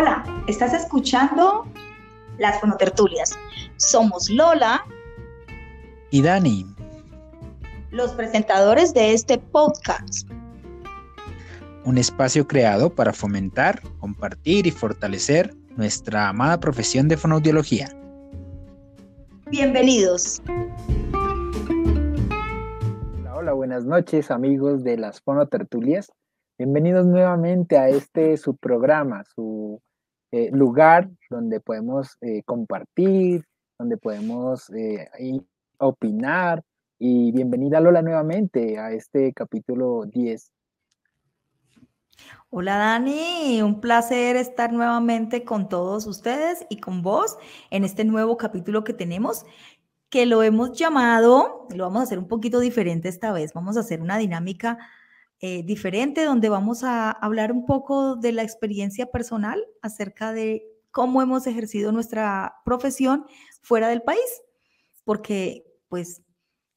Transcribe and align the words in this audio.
Hola, 0.00 0.24
estás 0.46 0.72
escuchando 0.72 1.66
Las 2.38 2.58
Fonotertulias. 2.58 3.38
Somos 3.76 4.30
Lola 4.30 4.82
y 6.10 6.22
Dani, 6.22 6.64
los 7.90 8.12
presentadores 8.12 8.94
de 8.94 9.12
este 9.12 9.36
podcast. 9.36 10.26
Un 11.84 11.98
espacio 11.98 12.48
creado 12.48 12.94
para 12.94 13.12
fomentar, 13.12 13.82
compartir 13.98 14.66
y 14.66 14.70
fortalecer 14.70 15.54
nuestra 15.76 16.30
amada 16.30 16.58
profesión 16.60 17.06
de 17.06 17.18
fonoaudiología. 17.18 17.90
Bienvenidos. 19.50 20.40
Hola, 23.18 23.34
hola, 23.36 23.52
buenas 23.52 23.84
noches 23.84 24.30
amigos 24.30 24.82
de 24.82 24.96
las 24.96 25.20
Fonotertulias. 25.20 26.10
Bienvenidos 26.56 27.04
nuevamente 27.04 27.76
a 27.76 27.90
este 27.90 28.38
su 28.38 28.56
programa, 28.56 29.24
su 29.34 29.78
eh, 30.32 30.50
lugar 30.52 31.10
donde 31.28 31.60
podemos 31.60 32.16
eh, 32.20 32.42
compartir, 32.44 33.44
donde 33.78 33.96
podemos 33.96 34.70
eh, 34.70 35.08
opinar. 35.78 36.62
Y 36.98 37.32
bienvenida 37.32 37.80
Lola 37.80 38.02
nuevamente 38.02 38.78
a 38.78 38.92
este 38.92 39.32
capítulo 39.32 40.04
10. 40.06 40.52
Hola 42.50 42.76
Dani, 42.76 43.62
un 43.62 43.80
placer 43.80 44.36
estar 44.36 44.72
nuevamente 44.72 45.44
con 45.44 45.68
todos 45.68 46.06
ustedes 46.06 46.66
y 46.68 46.78
con 46.78 47.02
vos 47.02 47.38
en 47.70 47.84
este 47.84 48.04
nuevo 48.04 48.36
capítulo 48.36 48.84
que 48.84 48.92
tenemos, 48.92 49.46
que 50.10 50.26
lo 50.26 50.42
hemos 50.42 50.72
llamado, 50.72 51.66
lo 51.74 51.84
vamos 51.84 52.00
a 52.00 52.02
hacer 52.04 52.18
un 52.18 52.28
poquito 52.28 52.60
diferente 52.60 53.08
esta 53.08 53.32
vez, 53.32 53.52
vamos 53.54 53.76
a 53.76 53.80
hacer 53.80 54.02
una 54.02 54.18
dinámica 54.18 54.78
eh, 55.40 55.62
diferente 55.62 56.24
donde 56.24 56.50
vamos 56.50 56.84
a 56.84 57.10
hablar 57.10 57.50
un 57.50 57.64
poco 57.64 58.16
de 58.16 58.32
la 58.32 58.42
experiencia 58.42 59.06
personal 59.06 59.64
acerca 59.80 60.32
de 60.32 60.62
cómo 60.90 61.22
hemos 61.22 61.46
ejercido 61.46 61.92
nuestra 61.92 62.56
profesión 62.64 63.24
fuera 63.62 63.88
del 63.88 64.02
país, 64.02 64.42
porque 65.04 65.64
pues 65.88 66.22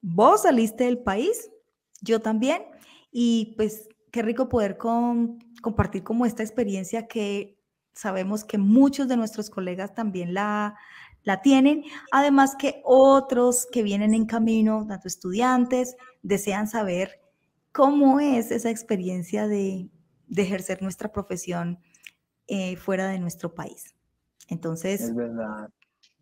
vos 0.02 0.44
saliste 0.44 0.86
del 0.86 1.00
país, 1.00 1.50
yo 2.02 2.22
también, 2.22 2.64
y 3.12 3.54
pues 3.58 3.90
qué 4.12 4.22
rico 4.22 4.48
poder 4.48 4.78
compartir 4.78 6.04
como 6.04 6.26
esta 6.26 6.44
experiencia 6.44 7.08
que 7.08 7.60
sabemos 7.94 8.44
que 8.44 8.58
muchos 8.58 9.08
de 9.08 9.18
nuestros 9.18 9.50
colegas 9.50 9.94
también 9.94 10.34
la, 10.34 10.76
la 11.24 11.42
tienen, 11.42 11.84
además 12.12 12.56
que 12.56 12.82
otros 12.86 13.68
que 13.72 13.84
vienen 13.84 14.14
en 14.14 14.26
camino, 14.26 14.86
tanto 14.88 15.08
estudiantes, 15.08 15.96
desean 16.22 16.68
saber 16.68 17.23
¿Cómo 17.74 18.20
es 18.20 18.52
esa 18.52 18.70
experiencia 18.70 19.48
de, 19.48 19.90
ejercer 20.36 20.84
nuestra 20.84 21.12
profesión 21.12 21.80
eh, 22.46 22.76
fuera 22.76 23.08
de 23.08 23.18
nuestro 23.18 23.56
país? 23.56 23.96
Entonces... 24.48 25.02
Es 25.02 25.16
verdad, 25.16 25.70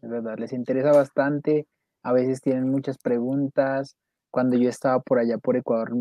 es 0.01 0.09
verdad, 0.09 0.37
les 0.39 0.53
interesa 0.53 0.93
bastante, 0.93 1.67
a 2.03 2.13
veces 2.13 2.39
tienen 2.39 2.69
muchas 2.69 2.97
preguntas. 2.97 3.97
Cuando 4.29 4.57
yo 4.57 4.69
estaba 4.69 5.01
por 5.01 5.19
allá 5.19 5.37
por 5.37 5.57
Ecuador 5.57 5.91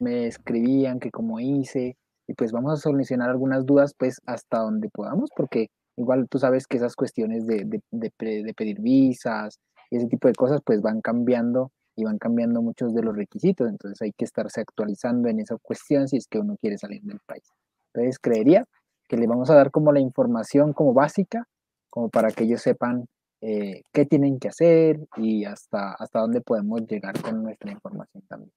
me 0.00 0.26
escribían 0.26 1.00
que 1.00 1.10
cómo 1.10 1.40
hice, 1.40 1.96
y 2.26 2.34
pues 2.34 2.52
vamos 2.52 2.74
a 2.74 2.76
solucionar 2.76 3.30
algunas 3.30 3.64
dudas 3.64 3.94
pues 3.98 4.20
hasta 4.26 4.58
donde 4.58 4.90
podamos, 4.90 5.30
porque 5.34 5.70
igual 5.96 6.28
tú 6.28 6.38
sabes 6.38 6.66
que 6.66 6.76
esas 6.76 6.94
cuestiones 6.94 7.46
de, 7.46 7.64
de 7.90 8.54
pedir 8.54 8.80
visas 8.82 9.58
y 9.90 9.96
ese 9.96 10.08
tipo 10.08 10.28
de 10.28 10.34
cosas 10.34 10.60
pues 10.62 10.82
van 10.82 11.00
cambiando 11.00 11.72
y 11.98 12.04
van 12.04 12.18
cambiando 12.18 12.62
muchos 12.62 12.94
de 12.94 13.02
los 13.02 13.16
requisitos, 13.16 13.68
entonces 13.68 14.00
hay 14.00 14.12
que 14.12 14.24
estarse 14.24 14.60
actualizando 14.60 15.28
en 15.28 15.40
esa 15.40 15.56
cuestión 15.56 16.06
si 16.06 16.16
es 16.16 16.28
que 16.28 16.38
uno 16.38 16.56
quiere 16.60 16.78
salir 16.78 17.02
del 17.02 17.18
país. 17.26 17.42
Entonces 17.92 18.20
creería 18.20 18.64
que 19.08 19.16
le 19.16 19.26
vamos 19.26 19.50
a 19.50 19.54
dar 19.54 19.72
como 19.72 19.90
la 19.90 19.98
información 19.98 20.72
como 20.72 20.94
básica, 20.94 21.48
como 21.90 22.08
para 22.08 22.30
que 22.30 22.44
ellos 22.44 22.62
sepan 22.62 23.06
eh, 23.40 23.82
qué 23.92 24.06
tienen 24.06 24.38
que 24.38 24.48
hacer 24.48 25.00
y 25.16 25.44
hasta, 25.44 25.94
hasta 25.94 26.20
dónde 26.20 26.40
podemos 26.40 26.86
llegar 26.86 27.20
con 27.20 27.42
nuestra 27.42 27.72
información 27.72 28.22
también. 28.28 28.52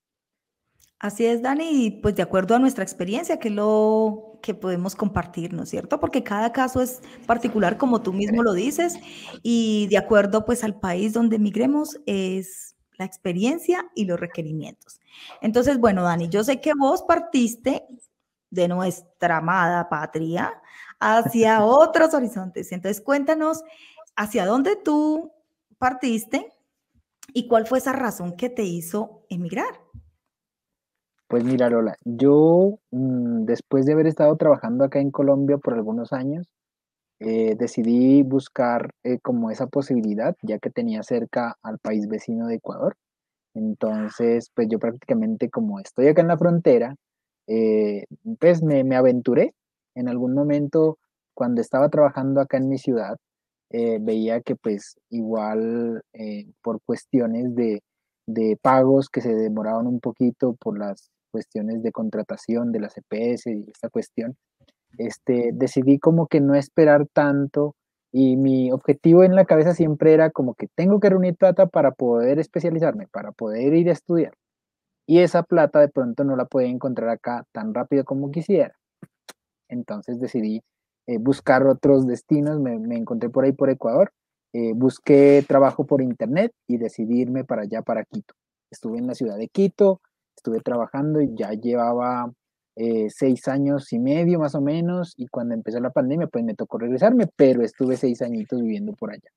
Así 0.99 1.25
es, 1.25 1.41
Dani, 1.41 1.85
y 1.85 1.89
pues 1.89 2.15
de 2.15 2.21
acuerdo 2.21 2.53
a 2.53 2.59
nuestra 2.59 2.83
experiencia, 2.83 3.39
que 3.39 3.47
es 3.47 3.55
lo 3.55 4.37
que 4.43 4.53
podemos 4.53 4.95
compartir, 4.95 5.51
¿no 5.51 5.63
es 5.63 5.69
cierto? 5.69 5.99
Porque 5.99 6.23
cada 6.23 6.51
caso 6.51 6.79
es 6.79 7.01
particular, 7.25 7.79
como 7.79 8.03
tú 8.03 8.13
mismo 8.13 8.43
lo 8.43 8.53
dices, 8.53 8.99
y 9.41 9.87
de 9.87 9.97
acuerdo 9.97 10.45
pues 10.45 10.63
al 10.63 10.79
país 10.79 11.13
donde 11.13 11.37
emigremos 11.37 11.99
es 12.05 12.75
la 13.01 13.05
experiencia 13.05 13.89
y 13.95 14.05
los 14.05 14.19
requerimientos. 14.19 14.99
Entonces, 15.41 15.79
bueno, 15.79 16.03
Dani, 16.03 16.29
yo 16.29 16.43
sé 16.43 16.61
que 16.61 16.73
vos 16.75 17.01
partiste 17.01 17.87
de 18.51 18.67
nuestra 18.67 19.37
amada 19.37 19.89
patria 19.89 20.53
hacia 20.99 21.65
otros 21.65 22.13
horizontes. 22.13 22.71
Entonces, 22.71 23.01
cuéntanos 23.01 23.63
hacia 24.15 24.45
dónde 24.45 24.75
tú 24.75 25.31
partiste 25.79 26.53
y 27.33 27.47
cuál 27.47 27.65
fue 27.65 27.79
esa 27.79 27.91
razón 27.91 28.35
que 28.35 28.49
te 28.49 28.63
hizo 28.63 29.25
emigrar. 29.29 29.81
Pues 31.27 31.43
mira, 31.43 31.69
Lola, 31.69 31.95
yo 32.03 32.77
mm, 32.91 33.45
después 33.45 33.87
de 33.87 33.93
haber 33.93 34.05
estado 34.05 34.35
trabajando 34.35 34.83
acá 34.83 34.99
en 34.99 35.09
Colombia 35.09 35.57
por 35.57 35.73
algunos 35.73 36.13
años, 36.13 36.45
eh, 37.23 37.55
decidí 37.55 38.23
buscar 38.23 38.95
eh, 39.03 39.19
como 39.19 39.51
esa 39.51 39.67
posibilidad, 39.67 40.35
ya 40.41 40.57
que 40.57 40.71
tenía 40.71 41.03
cerca 41.03 41.55
al 41.61 41.77
país 41.77 42.07
vecino 42.07 42.47
de 42.47 42.55
Ecuador. 42.55 42.95
Entonces, 43.53 44.49
pues 44.55 44.67
yo 44.69 44.79
prácticamente 44.79 45.49
como 45.49 45.79
estoy 45.79 46.07
acá 46.07 46.21
en 46.21 46.29
la 46.29 46.37
frontera, 46.37 46.95
eh, 47.47 48.05
pues 48.39 48.63
me, 48.63 48.83
me, 48.83 48.95
aventuré. 48.95 49.53
En 49.95 50.09
algún 50.09 50.33
momento, 50.33 50.97
cuando 51.35 51.61
estaba 51.61 51.89
trabajando 51.89 52.41
acá 52.41 52.57
en 52.57 52.69
mi 52.69 52.77
ciudad, 52.79 53.17
veía 53.71 54.41
que 54.41 54.55
pues 54.55 54.97
igual 55.09 56.03
por 56.61 56.81
cuestiones 56.85 57.55
de, 57.55 57.81
de 58.27 58.57
pagos 58.61 59.09
que 59.09 59.21
se 59.21 59.33
demoraban 59.33 59.87
un 59.87 59.99
poquito 59.99 60.55
por 60.55 60.77
las 60.77 61.09
cuestiones 61.31 61.81
de 61.83 61.91
contratación 61.91 62.71
de 62.71 62.79
las 62.81 62.97
EPS 62.97 63.47
y 63.47 63.65
esta 63.71 63.89
cuestión, 63.89 64.35
este, 64.97 65.51
decidí 65.53 65.99
como 65.99 66.27
que 66.27 66.41
no 66.41 66.55
esperar 66.55 67.07
tanto 67.11 67.75
y 68.11 68.35
mi 68.35 68.71
objetivo 68.71 69.23
en 69.23 69.35
la 69.35 69.45
cabeza 69.45 69.73
siempre 69.73 70.13
era 70.13 70.31
como 70.31 70.53
que 70.53 70.67
tengo 70.75 70.99
que 70.99 71.09
reunir 71.09 71.35
plata 71.35 71.67
para 71.67 71.91
poder 71.91 72.39
especializarme, 72.39 73.07
para 73.07 73.31
poder 73.31 73.73
ir 73.73 73.89
a 73.89 73.93
estudiar. 73.93 74.33
Y 75.07 75.19
esa 75.19 75.43
plata 75.43 75.79
de 75.79 75.89
pronto 75.89 76.23
no 76.23 76.35
la 76.35 76.45
podía 76.45 76.67
encontrar 76.69 77.09
acá 77.09 77.45
tan 77.51 77.73
rápido 77.73 78.03
como 78.03 78.31
quisiera. 78.31 78.75
Entonces 79.69 80.19
decidí 80.19 80.61
eh, 81.07 81.17
buscar 81.17 81.65
otros 81.65 82.05
destinos, 82.05 82.59
me, 82.59 82.75
encontré 82.95 83.29
por 83.29 83.45
ahí 83.45 83.53
por 83.53 83.69
Ecuador, 83.69 84.11
eh, 84.53 84.73
busqué 84.75 85.43
trabajo 85.47 85.85
por 85.85 86.01
internet 86.01 86.51
y 86.67 86.77
decidí 86.77 87.21
irme 87.21 87.45
para 87.45 87.63
allá, 87.63 87.81
para 87.81 88.03
Quito. 88.03 88.33
Estuve 88.69 88.99
en 88.99 89.07
la 89.07 89.15
ciudad 89.15 89.37
de 89.37 89.47
Quito, 89.47 90.01
estuve 90.35 90.59
trabajando 90.59 91.21
y 91.21 91.33
ya 91.35 91.51
llevaba 91.53 92.31
eh, 92.75 93.07
seis 93.09 93.47
años 93.47 93.91
y 93.93 93.99
medio 93.99 94.39
más 94.39 94.55
o 94.55 94.61
menos, 94.61 95.13
y 95.17 95.27
cuando 95.27 95.53
empezó 95.53 95.79
la 95.79 95.91
pandemia, 95.91 96.27
pues 96.27 96.43
me 96.43 96.55
tocó 96.55 96.77
regresarme, 96.77 97.27
pero 97.35 97.63
estuve 97.63 97.97
seis 97.97 98.21
añitos 98.21 98.61
viviendo 98.61 98.93
por 98.93 99.11
allá. 99.11 99.29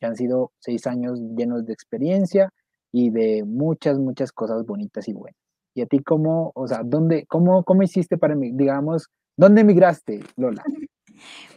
Ya 0.00 0.08
han 0.08 0.16
sido 0.16 0.52
seis 0.58 0.86
años 0.86 1.20
llenos 1.36 1.66
de 1.66 1.72
experiencia 1.72 2.50
y 2.92 3.10
de 3.10 3.44
muchas, 3.44 3.98
muchas 3.98 4.32
cosas 4.32 4.64
bonitas 4.64 5.08
y 5.08 5.12
buenas. 5.12 5.38
¿Y 5.74 5.82
a 5.82 5.86
ti 5.86 5.98
cómo, 6.00 6.52
o 6.54 6.66
sea, 6.66 6.82
dónde, 6.84 7.26
cómo, 7.26 7.62
cómo 7.64 7.82
hiciste 7.82 8.16
para, 8.16 8.34
digamos, 8.36 9.08
dónde 9.36 9.62
emigraste, 9.62 10.20
Lola? 10.36 10.62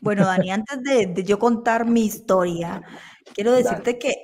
Bueno, 0.02 0.26
Dani, 0.26 0.50
antes 0.50 0.82
de, 0.82 1.24
yo 1.24 1.38
contar 1.38 1.86
mi 1.86 2.04
historia, 2.04 2.82
quiero 3.36 3.52
decirte 3.52 4.00
que 4.00 4.16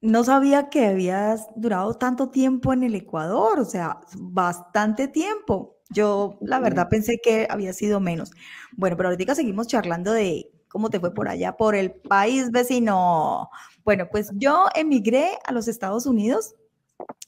no 0.00 0.22
sabía 0.22 0.68
que 0.68 0.86
habías 0.86 1.48
durado 1.56 1.94
tanto 1.94 2.30
tiempo 2.30 2.72
en 2.72 2.84
el 2.84 2.94
Ecuador, 2.94 3.58
o 3.58 3.64
sea, 3.64 4.00
bastante 4.16 5.08
tiempo. 5.08 5.73
Yo, 5.94 6.36
la 6.40 6.58
verdad, 6.58 6.88
pensé 6.90 7.20
que 7.22 7.46
había 7.48 7.72
sido 7.72 8.00
menos. 8.00 8.32
Bueno, 8.72 8.96
pero 8.96 9.08
ahorita 9.08 9.34
seguimos 9.34 9.68
charlando 9.68 10.12
de 10.12 10.50
cómo 10.68 10.90
te 10.90 10.98
fue 10.98 11.14
por 11.14 11.28
allá, 11.28 11.56
por 11.56 11.76
el 11.76 11.92
país 11.92 12.50
vecino. 12.50 13.48
Bueno, 13.84 14.08
pues 14.10 14.30
yo 14.34 14.66
emigré 14.74 15.38
a 15.46 15.52
los 15.52 15.68
Estados 15.68 16.04
Unidos. 16.04 16.56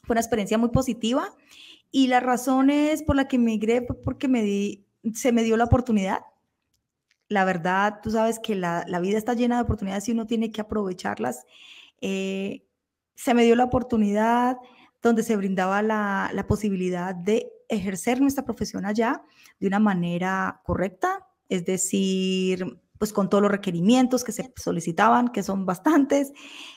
Fue 0.02 0.14
una 0.14 0.20
experiencia 0.20 0.58
muy 0.58 0.70
positiva 0.70 1.32
y 1.92 2.08
las 2.08 2.22
razones 2.22 3.02
por 3.02 3.16
las 3.16 3.26
que 3.26 3.36
emigré 3.36 3.86
fue 3.86 3.96
porque 4.02 4.28
me 4.28 4.42
di, 4.42 4.84
se 5.14 5.32
me 5.32 5.44
dio 5.44 5.56
la 5.56 5.64
oportunidad. 5.64 6.22
La 7.28 7.44
verdad, 7.44 8.00
tú 8.02 8.10
sabes 8.10 8.38
que 8.38 8.56
la, 8.56 8.84
vida 9.00 9.16
está 9.16 9.34
llena 9.34 9.56
de 9.56 9.62
oportunidades 9.62 10.08
y 10.08 10.12
uno 10.12 10.26
tiene 10.26 10.50
que 10.50 10.60
aprovecharlas. 10.60 11.44
Eh, 12.00 12.66
se 13.14 13.32
me 13.32 13.44
dio 13.44 13.54
la 13.54 13.64
oportunidad 13.64 14.58
donde 15.06 15.22
se 15.22 15.36
brindaba 15.36 15.82
la, 15.82 16.44
posibilidad 16.48 17.14
de 17.14 17.50
ejercer 17.68 18.20
nuestra 18.20 18.44
profesión 18.44 18.84
allá 18.84 19.22
de 19.58 19.66
una 19.66 19.78
manera 19.78 20.60
correcta, 20.64 21.26
es 21.48 21.64
decir, 21.64 22.80
pues 22.98 23.12
con 23.12 23.28
todos 23.28 23.42
los 23.42 23.50
requerimientos 23.50 24.24
que 24.24 24.32
se 24.32 24.52
solicitaban, 24.56 25.28
que 25.28 25.42
son 25.42 25.66
bastantes, 25.66 26.32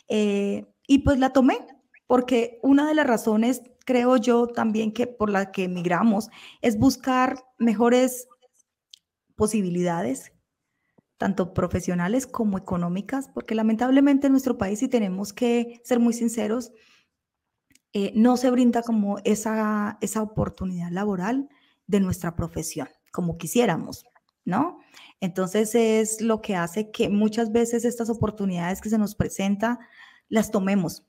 eh, 0.08 0.66
y 0.88 1.00
pues 1.00 1.20
la 1.20 1.32
tomé, 1.32 1.60
porque 2.08 2.60
una 2.64 2.88
de 2.88 2.96
las 2.96 3.06
razones, 3.06 3.62
creo 3.86 4.18
yo 4.18 4.48
también 4.48 4.92
que 4.92 5.08
por 5.08 5.30
la 5.30 5.52
que 5.52 5.66
emigramos, 5.66 6.30
es 6.62 6.78
buscar 6.78 7.44
mejores 7.58 8.28
posibilidades, 9.36 10.34
tanto 11.18 11.54
profesionales 11.54 12.28
como 12.28 12.58
económicas, 12.58 13.30
porque 13.34 13.56
lamentablemente 13.56 14.28
en 14.28 14.34
nuestro 14.34 14.58
país, 14.58 14.80
si 14.80 14.88
tenemos 14.88 15.34
que 15.34 15.82
ser 15.84 16.00
muy 16.00 16.14
sinceros, 16.14 16.72
eh, 17.94 18.12
no 18.16 18.38
se 18.38 18.52
brinda 18.52 18.84
como 18.84 19.18
esa, 19.24 19.98
esa 20.02 20.22
oportunidad 20.22 20.92
laboral 20.92 21.50
de 21.88 22.00
nuestra 22.00 22.36
profesión, 22.36 22.88
como 23.12 23.38
quisiéramos, 23.38 24.06
¿no? 24.46 24.80
Entonces 25.22 25.74
es 25.74 26.22
lo 26.22 26.42
que 26.42 26.56
hace 26.56 26.92
que 26.92 27.10
muchas 27.10 27.52
veces 27.52 27.86
estas 27.86 28.10
oportunidades 28.10 28.80
que 28.80 28.90
se 28.90 28.98
nos 28.98 29.16
presentan 29.16 29.80
las 30.30 30.52
tomemos. 30.52 31.04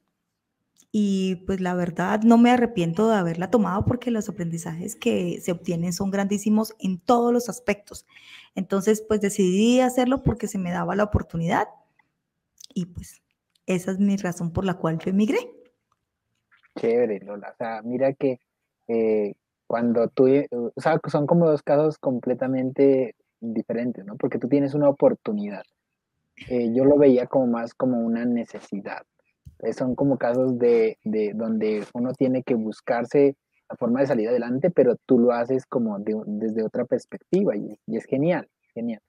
Y 0.93 1.37
pues 1.47 1.61
la 1.61 1.75
verdad 1.75 2.23
no 2.25 2.37
me 2.37 2.51
arrepiento 2.51 3.09
de 3.09 3.17
haberla 3.17 3.51
tomado 3.51 3.85
porque 3.85 4.11
los 4.11 4.29
aprendizajes 4.29 4.97
que 4.97 5.41
se 5.41 5.53
obtienen 5.53 5.93
son 5.93 6.11
grandísimos 6.11 6.75
en 6.81 6.99
todos 6.99 7.33
los 7.33 7.49
aspectos. 7.49 8.07
Entonces 8.55 9.05
pues 9.07 9.21
decidí 9.21 9.81
hacerlo 9.81 10.23
porque 10.25 10.49
se 10.49 10.59
me 10.59 10.73
daba 10.73 10.97
la 10.97 11.05
oportunidad 11.05 11.69
y 12.75 12.87
pues 12.87 13.23
esa 13.67 13.93
es 13.93 13.99
mi 14.01 14.17
razón 14.17 14.53
por 14.53 14.65
la 14.65 14.79
cual 14.79 14.99
yo 14.99 15.11
emigré. 15.11 15.60
Chévere, 16.77 17.21
Lola. 17.21 17.51
O 17.51 17.57
sea, 17.57 17.83
mira 17.83 18.13
que 18.13 18.41
eh, 18.89 19.35
cuando 19.67 20.09
tú, 20.09 20.27
o 20.51 20.81
sea, 20.81 21.01
son 21.09 21.27
como 21.27 21.47
dos 21.49 21.63
casos 21.63 21.99
completamente 21.99 23.15
diferentes, 23.41 24.05
¿no? 24.05 24.17
Porque 24.17 24.39
tú 24.39 24.49
tienes 24.49 24.75
una 24.75 24.89
oportunidad. 24.89 25.63
Eh, 26.49 26.73
yo 26.75 26.85
lo 26.85 26.97
veía 26.97 27.27
como 27.27 27.47
más 27.47 27.75
como 27.75 28.01
una 28.01 28.25
necesidad. 28.25 29.03
Eh, 29.61 29.73
son 29.73 29.95
como 29.95 30.19
casos 30.19 30.59
de, 30.59 30.99
de, 31.05 31.33
donde 31.35 31.85
uno 31.95 32.13
tiene 32.15 32.43
que 32.43 32.55
buscarse 32.55 33.37
la 33.69 33.77
forma 33.77 34.01
de 34.01 34.07
salir 34.07 34.29
adelante, 34.29 34.71
pero 34.71 34.97
tú 35.07 35.19
lo 35.19 35.33
haces 35.33 35.67
como 35.67 35.99
desde 35.99 36.65
otra 36.65 36.85
perspectiva 36.85 37.57
y, 37.57 37.79
y 37.87 37.97
es 37.97 38.05
genial, 38.07 38.49
genial. 38.75 39.01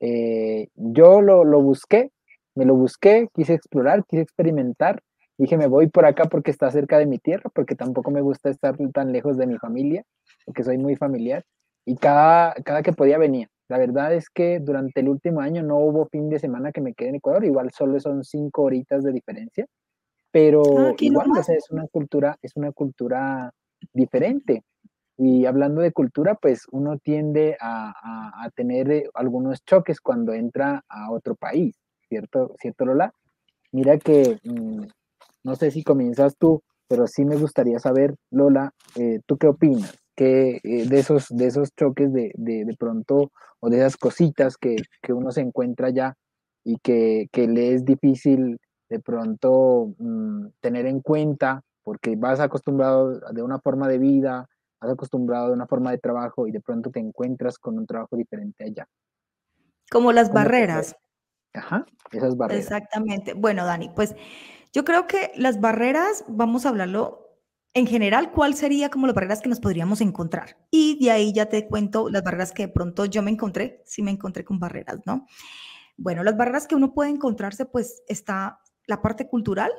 Eh, 0.00 0.68
yo 0.74 1.20
lo, 1.22 1.44
lo 1.44 1.60
busqué, 1.60 2.12
me 2.54 2.64
lo 2.64 2.74
busqué, 2.76 3.28
quise 3.34 3.54
explorar, 3.54 4.04
quise 4.06 4.22
experimentar. 4.22 5.02
Dije, 5.38 5.56
me 5.56 5.68
voy 5.68 5.88
por 5.88 6.04
acá 6.04 6.24
porque 6.24 6.50
está 6.50 6.70
cerca 6.70 6.98
de 6.98 7.06
mi 7.06 7.18
tierra, 7.18 7.48
porque 7.54 7.76
tampoco 7.76 8.10
me 8.10 8.20
gusta 8.20 8.50
estar 8.50 8.76
tan 8.92 9.12
lejos 9.12 9.36
de 9.36 9.46
mi 9.46 9.56
familia, 9.58 10.04
porque 10.44 10.64
soy 10.64 10.78
muy 10.78 10.96
familiar. 10.96 11.44
Y 11.84 11.96
cada, 11.96 12.54
cada 12.64 12.82
que 12.82 12.92
podía 12.92 13.18
venía. 13.18 13.48
La 13.68 13.78
verdad 13.78 14.12
es 14.14 14.30
que 14.30 14.60
durante 14.60 15.00
el 15.00 15.08
último 15.08 15.40
año 15.40 15.62
no 15.62 15.76
hubo 15.78 16.06
fin 16.06 16.28
de 16.28 16.38
semana 16.38 16.72
que 16.72 16.80
me 16.80 16.94
quede 16.94 17.10
en 17.10 17.14
Ecuador, 17.16 17.44
igual 17.44 17.70
solo 17.70 18.00
son 18.00 18.24
cinco 18.24 18.62
horitas 18.62 19.04
de 19.04 19.12
diferencia, 19.12 19.66
pero 20.32 20.62
ah, 20.76 20.94
igual 20.98 21.28
es 21.36 21.70
una 21.70 21.86
cultura, 21.86 22.36
es 22.42 22.56
una 22.56 22.72
cultura 22.72 23.52
diferente. 23.92 24.64
Y 25.16 25.46
hablando 25.46 25.80
de 25.80 25.92
cultura, 25.92 26.36
pues 26.36 26.66
uno 26.70 26.98
tiende 26.98 27.56
a, 27.60 27.92
a, 28.44 28.50
tener 28.50 28.90
eh, 28.90 29.10
algunos 29.14 29.64
choques 29.64 30.00
cuando 30.00 30.32
entra 30.32 30.84
a 30.88 31.10
otro 31.10 31.34
país, 31.34 31.76
¿cierto, 32.08 32.54
¿cierto 32.60 32.84
Lola? 32.84 33.12
Mira 33.72 33.98
que, 33.98 34.38
mm, 34.44 34.84
no 35.44 35.56
sé 35.56 35.70
si 35.70 35.82
comienzas 35.82 36.36
tú, 36.36 36.62
pero 36.88 37.06
sí 37.06 37.24
me 37.24 37.36
gustaría 37.36 37.78
saber, 37.78 38.14
Lola, 38.30 38.72
eh, 38.96 39.20
¿tú 39.26 39.36
qué 39.36 39.48
opinas? 39.48 39.98
que 40.18 40.60
eh, 40.64 40.88
de, 40.88 40.98
esos, 40.98 41.28
de 41.28 41.46
esos 41.46 41.72
choques 41.76 42.12
de, 42.12 42.32
de, 42.34 42.76
pronto 42.76 43.30
o 43.60 43.70
de 43.70 43.76
esas 43.76 43.96
cositas 43.96 44.56
que, 44.56 44.74
que 45.00 45.12
uno 45.12 45.30
se 45.30 45.42
encuentra 45.42 45.90
ya 45.90 46.16
y 46.64 46.78
que, 46.78 47.28
que, 47.30 47.46
le 47.46 47.72
es 47.72 47.84
difícil 47.84 48.58
de 48.90 48.98
pronto 48.98 49.94
mm, 49.96 50.46
tener 50.60 50.86
en 50.86 51.02
cuenta 51.02 51.62
porque 51.84 52.16
vas 52.16 52.40
acostumbrado 52.40 53.20
de 53.32 53.42
una 53.42 53.60
forma 53.60 53.86
de 53.86 53.98
vida, 53.98 54.48
vas 54.80 54.90
acostumbrado 54.90 55.46
de 55.46 55.52
una 55.52 55.68
forma 55.68 55.92
de 55.92 55.98
trabajo 55.98 56.48
y 56.48 56.50
de 56.50 56.60
pronto 56.60 56.90
te 56.90 56.98
encuentras 56.98 57.56
con 57.56 57.78
un 57.78 57.86
trabajo 57.86 58.16
diferente 58.16 58.64
allá. 58.64 58.88
Como 59.88 60.10
las 60.10 60.32
barreras. 60.32 60.96
Ajá. 61.58 61.86
Exactamente. 62.50 63.34
Bueno, 63.34 63.64
Dani, 63.64 63.90
pues 63.94 64.14
yo 64.72 64.84
creo 64.84 65.06
que 65.06 65.32
las 65.36 65.60
barreras, 65.60 66.24
vamos 66.28 66.66
a 66.66 66.70
hablarlo 66.70 67.28
en 67.74 67.86
general, 67.86 68.32
¿cuál 68.32 68.54
sería 68.54 68.90
como 68.90 69.06
las 69.06 69.14
barreras 69.14 69.40
que 69.40 69.48
nos 69.48 69.60
podríamos 69.60 70.00
encontrar? 70.00 70.56
Y 70.70 71.04
de 71.04 71.10
ahí 71.10 71.32
ya 71.32 71.46
te 71.46 71.66
cuento 71.68 72.08
las 72.08 72.22
barreras 72.22 72.52
que 72.52 72.66
de 72.66 72.72
pronto 72.72 73.04
yo 73.04 73.22
me 73.22 73.30
encontré, 73.30 73.82
sí 73.86 74.02
me 74.02 74.10
encontré 74.10 74.44
con 74.44 74.58
barreras, 74.58 75.00
¿no? 75.04 75.26
Bueno, 75.96 76.22
las 76.22 76.36
barreras 76.36 76.66
que 76.66 76.74
uno 76.74 76.94
puede 76.94 77.10
encontrarse, 77.10 77.66
pues 77.66 78.02
está 78.08 78.60
la 78.86 79.02
parte 79.02 79.28
cultural, 79.28 79.70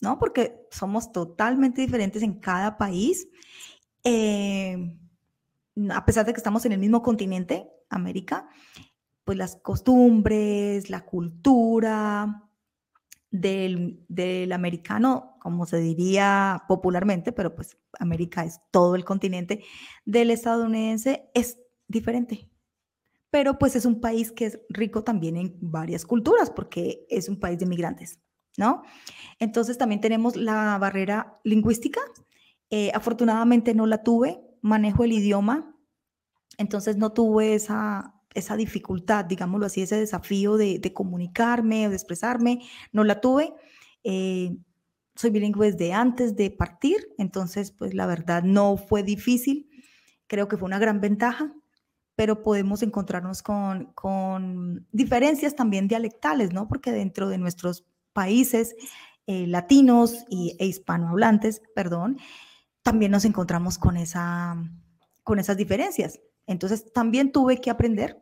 ¿no? 0.00 0.18
Porque 0.18 0.66
somos 0.70 1.12
totalmente 1.12 1.80
diferentes 1.80 2.22
en 2.22 2.40
cada 2.40 2.76
país. 2.76 3.28
Eh, 4.02 4.96
a 5.90 6.04
pesar 6.04 6.26
de 6.26 6.32
que 6.32 6.38
estamos 6.38 6.64
en 6.66 6.72
el 6.72 6.78
mismo 6.78 7.02
continente, 7.02 7.70
América, 7.88 8.48
pues 9.28 9.36
las 9.36 9.56
costumbres, 9.56 10.88
la 10.88 11.04
cultura, 11.04 12.48
del, 13.30 14.02
del, 14.08 14.52
americano, 14.52 15.36
como 15.38 15.66
se 15.66 15.80
diría 15.80 16.64
popularmente, 16.66 17.32
pero 17.32 17.54
pues 17.54 17.76
América 17.98 18.42
es 18.46 18.58
todo 18.70 18.96
el 18.96 19.04
continente, 19.04 19.62
del 20.06 20.30
estadounidense 20.30 21.28
es 21.34 21.58
diferente. 21.88 22.48
Pero 23.28 23.58
pues 23.58 23.76
es 23.76 23.84
un 23.84 24.00
país 24.00 24.32
que 24.32 24.46
es 24.46 24.60
rico 24.70 25.04
también 25.04 25.36
en 25.36 25.58
varias 25.60 26.06
culturas, 26.06 26.50
porque 26.50 27.04
es 27.10 27.28
un 27.28 27.38
país 27.38 27.58
de 27.58 27.66
migrantes, 27.66 28.20
¿no? 28.56 28.82
Entonces 29.38 29.76
también 29.76 30.00
tenemos 30.00 30.36
la 30.36 30.78
barrera 30.78 31.38
lingüística. 31.44 32.00
Eh, 32.70 32.92
afortunadamente 32.94 33.74
no 33.74 33.84
la 33.84 34.02
tuve, 34.02 34.40
manejo 34.62 35.04
el 35.04 35.12
idioma, 35.12 35.76
entonces 36.56 36.96
no 36.96 37.12
tuve 37.12 37.52
esa, 37.54 38.17
esa 38.34 38.56
dificultad, 38.56 39.24
digámoslo 39.24 39.66
así, 39.66 39.82
ese 39.82 39.96
desafío 39.96 40.56
de, 40.56 40.92
comunicarme 40.94 41.86
o 41.86 41.90
de 41.90 41.96
expresarme, 41.96 42.60
no 42.92 43.04
la 43.04 43.20
tuve. 43.20 43.52
Eh, 44.04 44.56
soy 45.14 45.30
bilingüe 45.30 45.72
desde 45.72 45.92
antes 45.92 46.36
de 46.36 46.50
partir, 46.50 47.08
entonces 47.18 47.72
pues 47.72 47.92
la 47.92 48.06
verdad 48.06 48.42
no 48.44 48.76
fue 48.76 49.02
difícil, 49.02 49.68
creo 50.28 50.46
que 50.46 50.56
fue 50.56 50.66
una 50.66 50.78
gran 50.78 51.00
ventaja, 51.00 51.52
pero 52.14 52.42
podemos 52.42 52.82
encontrarnos 52.82 53.42
con, 53.42 54.86
diferencias 54.92 55.56
también 55.56 55.88
dialectales, 55.88 56.52
¿no? 56.52 56.68
Porque 56.68 56.92
dentro 56.92 57.28
de 57.28 57.38
nuestros 57.38 57.84
países 58.12 58.76
eh, 59.26 59.46
latinos 59.46 60.24
y, 60.28 60.56
e 60.58 60.66
hispanohablantes, 60.66 61.62
perdón, 61.74 62.18
también 62.82 63.10
nos 63.10 63.24
encontramos 63.24 63.78
con, 63.78 63.96
esa, 63.96 64.56
con 65.22 65.38
esas 65.38 65.56
diferencias. 65.56 66.20
Entonces 66.48 66.92
también 66.92 67.30
tuve 67.30 67.60
que 67.60 67.70
aprender 67.70 68.20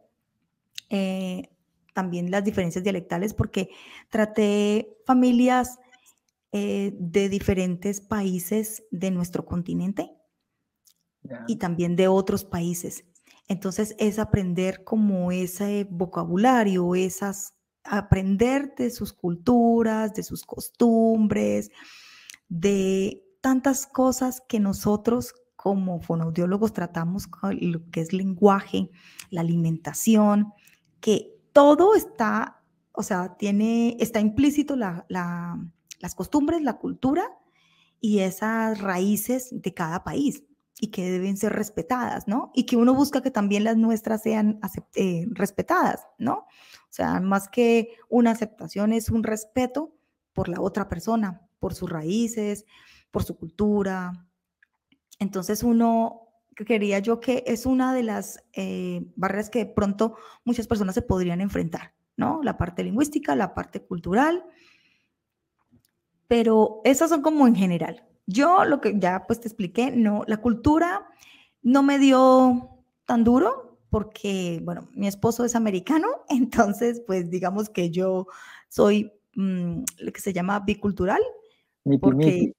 eh, 0.90 1.49
también 1.95 2.30
las 2.30 2.45
diferencias 2.45 2.85
dialectales 2.85 3.33
porque 3.33 3.71
traté 4.11 4.99
familias 5.06 5.78
eh, 6.52 6.92
de 6.99 7.28
diferentes 7.28 8.00
países 8.00 8.85
de 8.90 9.11
nuestro 9.11 9.47
continente 9.47 10.11
y 11.47 11.56
también 11.56 11.97
de 11.97 12.09
otros 12.09 12.45
países. 12.45 13.04
Entonces 13.49 13.95
es 13.99 14.18
aprender 14.18 14.85
como 14.85 15.30
ese 15.33 15.87
vocabulario, 15.88 16.95
esas, 16.95 17.54
aprender 17.85 18.75
de 18.76 18.90
sus 18.90 19.12
culturas, 19.12 20.14
de 20.14 20.25
sus 20.25 20.45
costumbres, 20.45 21.71
de 22.49 23.25
tantas 23.40 23.87
cosas 23.87 24.42
que 24.49 24.59
nosotros 24.59 25.35
como 25.66 26.00
fonoaudiólogos 26.00 26.73
tratamos 26.73 27.28
lo 27.58 27.90
que 27.90 28.00
es 28.00 28.12
lenguaje, 28.12 28.88
la 29.30 29.40
alimentación, 29.40 30.52
que 31.00 31.35
todo 31.52 31.96
está, 31.96 32.62
o 32.92 33.02
sea, 33.02 33.37
tiene, 33.37 33.96
está 33.99 34.20
implícito 34.20 34.76
la, 34.76 35.04
las 35.08 36.14
costumbres, 36.14 36.62
la 36.62 36.78
cultura 36.78 37.28
y 38.00 38.20
esas 38.20 38.80
raíces 38.80 39.49
de 39.50 39.75
cada 39.75 40.04
país 40.04 40.44
y 40.78 40.92
que 40.92 41.11
deben 41.11 41.37
ser 41.37 41.52
respetadas, 41.52 42.28
¿no? 42.28 42.52
Y 42.54 42.64
que 42.64 42.76
uno 42.76 42.94
busca 42.94 43.20
que 43.20 43.32
también 43.32 43.64
las 43.64 43.76
nuestras 43.76 44.23
sean 44.23 44.61
eh, 44.94 45.26
respetadas, 45.30 46.06
¿no? 46.16 46.35
O 46.35 46.90
sea, 46.90 47.18
más 47.18 47.49
que 47.49 47.96
una 48.08 48.30
aceptación 48.30 48.92
es 48.92 49.11
un 49.11 49.25
respeto 49.25 49.96
por 50.32 50.49
la 50.49 50.61
otra 50.61 50.88
persona, 50.88 51.44
por 51.58 51.75
sus 51.75 51.90
raíces, 51.90 52.66
por 53.11 53.25
su 53.25 53.37
cultura, 53.37 54.25
entonces 55.18 55.62
uno 55.62 56.26
quería 56.64 56.99
yo 57.00 57.20
que 57.20 57.44
es 57.46 57.66
una 57.66 57.92
de 57.92 58.02
las 58.02 58.42
eh, 58.54 59.06
barreras 59.16 59.50
que 59.50 59.61
de 59.61 59.66
pronto 59.66 60.16
muchas 60.44 60.66
personas 60.66 60.94
se 60.94 61.02
podrían 61.02 61.40
enfrentar, 61.40 61.92
¿no? 62.16 62.40
La 62.42 62.56
parte 62.56 62.82
lingüística, 62.82 63.37
la 63.37 63.54
parte 63.54 63.82
cultural, 63.82 64.44
pero 66.28 66.80
esas 66.85 67.11
son 67.11 67.23
como 67.23 67.46
en 67.46 67.54
general. 67.54 68.04
Yo 68.26 68.64
lo 68.64 68.80
que 68.80 68.99
ya 68.99 69.26
pues 69.26 69.40
te 69.40 69.49
expliqué, 69.49 69.90
no, 69.90 70.25
la 70.26 70.38
cultura 70.38 71.06
no 71.62 71.82
me 71.82 71.99
dio 71.99 72.70
tan 73.04 73.23
duro 73.23 73.78
porque, 73.90 74.61
bueno, 74.64 74.88
mi 74.92 75.06
esposo 75.06 75.44
es 75.44 75.54
americano, 75.54 76.08
entonces 76.28 77.02
pues 77.06 77.30
digamos 77.30 77.68
que 77.68 77.90
yo 77.90 78.26
soy 78.68 79.12
mm, 79.35 79.82
lo 79.99 80.12
que 80.12 80.20
se 80.20 80.32
llama 80.32 80.61
bicultural, 80.61 81.20
porque 82.00 82.55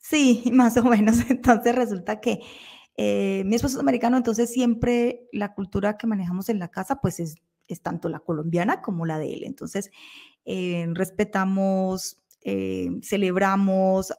Sí, 0.00 0.42
más 0.52 0.76
o 0.76 0.84
menos. 0.84 1.18
Entonces 1.30 1.74
resulta 1.74 2.20
que 2.20 2.40
eh, 2.96 3.42
mi 3.46 3.56
esposo 3.56 3.76
es 3.76 3.80
americano, 3.80 4.16
entonces 4.16 4.50
siempre 4.52 5.28
la 5.32 5.54
cultura 5.54 5.96
que 5.96 6.06
manejamos 6.06 6.48
en 6.48 6.58
la 6.58 6.68
casa 6.68 7.00
pues 7.00 7.20
es, 7.20 7.36
tanto 7.82 8.08
la 8.08 8.18
colombiana 8.18 8.82
como 8.82 9.06
la 9.06 9.18
de 9.20 9.32
él. 9.32 9.44
Entonces, 9.44 9.90
eh, 10.44 10.86
respetamos, 10.92 12.18
eh, 12.42 12.90
celebramos 13.02 14.12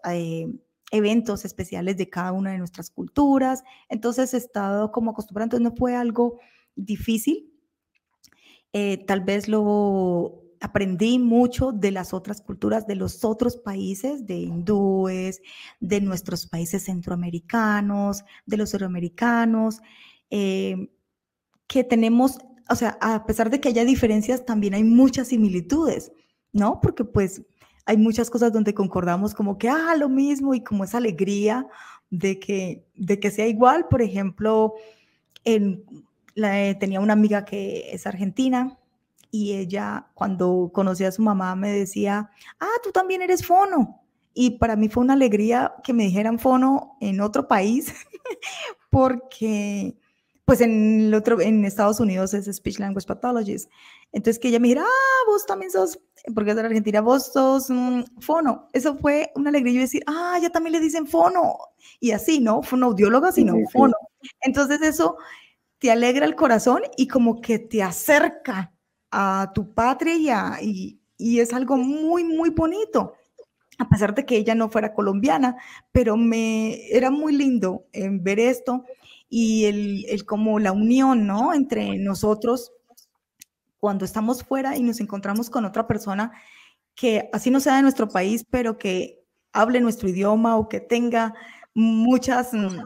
eventos 0.91 1.43
especiales 1.43 1.97
de 1.97 2.09
cada 2.09 2.31
una 2.31 2.51
de 2.53 2.59
nuestras 2.59 2.89
culturas. 2.91 3.63
Entonces, 3.89 4.33
he 4.33 4.37
estado 4.37 4.91
como 4.93 5.11
acostumbrado, 5.11 5.47
entonces 5.47 5.69
no 5.69 5.75
fue 5.77 5.95
algo 5.97 6.39
difícil. 6.75 7.51
tal 9.07 9.21
vez 9.21 9.47
lo 9.49 10.40
aprendí 10.61 11.17
mucho 11.17 11.71
de 11.71 11.91
las 11.91 12.13
otras 12.13 12.39
culturas, 12.39 12.85
de 12.85 12.95
los 12.95 13.25
otros 13.25 13.57
países, 13.57 14.27
de 14.27 14.35
hindúes, 14.35 15.41
de 15.79 16.01
nuestros 16.01 16.45
países 16.45 16.83
centroamericanos, 16.83 18.23
de 18.45 18.57
los 18.57 18.73
euroamericanos, 18.73 19.81
eh, 20.29 20.91
que 21.67 21.83
tenemos, 21.83 22.37
o 22.69 22.75
sea, 22.75 22.97
a 23.01 23.25
pesar 23.25 23.49
de 23.49 23.59
que 23.59 23.69
haya 23.69 23.83
diferencias, 23.83 24.45
también 24.45 24.75
hay 24.75 24.83
muchas 24.83 25.29
similitudes, 25.29 26.11
¿no? 26.53 26.79
Porque 26.79 27.03
pues 27.05 27.41
hay 27.87 27.97
muchas 27.97 28.29
cosas 28.29 28.53
donde 28.53 28.75
concordamos 28.75 29.33
como 29.33 29.57
que, 29.57 29.67
ah, 29.67 29.95
lo 29.97 30.09
mismo 30.09 30.53
y 30.53 30.63
como 30.63 30.83
esa 30.83 30.99
alegría 30.99 31.67
de 32.11 32.39
que, 32.39 32.85
de 32.93 33.19
que 33.19 33.31
sea 33.31 33.47
igual. 33.47 33.87
Por 33.89 34.03
ejemplo, 34.03 34.75
en, 35.43 35.83
tenía 36.79 36.99
una 36.99 37.13
amiga 37.13 37.45
que 37.45 37.91
es 37.91 38.05
argentina 38.05 38.77
y 39.31 39.53
ella 39.53 40.07
cuando 40.13 40.69
conocí 40.73 41.05
a 41.05 41.11
su 41.11 41.21
mamá 41.21 41.55
me 41.55 41.71
decía, 41.71 42.29
ah, 42.59 42.77
tú 42.83 42.91
también 42.91 43.21
eres 43.21 43.45
fono. 43.45 44.03
Y 44.33 44.51
para 44.59 44.75
mí 44.75 44.89
fue 44.89 45.03
una 45.03 45.13
alegría 45.13 45.73
que 45.83 45.93
me 45.93 46.03
dijeran 46.03 46.37
fono 46.37 46.97
en 47.01 47.21
otro 47.21 47.47
país, 47.47 47.93
porque 48.89 49.97
pues 50.45 50.59
en, 50.59 51.05
el 51.07 51.13
otro, 51.13 51.39
en 51.39 51.63
Estados 51.63 52.01
Unidos 52.01 52.33
es 52.33 52.53
Speech 52.53 52.79
Language 52.79 53.07
Pathologist. 53.07 53.69
Entonces 54.11 54.37
que 54.37 54.49
ella 54.49 54.59
me 54.59 54.67
dijera, 54.67 54.85
ah, 54.85 55.23
vos 55.27 55.45
también 55.45 55.71
sos, 55.71 55.97
porque 56.35 56.49
es 56.49 56.55
de 56.57 56.63
Argentina, 56.63 56.99
vos 56.99 57.31
sos 57.31 57.67
fono. 58.19 58.67
Eso 58.73 58.97
fue 58.97 59.31
una 59.35 59.49
alegría 59.49 59.73
yo 59.75 59.79
decir, 59.81 60.03
ah, 60.07 60.37
ya 60.41 60.49
también 60.49 60.73
le 60.73 60.81
dicen 60.81 61.07
fono. 61.07 61.57
Y 62.01 62.11
así, 62.11 62.41
¿no? 62.41 62.61
Fonoaudióloga, 62.63 63.31
sino 63.31 63.55
fono. 63.71 63.93
Entonces 64.41 64.81
eso 64.81 65.15
te 65.79 65.89
alegra 65.89 66.25
el 66.25 66.35
corazón 66.35 66.81
y 66.97 67.07
como 67.07 67.39
que 67.41 67.57
te 67.57 67.81
acerca 67.81 68.73
a 69.11 69.51
tu 69.53 69.73
patria 69.73 70.57
y, 70.61 70.99
y, 71.17 71.39
es 71.39 71.53
algo 71.53 71.77
muy, 71.77 72.23
muy 72.23 72.49
bonito 72.49 73.13
a 73.81 73.89
pesar 73.89 74.13
de 74.13 74.25
que 74.25 74.37
ella 74.37 74.53
no 74.53 74.69
fuera 74.69 74.93
colombiana, 74.93 75.57
pero 75.91 76.15
me 76.15 76.87
era 76.95 77.09
muy 77.09 77.35
lindo 77.35 77.85
en 77.93 78.23
ver 78.23 78.39
esto 78.39 78.85
y 79.27 79.65
el, 79.65 80.05
el, 80.07 80.23
como 80.25 80.59
la 80.59 80.71
unión, 80.71 81.25
¿no? 81.25 81.53
Entre 81.53 81.97
nosotros 81.97 82.71
cuando 83.79 84.05
estamos 84.05 84.43
fuera 84.43 84.77
y 84.77 84.83
nos 84.83 84.99
encontramos 84.99 85.49
con 85.49 85.65
otra 85.65 85.87
persona 85.87 86.31
que 86.93 87.29
así 87.33 87.49
no 87.49 87.59
sea 87.59 87.77
de 87.77 87.81
nuestro 87.81 88.07
país, 88.07 88.45
pero 88.47 88.77
que 88.77 89.23
hable 89.51 89.81
nuestro 89.81 90.09
idioma 90.09 90.57
o 90.57 90.69
que 90.69 90.79
tenga 90.79 91.33
muchas 91.73 92.53
mm, 92.53 92.83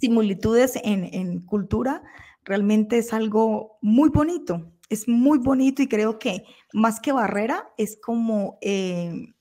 similitudes 0.00 0.76
en, 0.82 1.04
en 1.04 1.40
cultura, 1.46 2.02
realmente 2.42 2.98
es 2.98 3.12
algo 3.12 3.78
muy 3.80 4.08
bonito 4.08 4.73
es 4.88 5.08
muy 5.08 5.38
bonito 5.38 5.82
y 5.82 5.88
creo 5.88 6.18
que 6.18 6.44
más 6.72 7.00
que 7.00 7.12
barrera 7.12 7.68
es 7.76 7.98
como 8.00 8.58
eh, 8.60 9.34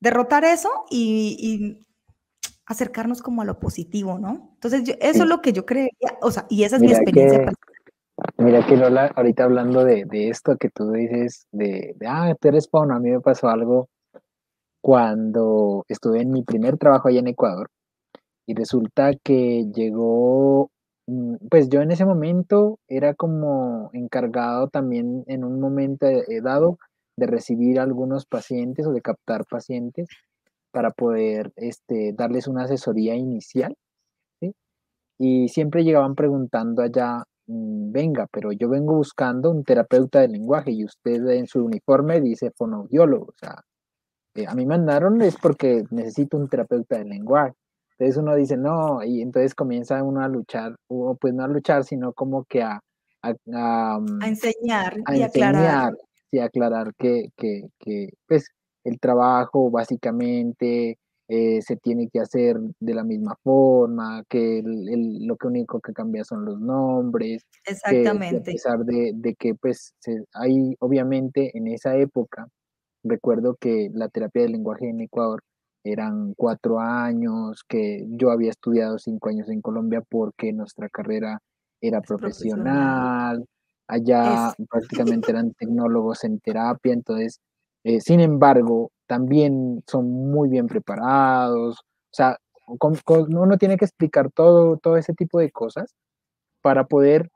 derrotar 0.00 0.44
eso 0.44 0.70
y, 0.90 1.82
acercarnos 2.68 3.22
como 3.22 3.42
a 3.42 3.44
lo 3.44 3.60
positivo, 3.60 4.18
¿no? 4.18 4.50
Entonces, 4.54 4.96
eso 5.00 5.22
es 5.22 5.28
lo 5.28 5.40
que 5.40 5.52
yo 5.52 5.64
creía, 5.64 5.88
o 6.20 6.32
sea, 6.32 6.46
y 6.50 6.64
esa 6.64 6.76
es 6.76 6.82
mi 6.82 6.90
experiencia. 6.90 7.52
mira 8.38 8.66
que 8.66 8.76
Lola, 8.76 9.12
ahorita 9.14 9.44
hablando 9.44 9.84
de, 9.84 10.04
esto 10.28 10.56
que 10.56 10.68
tú 10.70 10.90
dices, 10.90 11.46
de, 11.52 11.94
ah, 12.04 12.34
tú 12.40 12.48
eres 12.48 12.66
Pauno, 12.66 12.96
a 12.96 12.98
mí 12.98 13.10
me 13.10 13.20
pasó 13.20 13.48
algo 13.48 13.88
cuando 14.80 15.84
estuve 15.86 16.22
en 16.22 16.32
mi 16.32 16.42
primer 16.42 16.76
trabajo 16.76 17.06
allá 17.06 17.20
en 17.20 17.28
Ecuador 17.28 17.70
y 18.46 18.54
resulta 18.54 19.12
que 19.22 19.66
llegó 19.72 20.70
pues 21.50 21.68
yo 21.68 21.82
en 21.82 21.90
ese 21.92 22.04
momento 22.04 22.78
era 22.88 23.14
como 23.14 23.90
encargado 23.92 24.68
también 24.68 25.24
en 25.28 25.44
un 25.44 25.60
momento 25.60 26.06
eh, 26.06 26.40
dado 26.42 26.78
de 27.16 27.26
recibir 27.26 27.78
algunos 27.80 28.26
pacientes 28.26 28.86
o 28.86 28.92
de 28.92 29.00
captar 29.02 29.44
pacientes 29.46 30.08
para 30.72 30.90
poder 30.90 31.52
este, 31.56 32.12
darles 32.12 32.48
una 32.48 32.64
asesoría 32.64 33.14
inicial. 33.14 33.76
Y 35.18 35.48
siempre 35.48 35.84
llegaban 35.84 36.14
preguntando 36.14 36.82
allá, 36.82 37.24
mm, 37.46 37.90
venga, 37.92 38.26
pero 38.30 38.52
yo 38.52 38.68
vengo 38.68 38.94
buscando 38.96 39.50
un 39.50 39.64
terapeuta 39.64 40.20
de 40.20 40.28
lenguaje 40.28 40.72
y 40.72 40.84
usted 40.84 41.26
en 41.28 41.46
su 41.46 41.64
uniforme 41.64 42.20
dice 42.20 42.50
fonoaudiólogo. 42.50 43.26
O 43.26 43.34
sea, 43.36 43.62
eh, 44.34 44.46
a 44.46 44.54
mí 44.54 44.66
mandaron 44.66 45.22
es 45.22 45.36
porque 45.38 45.84
necesito 45.90 46.36
un 46.36 46.48
terapeuta 46.48 46.98
de 46.98 47.04
lenguaje. 47.06 47.54
Entonces 47.98 48.22
uno 48.22 48.34
dice, 48.34 48.56
no, 48.56 49.02
y 49.02 49.22
entonces 49.22 49.54
comienza 49.54 50.02
uno 50.02 50.20
a 50.20 50.28
luchar, 50.28 50.76
o 50.88 51.14
pues 51.16 51.32
no 51.32 51.44
a 51.44 51.48
luchar, 51.48 51.84
sino 51.84 52.12
como 52.12 52.44
que 52.44 52.62
a... 52.62 52.80
A, 53.22 53.98
mm, 53.98 54.22
enseñar 54.22 54.96
y 55.12 55.22
aclarar. 55.22 55.94
Y 56.30 56.38
aclarar 56.38 56.92
que, 56.96 57.30
que, 57.36 57.62
que, 57.78 58.10
pues, 58.28 58.48
el 58.84 59.00
trabajo 59.00 59.70
básicamente 59.70 60.98
eh, 61.28 61.60
se 61.62 61.76
tiene 61.76 62.08
que 62.08 62.20
hacer 62.20 62.56
de 62.78 62.94
la 62.94 63.02
misma 63.02 63.34
forma, 63.42 64.22
que 64.28 64.58
el, 64.58 65.26
lo 65.26 65.36
que 65.36 65.46
único 65.48 65.80
que 65.80 65.92
cambia 65.92 66.22
son 66.22 66.44
los 66.44 66.60
nombres. 66.60 67.42
Exactamente. 67.64 68.36
a 68.36 68.42
pesar 68.42 68.84
de, 68.84 69.12
de 69.14 69.34
que, 69.34 69.54
pues, 69.54 69.94
hay, 70.34 70.76
obviamente, 70.78 71.56
en 71.56 71.68
esa 71.68 71.96
época, 71.96 72.46
recuerdo 73.02 73.56
que 73.58 73.90
la 73.92 74.08
terapia 74.08 74.42
del 74.42 74.52
lenguaje 74.52 74.88
en 74.88 75.00
Ecuador 75.00 75.42
eran 75.92 76.34
cuatro 76.34 76.80
años, 76.80 77.64
que 77.68 78.04
yo 78.08 78.30
había 78.30 78.50
estudiado 78.50 78.98
cinco 78.98 79.28
años 79.28 79.48
en 79.48 79.60
Colombia 79.60 80.02
porque 80.08 80.52
nuestra 80.52 80.88
carrera 80.88 81.40
era 81.80 82.00
profesional, 82.00 83.46
allá 83.86 84.52
prácticamente 84.68 85.30
eran 85.30 85.52
tecnólogos 85.52 86.24
en 86.24 86.40
terapia, 86.40 86.92
entonces, 86.92 87.40
eh, 87.84 88.00
sin 88.00 88.20
embargo, 88.20 88.90
también 89.06 89.82
son 89.86 90.10
muy 90.10 90.48
bien 90.48 90.66
preparados, 90.66 91.78
o 91.78 92.14
sea, 92.16 92.38
uno 92.66 93.58
tiene 93.58 93.76
que 93.76 93.84
explicar 93.84 94.30
todo, 94.32 94.76
todo 94.78 94.96
ese 94.96 95.14
tipo 95.14 95.38
de 95.38 95.52
cosas 95.52 95.94
para 96.62 96.84
poder, 96.84 97.30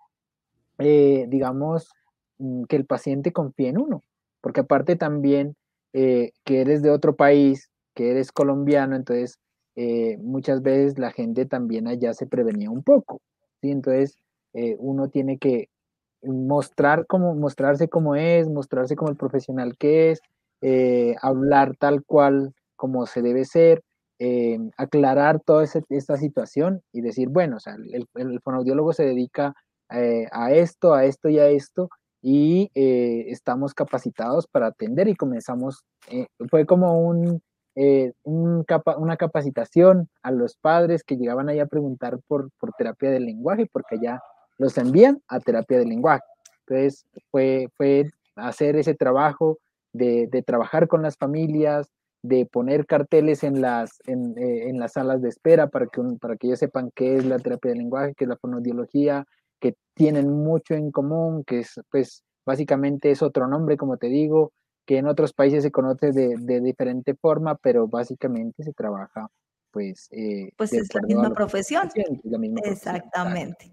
eh, 0.79 1.27
digamos, 1.29 1.93
mm, 2.39 2.65
que 2.65 2.77
el 2.77 2.85
paciente 2.85 3.33
confíe 3.33 3.69
en 3.69 3.79
uno, 3.81 4.03
porque 4.41 4.61
aparte 4.61 4.97
también 4.97 5.55
eh, 5.93 6.33
que 6.45 6.61
eres 6.61 6.83
de 6.83 6.91
otro 6.91 7.17
país, 7.17 7.70
que 8.01 8.11
eres 8.11 8.33
colombiano, 8.33 8.97
entonces 8.97 9.39
eh, 9.77 10.17
muchas 10.23 10.63
veces 10.63 10.99
la 10.99 11.13
gente 11.13 11.45
también 11.45 11.87
allá 11.87 12.15
se 12.15 12.27
prevenía 12.27 12.71
un 12.71 12.83
poco, 12.83 13.21
¿sí? 13.61 13.71
Entonces 13.71 14.17
eh, 14.55 14.75
uno 14.79 15.11
tiene 15.11 15.37
que 15.37 15.69
mostrar 16.23 17.07
como, 17.07 17.35
mostrarse 17.35 17.89
como 17.89 18.17
es, 18.17 18.49
mostrarse 18.49 18.97
como 18.97 19.11
el 19.11 19.19
profesional 19.19 19.77
que 19.77 20.13
es, 20.13 20.21
eh, 20.63 21.15
hablar 21.21 21.77
tal 21.77 22.03
cual 22.03 22.55
como 22.75 23.05
se 23.05 23.21
debe 23.21 23.45
ser, 23.45 23.83
aclarar 24.79 25.41
toda 25.41 25.65
esta 25.65 26.17
situación 26.17 26.83
y 26.93 27.03
decir, 27.03 27.29
bueno, 27.29 27.57
o 27.57 27.61
sea, 27.61 27.75
el, 27.75 28.07
el 28.15 28.41
fonoaudiólogo 28.41 28.95
se 28.95 29.05
dedica 29.05 29.55
a 29.89 30.53
esto, 30.53 30.95
a 30.95 31.05
esto 31.05 31.29
y 31.29 31.39
a 31.39 31.49
esto, 31.49 31.89
y 32.23 32.71
estamos 32.75 33.73
capacitados 33.73 34.47
para 34.47 34.69
atender 34.69 35.09
y 35.09 35.17
comenzamos, 35.17 35.85
fue 36.51 36.67
como 36.67 37.01
un, 37.01 37.41
eh, 37.77 38.13
una 38.25 39.17
capacitación 39.17 40.09
a 40.23 40.33
los 40.33 40.57
padres 40.57 41.05
que 41.05 41.17
llegaban 41.17 41.49
ahí 41.49 41.61
a 41.61 41.67
preguntar 41.67 42.19
por, 42.27 42.51
terapia 42.77 43.11
del 43.11 43.27
lenguaje, 43.27 43.67
porque 43.73 43.99
ya 44.01 44.21
los 44.59 44.77
envían 44.77 45.23
a 45.29 45.41
terapia 45.41 45.79
del 45.79 45.89
lenguaje. 45.89 46.25
Entonces, 46.67 47.07
fue, 47.31 47.69
hacer 48.37 48.77
ese 48.77 48.95
trabajo 48.95 49.59
de, 49.93 50.29
trabajar 50.47 50.89
con 50.89 51.03
las 51.03 51.17
familias, 51.17 51.89
de 52.23 52.45
poner 52.47 52.87
carteles 52.87 53.45
en 53.45 53.61
las, 53.61 53.99
en, 54.07 54.37
eh, 54.37 54.69
en, 54.69 54.79
las 54.79 54.93
salas 54.93 55.23
de 55.23 55.29
espera 55.29 55.69
para 55.69 55.87
que, 55.87 56.03
para 56.21 56.37
que 56.37 56.49
ellos 56.49 56.59
sepan 56.59 56.91
qué 56.95 57.17
es 57.17 57.25
la 57.25 57.39
terapia 57.39 57.71
del 57.71 57.79
lenguaje, 57.79 58.15
qué 58.17 58.25
es 58.25 58.29
la 58.29 58.37
fonodiología, 58.37 59.25
que 59.61 59.75
tienen 59.95 60.31
mucho 60.31 60.75
en 60.75 60.91
común, 60.91 61.45
que 61.45 61.61
es, 61.61 61.81
pues, 61.91 62.25
básicamente 62.45 63.11
es 63.11 63.23
otro 63.23 63.47
nombre, 63.47 63.77
como 63.77 63.97
te 63.97 64.09
digo, 64.09 64.53
que 64.91 64.99
en 64.99 65.07
otros 65.07 65.33
países 65.33 65.63
se 65.63 65.71
conoce 65.71 66.11
de, 66.11 66.37
de 66.37 66.61
diferente 66.61 67.15
forma, 67.15 67.55
pero 67.55 67.87
básicamente 67.87 68.65
se 68.65 68.73
trabaja 68.73 69.31
pues... 69.71 70.09
Eh, 70.11 70.51
pues 70.57 70.73
es 70.73 70.93
la 70.93 71.03
misma 71.03 71.33
profesión. 71.33 71.89
Exactamente. 72.65 73.73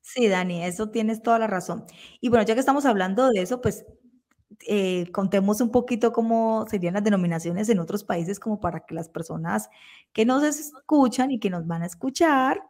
Sí, 0.00 0.26
Dani, 0.26 0.64
eso 0.64 0.90
tienes 0.90 1.22
toda 1.22 1.38
la 1.38 1.46
razón. 1.46 1.84
Y 2.20 2.28
bueno, 2.28 2.44
ya 2.44 2.54
que 2.54 2.60
estamos 2.60 2.86
hablando 2.86 3.30
de 3.30 3.40
eso, 3.40 3.60
pues 3.60 3.86
eh, 4.66 5.08
contemos 5.12 5.60
un 5.60 5.70
poquito 5.70 6.12
cómo 6.12 6.66
serían 6.68 6.94
las 6.94 7.04
denominaciones 7.04 7.68
en 7.68 7.78
otros 7.78 8.02
países, 8.02 8.40
como 8.40 8.58
para 8.58 8.80
que 8.80 8.96
las 8.96 9.08
personas 9.08 9.70
que 10.12 10.26
nos 10.26 10.42
escuchan 10.42 11.30
y 11.30 11.38
que 11.38 11.50
nos 11.50 11.68
van 11.68 11.84
a 11.84 11.86
escuchar 11.86 12.60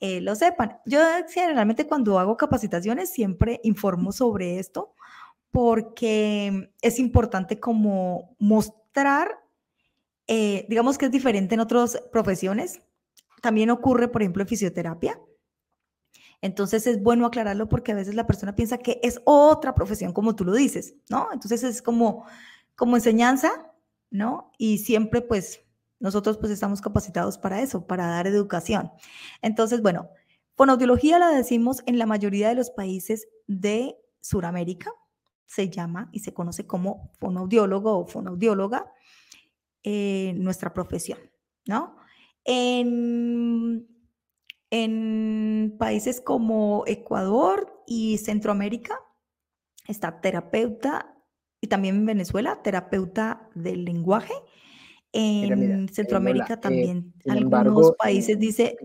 eh, 0.00 0.22
lo 0.22 0.34
sepan. 0.36 0.78
Yo 0.86 1.00
generalmente 1.28 1.86
cuando 1.86 2.18
hago 2.18 2.38
capacitaciones 2.38 3.10
siempre 3.10 3.60
informo 3.62 4.10
sobre 4.10 4.58
esto 4.58 4.94
porque 5.50 6.72
es 6.82 6.98
importante 6.98 7.58
como 7.60 8.36
mostrar, 8.38 9.38
eh, 10.26 10.66
digamos 10.68 10.98
que 10.98 11.06
es 11.06 11.10
diferente 11.10 11.54
en 11.54 11.60
otras 11.60 12.02
profesiones. 12.12 12.82
También 13.42 13.70
ocurre, 13.70 14.08
por 14.08 14.22
ejemplo, 14.22 14.42
en 14.42 14.48
fisioterapia. 14.48 15.20
Entonces 16.42 16.86
es 16.86 17.02
bueno 17.02 17.26
aclararlo 17.26 17.68
porque 17.68 17.92
a 17.92 17.94
veces 17.94 18.14
la 18.14 18.26
persona 18.26 18.54
piensa 18.54 18.78
que 18.78 19.00
es 19.02 19.20
otra 19.24 19.74
profesión, 19.74 20.12
como 20.12 20.36
tú 20.36 20.44
lo 20.44 20.52
dices, 20.52 20.94
¿no? 21.08 21.28
Entonces 21.32 21.62
es 21.64 21.82
como, 21.82 22.26
como 22.74 22.96
enseñanza, 22.96 23.72
¿no? 24.10 24.52
Y 24.58 24.78
siempre 24.78 25.22
pues 25.22 25.60
nosotros 25.98 26.36
pues 26.38 26.52
estamos 26.52 26.80
capacitados 26.80 27.38
para 27.38 27.62
eso, 27.62 27.86
para 27.86 28.06
dar 28.06 28.26
educación. 28.26 28.92
Entonces, 29.40 29.80
bueno, 29.80 30.10
fonoaudiología 30.54 31.18
la 31.18 31.30
decimos 31.30 31.82
en 31.86 31.98
la 31.98 32.06
mayoría 32.06 32.48
de 32.48 32.54
los 32.54 32.70
países 32.70 33.28
de 33.46 33.96
Sudamérica, 34.20 34.92
se 35.46 35.70
llama 35.70 36.08
y 36.12 36.20
se 36.20 36.34
conoce 36.34 36.66
como 36.66 37.12
fonoaudiólogo 37.18 37.98
o 37.98 38.06
fonoaudióloga, 38.06 38.92
eh, 39.82 40.34
nuestra 40.36 40.74
profesión, 40.74 41.18
¿no? 41.66 41.96
En, 42.44 43.86
en 44.70 45.76
países 45.78 46.20
como 46.20 46.84
Ecuador 46.86 47.82
y 47.86 48.18
Centroamérica 48.18 48.98
está 49.86 50.20
terapeuta 50.20 51.14
y 51.60 51.68
también 51.68 51.96
en 51.96 52.06
Venezuela, 52.06 52.60
terapeuta 52.62 53.48
del 53.54 53.84
lenguaje 53.84 54.34
en 55.12 55.84
eh, 55.84 55.92
Centroamérica 55.92 56.54
eh, 56.54 56.58
también, 56.58 57.14
algunos 57.28 57.92
países 57.96 58.38
dice... 58.38 58.76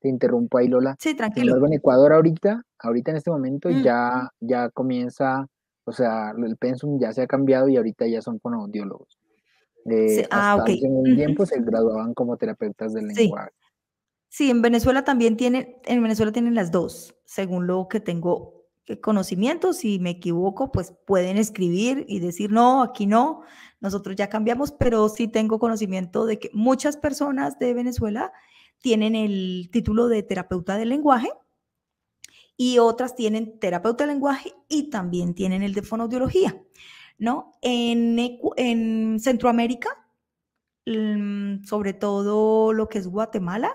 te 0.00 0.08
interrumpo 0.08 0.58
ahí, 0.58 0.68
Lola. 0.68 0.96
Sí, 0.98 1.14
tranquilo. 1.14 1.64
en 1.66 1.72
Ecuador 1.72 2.12
ahorita, 2.12 2.62
ahorita 2.78 3.10
en 3.12 3.16
este 3.16 3.30
momento 3.30 3.68
mm. 3.68 3.82
ya, 3.82 4.30
ya 4.40 4.68
comienza, 4.70 5.46
o 5.84 5.92
sea, 5.92 6.32
el 6.36 6.56
pensum 6.56 6.98
ya 7.00 7.12
se 7.12 7.22
ha 7.22 7.26
cambiado 7.26 7.68
y 7.68 7.76
ahorita 7.76 8.06
ya 8.06 8.22
son 8.22 8.40
fonoaudiólogos. 8.40 9.18
Eh, 9.90 10.26
ah, 10.30 10.56
ok. 10.60 10.68
En 10.68 10.96
un 10.96 11.16
tiempo 11.16 11.46
se 11.46 11.60
graduaban 11.60 12.14
como 12.14 12.36
terapeutas 12.36 12.92
del 12.92 13.08
lenguaje. 13.08 13.50
Sí, 14.28 14.50
en 14.50 14.62
Venezuela 14.62 15.04
también 15.04 15.36
tienen, 15.36 15.76
en 15.84 16.02
Venezuela 16.02 16.30
tienen 16.30 16.54
las 16.54 16.70
dos, 16.70 17.16
según 17.24 17.66
lo 17.66 17.88
que 17.88 17.98
tengo 17.98 18.68
conocimiento. 19.00 19.72
Si 19.72 19.98
me 19.98 20.10
equivoco, 20.10 20.70
pues 20.70 20.94
pueden 21.06 21.36
escribir 21.36 22.04
y 22.08 22.20
decir, 22.20 22.50
no, 22.52 22.82
aquí 22.82 23.06
no, 23.06 23.42
nosotros 23.80 24.16
ya 24.16 24.28
cambiamos, 24.28 24.72
pero 24.72 25.08
sí 25.08 25.28
tengo 25.28 25.58
conocimiento 25.58 26.26
de 26.26 26.38
que 26.38 26.50
muchas 26.52 26.96
personas 26.96 27.58
de 27.58 27.74
Venezuela 27.74 28.32
tienen 28.80 29.14
el 29.14 29.68
título 29.72 30.08
de 30.08 30.22
terapeuta 30.22 30.76
del 30.76 30.90
lenguaje 30.90 31.30
y 32.60 32.78
otras 32.78 33.16
tienen 33.16 33.58
terapeuta 33.58 34.04
del 34.04 34.12
lenguaje 34.12 34.52
y 34.68 34.90
también 34.90 35.32
tienen 35.32 35.62
el 35.62 35.72
de 35.72 35.80
fonoaudiología, 35.80 36.62
¿no? 37.16 37.52
En, 37.62 38.18
en 38.58 39.18
Centroamérica, 39.18 39.88
mm, 40.84 41.64
sobre 41.64 41.94
todo 41.94 42.74
lo 42.74 42.86
que 42.86 42.98
es 42.98 43.06
Guatemala, 43.06 43.72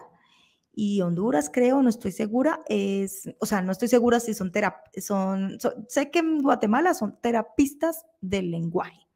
y 0.71 1.01
Honduras, 1.01 1.49
creo, 1.51 1.81
no 1.81 1.89
estoy 1.89 2.11
segura, 2.11 2.61
es, 2.67 3.27
o 3.39 3.47
sea, 3.47 3.63
no 3.63 3.71
estoy 3.71 3.87
segura 3.87 4.19
si 4.19 4.35
son, 4.35 4.51
son, 4.99 5.59
son, 5.59 5.85
sé 5.89 6.11
que 6.11 6.19
en 6.19 6.43
Guatemala 6.43 6.93
son 6.93 7.19
terapistas 7.21 8.05
del 8.21 8.51
lenguaje. 8.51 9.07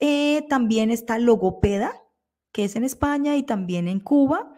Eh, 0.00 0.44
también 0.50 0.90
está 0.90 1.18
logopeda, 1.18 1.94
que 2.52 2.64
es 2.64 2.76
en 2.76 2.84
España 2.84 3.36
y 3.36 3.42
también 3.42 3.88
en 3.88 4.00
Cuba. 4.00 4.54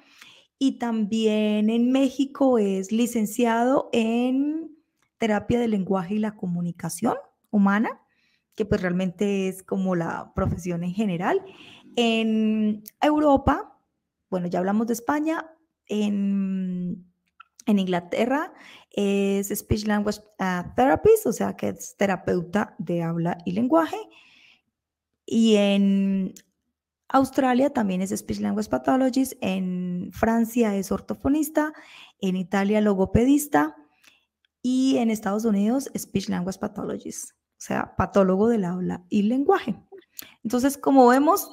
Y 0.59 0.79
también 0.79 1.71
en 1.71 1.91
México 1.91 2.59
es 2.59 2.93
licenciado 2.93 3.91
en 3.93 4.77
terapia 5.19 5.59
del 5.59 5.73
lenguaje 5.73 6.15
y 6.15 6.19
la 6.19 6.37
comunicación 6.37 7.17
humana, 7.51 8.01
que 8.55 8.65
pues 8.65 8.81
realmente 8.83 9.49
es 9.49 9.63
como 9.63 9.97
la 9.97 10.33
profesión 10.35 10.85
en 10.85 10.93
general. 10.93 11.43
En 11.97 12.83
Europa, 13.01 13.79
bueno, 14.31 14.47
ya 14.47 14.59
hablamos 14.59 14.87
de 14.87 14.93
España, 14.95 15.51
en, 15.87 17.05
en 17.67 17.79
Inglaterra 17.79 18.53
es 18.91 19.49
Speech 19.49 19.87
Language 19.87 20.21
ah, 20.39 20.73
Therapist, 20.77 21.27
o 21.27 21.33
sea 21.33 21.57
que 21.57 21.71
es 21.71 21.97
terapeuta 21.97 22.75
de 22.79 23.03
habla 23.03 23.39
y 23.45 23.53
lenguaje. 23.53 23.99
Y 25.27 25.57
en 25.57 26.35
Australia 27.15 27.71
también 27.71 28.03
es 28.03 28.11
Speech 28.11 28.41
Language 28.41 28.69
Pathologist, 28.69 29.35
en 29.41 30.11
Francia 30.13 30.75
es 30.75 30.91
ortofonista, 30.91 31.73
en 32.21 32.35
Italia 32.35 32.81
logopedista 32.81 33.77
y 34.63 34.97
en 34.97 35.11
Estados 35.11 35.45
Unidos 35.45 35.89
Speech 35.97 36.29
Language 36.29 36.59
Pathologist, 36.59 37.31
o 37.31 37.37
sea, 37.59 37.95
patólogo 37.95 38.49
del 38.49 38.65
habla 38.65 39.05
y 39.11 39.23
lenguaje. 39.23 39.81
Entonces, 40.43 40.77
como 40.77 41.07
vemos, 41.07 41.53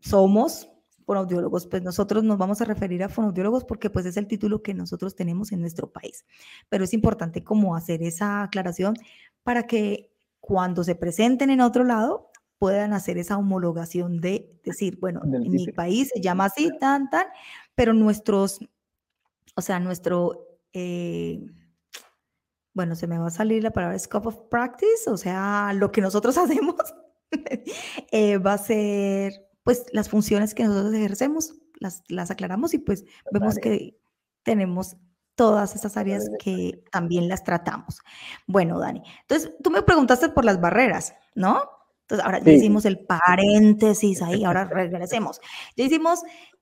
somos 0.00 0.70
fonoaudiólogos, 1.04 1.66
pues 1.66 1.82
nosotros 1.82 2.24
nos 2.24 2.38
vamos 2.38 2.62
a 2.62 2.64
referir 2.64 3.02
a 3.02 3.10
fonoaudiólogos 3.10 3.66
porque 3.66 3.90
pues 3.90 4.06
es 4.06 4.16
el 4.16 4.26
título 4.26 4.62
que 4.62 4.72
nosotros 4.72 5.14
tenemos 5.14 5.52
en 5.52 5.60
nuestro 5.60 5.92
país. 5.92 6.24
Pero 6.70 6.84
es 6.84 6.94
importante 6.94 7.44
como 7.44 7.76
hacer 7.76 8.02
esa 8.02 8.42
aclaración 8.42 8.94
para 9.42 9.66
que 9.66 10.14
cuando 10.40 10.82
se 10.82 10.94
presenten 10.94 11.50
en 11.50 11.60
otro 11.60 11.84
lado 11.84 12.30
puedan 12.58 12.92
hacer 12.92 13.18
esa 13.18 13.36
homologación 13.36 14.20
de 14.20 14.58
decir, 14.64 14.98
bueno, 15.00 15.20
en 15.24 15.50
mi 15.50 15.66
país 15.68 16.10
se 16.14 16.20
llama 16.20 16.46
así, 16.46 16.70
tan, 16.78 17.10
tan, 17.10 17.26
pero 17.74 17.92
nuestros, 17.92 18.60
o 19.56 19.60
sea, 19.60 19.80
nuestro, 19.80 20.58
eh, 20.72 21.40
bueno, 22.72 22.94
se 22.94 23.06
me 23.06 23.18
va 23.18 23.26
a 23.26 23.30
salir 23.30 23.62
la 23.62 23.72
palabra 23.72 23.98
scope 23.98 24.28
of 24.28 24.48
practice, 24.50 25.08
o 25.08 25.16
sea, 25.16 25.72
lo 25.74 25.92
que 25.92 26.00
nosotros 26.00 26.36
hacemos 26.38 26.76
eh, 28.12 28.38
va 28.38 28.54
a 28.54 28.58
ser, 28.58 29.46
pues, 29.62 29.84
las 29.92 30.08
funciones 30.08 30.54
que 30.54 30.64
nosotros 30.64 30.94
ejercemos, 30.94 31.54
las, 31.80 32.02
las 32.08 32.30
aclaramos 32.30 32.72
y 32.74 32.78
pues 32.78 33.04
vemos 33.32 33.56
que 33.56 33.98
tenemos 34.42 34.96
todas 35.34 35.74
esas 35.74 35.96
áreas 35.96 36.30
que 36.38 36.84
también 36.92 37.28
las 37.28 37.42
tratamos. 37.42 38.00
Bueno, 38.46 38.78
Dani, 38.78 39.02
entonces 39.22 39.52
tú 39.62 39.70
me 39.70 39.82
preguntaste 39.82 40.28
por 40.28 40.44
las 40.44 40.60
barreras, 40.60 41.14
¿no? 41.34 41.62
Entonces, 42.04 42.26
ahora 42.26 42.40
ya 42.40 42.52
hicimos 42.52 42.84
el 42.84 42.98
paréntesis 42.98 44.20
ahí, 44.20 44.44
ahora 44.44 44.64
regresemos. 44.66 45.40
Ya 45.74 45.84
hicimos, 45.84 46.20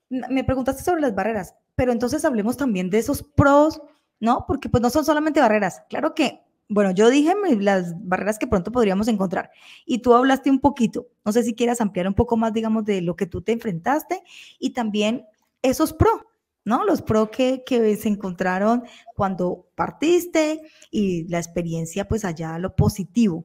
me 0.09 0.45
preguntaste 0.45 0.85
sobre 0.85 1.01
las 1.01 1.15
barreras, 1.15 1.57
pero 1.75 1.91
entonces 1.91 2.25
hablemos 2.25 2.57
también 2.57 2.91
de 2.91 2.99
esos 2.99 3.25
pros, 3.25 3.81
¿no? 4.21 4.45
Porque 4.47 4.69
pues 4.69 4.81
no 4.83 4.91
son 4.91 5.05
solamente 5.05 5.41
barreras. 5.41 5.83
Claro 5.89 6.15
que, 6.15 6.45
bueno, 6.69 6.93
yo 6.93 7.11
dije 7.11 7.35
las 7.59 7.95
barreras 8.07 8.39
que 8.39 8.47
pronto 8.47 8.71
podríamos 8.71 9.09
encontrar 9.09 9.51
y 9.85 9.99
tú 9.99 10.15
hablaste 10.15 10.49
un 10.49 10.61
poquito. 10.61 11.09
No 11.25 11.33
sé 11.33 11.43
si 11.43 11.55
quieras 11.55 11.81
ampliar 11.81 12.07
un 12.07 12.15
poco 12.15 12.37
más, 12.37 12.53
digamos, 12.53 12.85
de 12.85 13.01
lo 13.01 13.17
que 13.17 13.27
tú 13.27 13.43
te 13.43 13.51
enfrentaste 13.51 14.23
y 14.61 14.71
también 14.71 15.27
esos 15.61 15.93
pros, 15.93 16.23
¿no? 16.65 16.85
Los 16.85 17.03
pros 17.03 17.31
que, 17.31 17.65
que, 17.67 17.97
se 17.97 18.09
encontraron 18.09 18.85
cuando 19.17 19.67
partiste 19.75 20.63
y 20.93 21.27
la 21.29 21.39
experiencia, 21.39 22.07
pues 22.07 22.25
allá, 22.25 22.59
lo 22.59 22.77
positivo. 22.77 23.45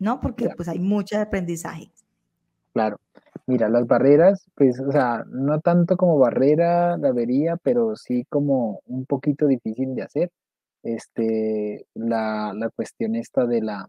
¿No? 0.00 0.20
Porque 0.20 0.48
pues 0.56 0.68
hay 0.68 0.80
mucho 0.80 1.20
aprendizaje. 1.20 1.92
Claro. 2.72 2.98
Mira, 3.46 3.68
las 3.68 3.86
barreras, 3.86 4.44
pues, 4.54 4.80
o 4.80 4.90
sea, 4.92 5.24
no 5.28 5.60
tanto 5.60 5.96
como 5.96 6.18
barrera 6.18 6.96
la 6.96 7.12
vería, 7.12 7.56
pero 7.56 7.96
sí 7.96 8.24
como 8.28 8.80
un 8.86 9.06
poquito 9.06 9.46
difícil 9.46 9.94
de 9.94 10.02
hacer. 10.02 10.30
Este, 10.82 11.86
la, 11.94 12.52
la 12.54 12.70
cuestión 12.70 13.14
esta 13.14 13.46
de 13.46 13.60
la, 13.60 13.86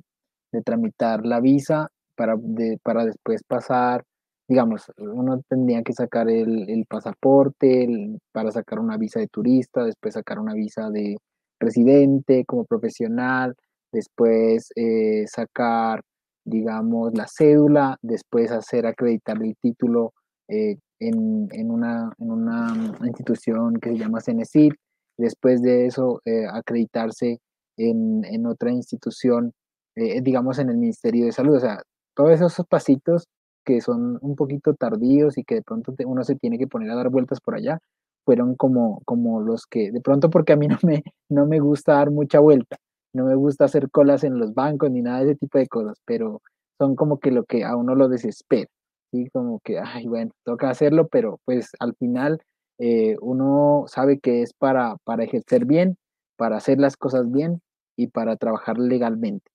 de 0.52 0.62
tramitar 0.62 1.26
la 1.26 1.40
visa 1.40 1.90
para, 2.16 2.36
para 2.84 3.06
después 3.06 3.44
pasar, 3.44 4.04
digamos, 4.48 4.92
uno 4.98 5.42
tendría 5.48 5.82
que 5.84 5.94
sacar 5.94 6.30
el, 6.30 6.70
el 6.70 6.86
pasaporte 6.86 7.88
para 8.32 8.52
sacar 8.52 8.80
una 8.80 8.98
visa 8.98 9.20
de 9.20 9.28
turista, 9.28 9.84
después 9.86 10.16
sacar 10.16 10.40
una 10.40 10.54
visa 10.54 10.90
de 10.90 11.18
residente 11.60 12.44
como 12.46 12.66
profesional, 12.66 13.56
después 13.92 14.72
eh, 14.76 15.26
sacar, 15.28 16.02
digamos, 16.46 17.14
la 17.14 17.28
cédula, 17.28 17.98
después 18.02 18.52
hacer 18.52 18.86
acreditar 18.86 19.42
el 19.42 19.56
título 19.62 20.14
eh, 20.48 20.78
en, 21.00 21.48
en, 21.52 21.72
una, 21.72 22.12
en, 22.20 22.32
una, 22.32 22.74
institución 23.06 23.80
que 23.80 23.90
se 23.90 23.98
llama 23.98 24.22
CENESID, 24.22 24.74
después 25.18 25.62
de 25.62 25.88
eso 25.88 26.22
eh, 26.26 26.46
acreditarse 26.52 27.40
en, 27.78 28.24
en, 28.26 28.46
otra 28.46 28.72
institución, 28.72 29.54
digamos, 29.96 30.58
en 30.60 30.70
el 30.70 30.78
Ministerio 30.78 31.26
de 31.26 31.32
Salud. 31.32 31.56
O 31.56 31.60
sea, 31.60 31.82
todos 32.16 32.32
esos 32.32 32.66
pasitos 32.68 33.28
que 33.66 33.82
son 33.82 34.18
un 34.22 34.36
poquito 34.36 34.74
tardíos 34.74 35.38
y 35.38 35.44
que 35.44 35.56
de 35.56 35.62
pronto 35.62 35.94
uno 36.06 36.24
se 36.24 36.36
tiene 36.36 36.58
que 36.58 36.68
poner 36.68 36.92
a 36.92 36.96
dar 36.96 37.10
vueltas 37.10 37.40
por 37.40 37.56
allá, 37.56 37.80
fueron 38.26 38.56
como, 38.56 39.02
como 39.06 39.42
los 39.42 39.66
que, 39.66 39.92
de 39.92 40.02
pronto 40.02 40.30
porque 40.30 40.54
a 40.54 40.56
mí 40.56 40.68
no 40.68 40.78
me, 40.84 41.04
no 41.30 41.46
me 41.46 41.60
gusta 41.60 41.94
dar 41.94 42.12
mucha 42.12 42.40
vuelta, 42.40 42.78
no 43.14 43.26
me 43.26 43.36
gusta 43.36 43.66
hacer 43.66 43.90
colas 43.90 44.24
en 44.24 44.40
los 44.40 44.54
bancos 44.54 44.92
ni 44.92 45.02
nada 45.02 45.20
de 45.20 45.32
ese 45.32 45.36
tipo 45.36 45.58
de 45.58 45.68
cosas, 45.68 45.98
pero 46.06 46.42
son 46.80 46.96
como 46.96 47.20
que 47.20 47.32
lo 47.32 47.44
que 47.44 47.64
a 47.64 47.76
uno 47.76 47.96
lo 47.96 48.08
desespera, 48.08 48.70
¿sí? 49.12 49.30
Como 49.32 49.60
que, 49.60 49.80
ay, 49.80 50.08
bueno, 50.08 50.32
toca 50.44 50.70
hacerlo, 50.70 51.08
pero 51.08 51.40
pues 51.46 51.72
al 51.80 51.96
final 51.96 52.42
eh, 52.80 53.16
uno 53.22 53.86
sabe 53.88 54.20
que 54.20 54.42
es 54.42 54.54
para, 54.54 54.98
para 55.04 55.24
ejercer 55.24 55.66
bien, 55.66 55.98
para 56.38 56.58
hacer 56.58 56.80
las 56.80 56.98
cosas 56.98 57.32
bien 57.32 57.62
y 57.98 58.08
para 58.08 58.36
trabajar 58.38 58.80
legalmente. 58.80 59.52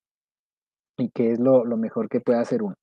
Y 0.97 1.09
que 1.09 1.31
es 1.31 1.39
lo, 1.39 1.65
lo 1.65 1.77
mejor 1.77 2.09
que 2.09 2.21
puede 2.21 2.39
hacer 2.39 2.63
uno. 2.63 2.75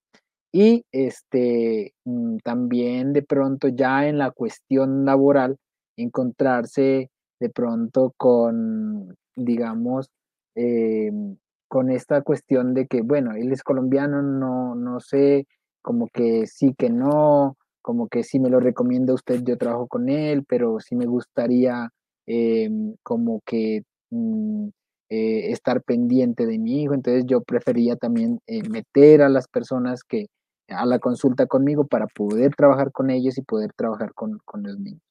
Y 0.52 0.84
este, 0.92 1.94
mm, 2.04 2.36
también 2.44 3.12
de 3.12 3.22
pronto 3.22 3.68
ya 3.68 4.06
en 4.06 4.18
la 4.18 4.30
cuestión 4.30 5.04
laboral, 5.04 5.56
encontrarse 5.96 7.10
de 7.40 7.50
pronto 7.50 8.12
con, 8.16 9.16
digamos, 9.36 10.10
em, 10.54 11.36
con 11.68 11.90
esta 11.90 12.22
cuestión 12.22 12.74
de 12.74 12.86
que, 12.86 13.02
bueno, 13.02 13.32
él 13.32 13.52
es 13.52 13.62
colombiano, 13.62 14.22
no, 14.22 14.74
no 14.74 15.00
sé, 15.00 15.46
como 15.82 16.08
que 16.08 16.46
sí 16.46 16.74
que 16.76 16.90
no, 16.90 17.56
como 17.82 18.08
que 18.08 18.22
si 18.24 18.40
me 18.40 18.50
lo 18.50 18.60
recomienda 18.60 19.14
usted, 19.14 19.42
yo 19.44 19.58
trabajo 19.58 19.88
con 19.88 20.08
él, 20.08 20.44
pero 20.48 20.80
sí 20.80 20.96
me 20.96 21.06
gustaría 21.06 21.90
em, 22.26 22.94
como 23.02 23.40
que 23.44 23.82
mm, 24.10 24.68
eh, 25.10 25.50
estar 25.52 25.82
pendiente 25.82 26.46
de 26.46 26.58
mi 26.58 26.82
hijo, 26.82 26.94
entonces 26.94 27.24
yo 27.26 27.42
prefería 27.42 27.96
también 27.96 28.40
eh, 28.46 28.62
meter 28.68 29.22
a 29.22 29.28
las 29.28 29.48
personas 29.48 30.02
que 30.02 30.26
a 30.68 30.86
la 30.86 30.98
consulta 30.98 31.46
conmigo 31.46 31.86
para 31.86 32.06
poder 32.06 32.54
trabajar 32.54 32.90
con 32.92 33.10
ellos 33.10 33.36
y 33.38 33.42
poder 33.42 33.72
trabajar 33.74 34.14
con, 34.14 34.38
con 34.44 34.62
los 34.62 34.78
niños. 34.78 35.02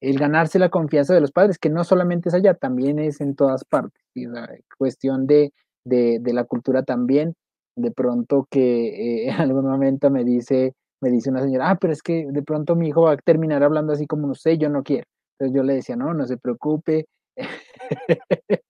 El 0.00 0.18
ganarse 0.18 0.58
la 0.58 0.68
confianza 0.68 1.14
de 1.14 1.20
los 1.20 1.32
padres, 1.32 1.58
que 1.58 1.70
no 1.70 1.84
solamente 1.84 2.28
es 2.28 2.34
allá, 2.34 2.54
también 2.54 2.98
es 2.98 3.20
en 3.20 3.34
todas 3.34 3.64
partes. 3.64 4.02
La 4.14 4.48
cuestión 4.78 5.26
de, 5.26 5.52
de, 5.84 6.20
la 6.32 6.44
cultura 6.44 6.82
también, 6.82 7.34
de 7.76 7.90
pronto 7.90 8.46
que 8.50 9.24
eh, 9.24 9.28
en 9.30 9.40
algún 9.40 9.66
momento 9.66 10.10
me 10.10 10.24
dice, 10.24 10.74
me 11.00 11.10
dice 11.10 11.30
una 11.30 11.42
señora, 11.42 11.70
ah, 11.70 11.76
pero 11.80 11.92
es 11.92 12.02
que 12.02 12.26
de 12.30 12.42
pronto 12.42 12.76
mi 12.76 12.88
hijo 12.88 13.02
va 13.02 13.12
a 13.12 13.16
terminar 13.16 13.62
hablando 13.62 13.92
así 13.92 14.06
como 14.06 14.26
no 14.26 14.34
sé, 14.34 14.58
yo 14.58 14.68
no 14.68 14.82
quiero. 14.82 15.06
Entonces 15.38 15.56
yo 15.56 15.62
le 15.62 15.74
decía, 15.74 15.96
no, 15.96 16.14
no 16.14 16.26
se 16.26 16.38
preocupe. 16.38 17.06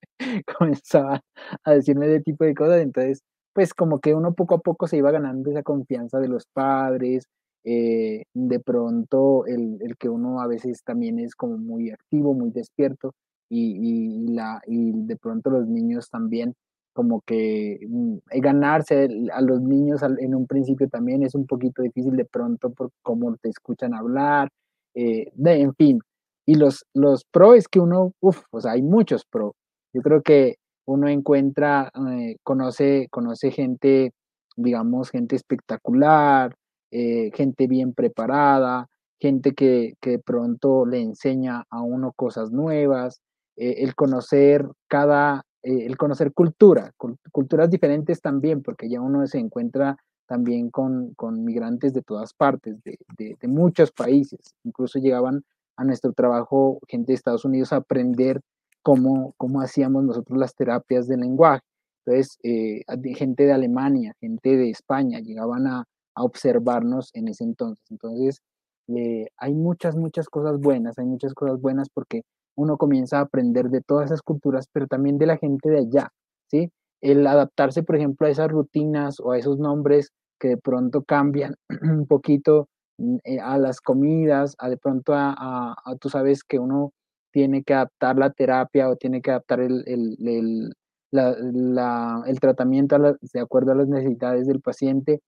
Comenzaba 0.58 1.20
a 1.64 1.72
decirme 1.72 2.08
de 2.08 2.20
tipo 2.20 2.44
de 2.44 2.54
cosas, 2.54 2.80
entonces 2.82 3.22
pues 3.54 3.72
como 3.72 4.00
que 4.00 4.14
uno 4.14 4.34
poco 4.34 4.56
a 4.56 4.58
poco 4.58 4.86
se 4.86 4.98
iba 4.98 5.10
ganando 5.10 5.50
esa 5.50 5.62
confianza 5.62 6.18
de 6.18 6.28
los 6.28 6.44
padres, 6.52 7.26
eh, 7.68 8.22
de 8.32 8.60
pronto 8.60 9.44
el, 9.46 9.78
el, 9.82 9.96
que 9.96 10.08
uno 10.08 10.40
a 10.40 10.46
veces 10.46 10.84
también 10.84 11.18
es 11.18 11.34
como 11.34 11.58
muy 11.58 11.90
activo, 11.90 12.32
muy 12.32 12.50
despierto 12.50 13.12
y, 13.50 14.28
y, 14.28 14.28
la, 14.28 14.62
y 14.68 14.92
de 14.94 15.16
pronto 15.16 15.50
los 15.50 15.66
niños 15.66 16.08
también 16.08 16.54
como 16.92 17.22
que 17.22 17.80
mm, 17.88 18.18
ganarse 18.40 19.08
a 19.32 19.40
los 19.42 19.60
niños 19.60 20.00
en 20.02 20.34
un 20.34 20.46
principio 20.46 20.88
también 20.88 21.24
es 21.24 21.34
un 21.34 21.46
poquito 21.46 21.82
difícil 21.82 22.16
de 22.16 22.24
pronto 22.24 22.70
por 22.70 22.90
cómo 23.02 23.36
te 23.36 23.48
escuchan 23.48 23.94
hablar, 23.94 24.48
eh, 24.94 25.32
de, 25.34 25.60
en 25.60 25.74
fin. 25.74 25.98
Y 26.46 26.54
los, 26.54 26.86
los 26.94 27.24
pro 27.24 27.54
es 27.54 27.66
que 27.66 27.80
uno, 27.80 28.12
uff, 28.20 28.44
o 28.52 28.60
sea, 28.60 28.72
hay 28.72 28.82
muchos 28.82 29.24
pro. 29.24 29.56
Yo 29.92 30.02
creo 30.02 30.22
que 30.22 30.56
uno 30.86 31.08
encuentra, 31.08 31.90
eh, 32.12 32.36
conoce, 32.44 33.08
conoce 33.10 33.50
gente, 33.50 34.12
digamos, 34.56 35.10
gente 35.10 35.34
espectacular, 35.34 36.54
eh, 36.98 37.30
gente 37.34 37.66
bien 37.66 37.92
preparada, 37.92 38.88
gente 39.20 39.52
que, 39.52 39.96
que, 40.00 40.18
pronto 40.18 40.86
le 40.86 41.02
enseña 41.02 41.64
a 41.68 41.82
uno 41.82 42.12
cosas 42.16 42.52
nuevas, 42.52 43.20
eh, 43.56 43.74
el 43.80 43.94
conocer 43.94 44.66
cada, 44.88 45.42
el 45.62 45.98
conocer 45.98 46.32
cultura, 46.32 46.92
culturas 47.32 47.68
diferentes 47.68 48.22
también, 48.22 48.62
porque 48.62 48.88
ya 48.88 49.02
uno 49.02 49.26
se 49.26 49.38
encuentra 49.38 49.98
también 50.26 50.70
con, 50.70 51.12
con 51.16 51.44
migrantes 51.44 51.92
de 51.92 52.00
todas 52.00 52.32
partes, 52.32 52.82
de, 52.82 52.96
de, 53.18 53.48
muchos 53.48 53.92
países, 53.92 54.54
incluso 54.64 54.98
llegaban 54.98 55.44
a 55.76 55.84
nuestro 55.84 56.14
trabajo 56.14 56.78
gente 56.88 57.12
de 57.12 57.16
Estados 57.16 57.44
Unidos 57.44 57.74
a 57.74 57.76
aprender 57.76 58.40
cómo, 58.80 59.34
cómo 59.36 59.60
hacíamos 59.60 60.02
nosotros 60.02 60.38
las 60.38 60.54
terapias 60.54 61.08
de 61.08 61.18
lenguaje. 61.18 61.62
Entonces, 62.06 62.38
eh, 62.42 62.84
gente 63.16 63.44
de 63.44 63.52
Alemania, 63.52 64.14
gente 64.18 64.56
de 64.56 64.70
España 64.70 65.20
llegaban 65.20 65.66
a, 65.66 65.84
a 66.16 66.24
observarnos 66.24 67.10
en 67.14 67.28
ese 67.28 67.44
entonces. 67.44 67.84
Entonces, 67.90 68.40
eh, 68.88 69.26
hay 69.36 69.54
muchas, 69.54 69.96
muchas 69.96 70.28
cosas 70.28 70.58
buenas, 70.58 70.98
hay 70.98 71.06
muchas 71.06 71.34
cosas 71.34 71.60
buenas 71.60 71.88
porque 71.90 72.22
uno 72.56 72.76
comienza 72.76 73.18
a 73.18 73.22
aprender 73.22 73.68
de 73.68 73.82
todas 73.82 74.06
esas 74.06 74.22
culturas, 74.22 74.66
pero 74.72 74.86
también 74.86 75.18
de 75.18 75.26
la 75.26 75.36
gente 75.36 75.68
de 75.68 75.78
allá, 75.78 76.10
¿sí? 76.50 76.70
El 77.02 77.26
adaptarse, 77.26 77.82
por 77.82 77.96
ejemplo, 77.96 78.26
a 78.26 78.30
esas 78.30 78.50
rutinas 78.50 79.20
o 79.20 79.32
a 79.32 79.38
esos 79.38 79.58
nombres 79.58 80.10
que 80.40 80.48
de 80.48 80.56
pronto 80.56 81.02
cambian 81.02 81.54
un 81.82 82.06
poquito 82.06 82.68
mm, 82.98 83.16
eh, 83.24 83.40
a 83.40 83.58
las 83.58 83.80
comidas, 83.80 84.56
a 84.58 84.68
de 84.70 84.78
pronto 84.78 85.12
a, 85.14 85.34
a, 85.36 85.74
a, 85.84 85.96
tú 85.96 86.08
sabes 86.08 86.42
que 86.44 86.58
uno 86.58 86.92
tiene 87.32 87.62
que 87.62 87.74
adaptar 87.74 88.16
la 88.16 88.30
terapia 88.30 88.88
o 88.88 88.96
tiene 88.96 89.20
que 89.20 89.30
adaptar 89.30 89.60
el, 89.60 89.84
el, 89.86 90.72
la, 91.10 92.22
el 92.26 92.40
tratamiento 92.40 92.96
la, 92.98 93.16
de 93.20 93.40
acuerdo 93.40 93.72
a 93.72 93.74
las 93.74 93.88
necesidades 93.88 94.46
del 94.46 94.62
paciente 94.62 95.20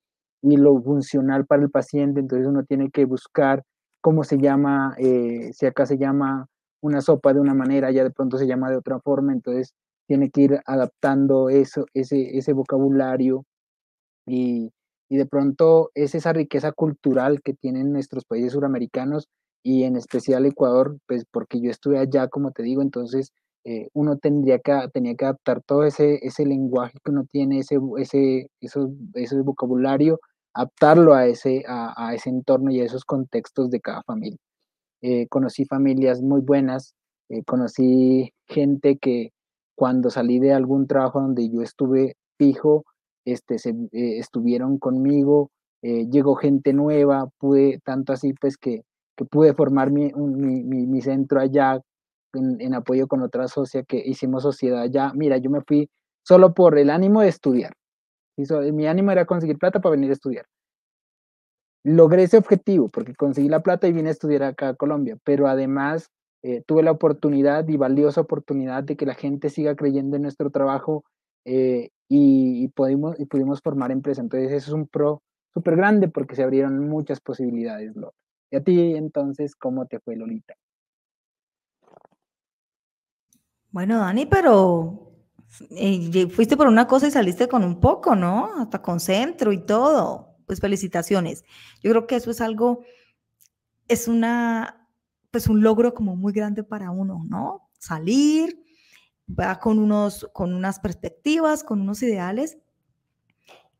y 0.42 0.56
lo 0.56 0.80
funcional 0.82 1.46
para 1.46 1.62
el 1.62 1.70
paciente. 1.70 2.20
Entonces 2.20 2.46
uno 2.46 2.64
tiene 2.64 2.90
que 2.90 3.04
buscar 3.04 3.62
cómo 4.00 4.24
se 4.24 4.38
llama, 4.38 4.94
eh, 4.98 5.50
si 5.52 5.66
acá 5.66 5.86
se 5.86 5.98
llama 5.98 6.46
una 6.80 7.00
sopa 7.00 7.34
de 7.34 7.40
una 7.40 7.54
manera, 7.54 7.90
ya 7.90 8.04
de 8.04 8.10
pronto 8.10 8.38
se 8.38 8.46
llama 8.46 8.70
de 8.70 8.76
otra 8.76 9.00
forma, 9.00 9.32
entonces 9.32 9.74
tiene 10.06 10.30
que 10.30 10.42
ir 10.42 10.60
adaptando 10.64 11.50
eso, 11.50 11.86
ese, 11.94 12.38
ese 12.38 12.52
vocabulario 12.52 13.44
y, 14.26 14.72
y 15.08 15.16
de 15.16 15.26
pronto 15.26 15.90
es 15.94 16.14
esa 16.14 16.32
riqueza 16.32 16.72
cultural 16.72 17.42
que 17.42 17.54
tienen 17.54 17.92
nuestros 17.92 18.24
países 18.24 18.52
suramericanos 18.52 19.28
y 19.62 19.84
en 19.84 19.96
especial 19.96 20.46
Ecuador, 20.46 20.98
pues 21.06 21.24
porque 21.30 21.60
yo 21.60 21.70
estuve 21.70 21.98
allá, 21.98 22.28
como 22.28 22.52
te 22.52 22.62
digo, 22.62 22.80
entonces 22.82 23.32
eh, 23.64 23.88
uno 23.92 24.16
tendría 24.18 24.58
que, 24.58 24.72
tenía 24.92 25.14
que 25.14 25.24
adaptar 25.24 25.62
todo 25.62 25.84
ese, 25.84 26.18
ese 26.26 26.46
lenguaje 26.46 26.98
que 27.04 27.10
uno 27.10 27.24
tiene, 27.30 27.58
ese, 27.60 27.78
ese, 27.98 28.50
eso, 28.60 28.90
ese 29.14 29.40
vocabulario, 29.42 30.20
adaptarlo 30.54 31.14
a 31.14 31.26
ese, 31.26 31.64
a, 31.68 31.94
a, 31.96 32.14
ese 32.14 32.30
entorno 32.30 32.70
y 32.70 32.80
a 32.80 32.84
esos 32.84 33.04
contextos 33.04 33.70
de 33.70 33.80
cada 33.80 34.02
familia. 34.02 34.38
Eh, 35.02 35.28
conocí 35.28 35.64
familias 35.64 36.22
muy 36.22 36.40
buenas, 36.40 36.94
eh, 37.28 37.44
conocí 37.44 38.32
gente 38.46 38.98
que 38.98 39.30
cuando 39.76 40.10
salí 40.10 40.40
de 40.40 40.52
algún 40.52 40.86
trabajo 40.86 41.20
donde 41.20 41.48
yo 41.50 41.62
estuve 41.62 42.16
fijo, 42.38 42.84
este, 43.24 43.58
se, 43.58 43.70
eh, 43.70 44.18
estuvieron 44.18 44.78
conmigo, 44.78 45.50
llegó 45.80 46.34
gente 46.34 46.72
nueva, 46.72 47.28
pude, 47.38 47.78
tanto 47.84 48.12
así 48.12 48.32
pues 48.32 48.56
que 48.56 48.82
que 49.18 49.24
pude 49.24 49.52
formar 49.52 49.90
mi, 49.90 50.12
mi, 50.14 50.62
mi, 50.62 50.86
mi 50.86 51.02
centro 51.02 51.40
allá 51.40 51.80
en, 52.34 52.74
apoyo 52.74 53.06
con 53.06 53.22
otra 53.22 53.48
socia 53.48 53.82
que 53.82 53.98
hicimos 53.98 54.42
sociedad 54.42 54.82
allá. 54.82 55.12
Mira, 55.14 55.38
yo 55.38 55.50
me 55.50 55.62
fui 55.62 55.88
solo 56.22 56.54
por 56.54 56.78
el 56.78 56.90
ánimo 56.90 57.22
de 57.22 57.28
estudiar. 57.28 57.72
Mi 58.36 58.86
ánimo 58.86 59.10
era 59.10 59.24
conseguir 59.24 59.58
plata 59.58 59.80
para 59.80 59.92
venir 59.92 60.10
a 60.10 60.14
estudiar. 60.14 60.46
Logré 61.84 62.24
ese 62.24 62.36
objetivo 62.36 62.88
porque 62.88 63.14
conseguí 63.14 63.48
la 63.48 63.62
plata 63.62 63.88
y 63.88 63.92
vine 63.92 64.10
a 64.10 64.12
estudiar 64.12 64.42
acá 64.42 64.70
a 64.70 64.74
Colombia, 64.74 65.16
pero 65.24 65.48
además 65.48 66.10
eh, 66.42 66.62
tuve 66.66 66.82
la 66.82 66.92
oportunidad 66.92 67.66
y 67.68 67.76
valiosa 67.76 68.20
oportunidad 68.20 68.84
de 68.84 68.96
que 68.96 69.06
la 69.06 69.14
gente 69.14 69.48
siga 69.48 69.74
creyendo 69.74 70.16
en 70.16 70.22
nuestro 70.22 70.50
trabajo 70.50 71.04
eh, 71.44 71.90
y, 72.08 72.64
y, 72.64 72.68
pudimos, 72.68 73.18
y 73.18 73.26
pudimos 73.26 73.60
formar 73.60 73.90
empresa. 73.90 74.20
Entonces 74.20 74.52
eso 74.52 74.70
es 74.70 74.74
un 74.74 74.86
pro 74.86 75.22
súper 75.52 75.76
grande 75.76 76.08
porque 76.08 76.36
se 76.36 76.42
abrieron 76.42 76.88
muchas 76.88 77.20
posibilidades. 77.20 77.92
¿Y 78.50 78.56
a 78.56 78.62
ti 78.62 78.94
entonces 78.94 79.56
cómo 79.56 79.86
te 79.86 79.98
fue, 80.00 80.16
Lolita? 80.16 80.54
Bueno, 83.70 83.98
Dani, 83.98 84.26
pero 84.26 85.12
eh, 85.70 86.28
fuiste 86.30 86.56
por 86.56 86.66
una 86.66 86.86
cosa 86.86 87.08
y 87.08 87.10
saliste 87.10 87.48
con 87.48 87.64
un 87.64 87.80
poco, 87.80 88.14
¿no? 88.14 88.50
Hasta 88.58 88.80
con 88.80 89.00
centro 89.00 89.52
y 89.52 89.64
todo. 89.64 90.36
Pues 90.46 90.60
felicitaciones. 90.60 91.44
Yo 91.82 91.90
creo 91.90 92.06
que 92.06 92.16
eso 92.16 92.30
es 92.30 92.40
algo, 92.40 92.82
es 93.86 94.08
una, 94.08 94.88
pues 95.30 95.48
un 95.48 95.62
logro 95.62 95.94
como 95.94 96.16
muy 96.16 96.32
grande 96.32 96.64
para 96.64 96.90
uno, 96.90 97.24
¿no? 97.28 97.70
Salir, 97.78 98.64
va 99.28 99.58
con 99.60 99.78
unos, 99.78 100.28
con 100.32 100.54
unas 100.54 100.80
perspectivas, 100.80 101.64
con 101.64 101.82
unos 101.82 102.02
ideales 102.02 102.58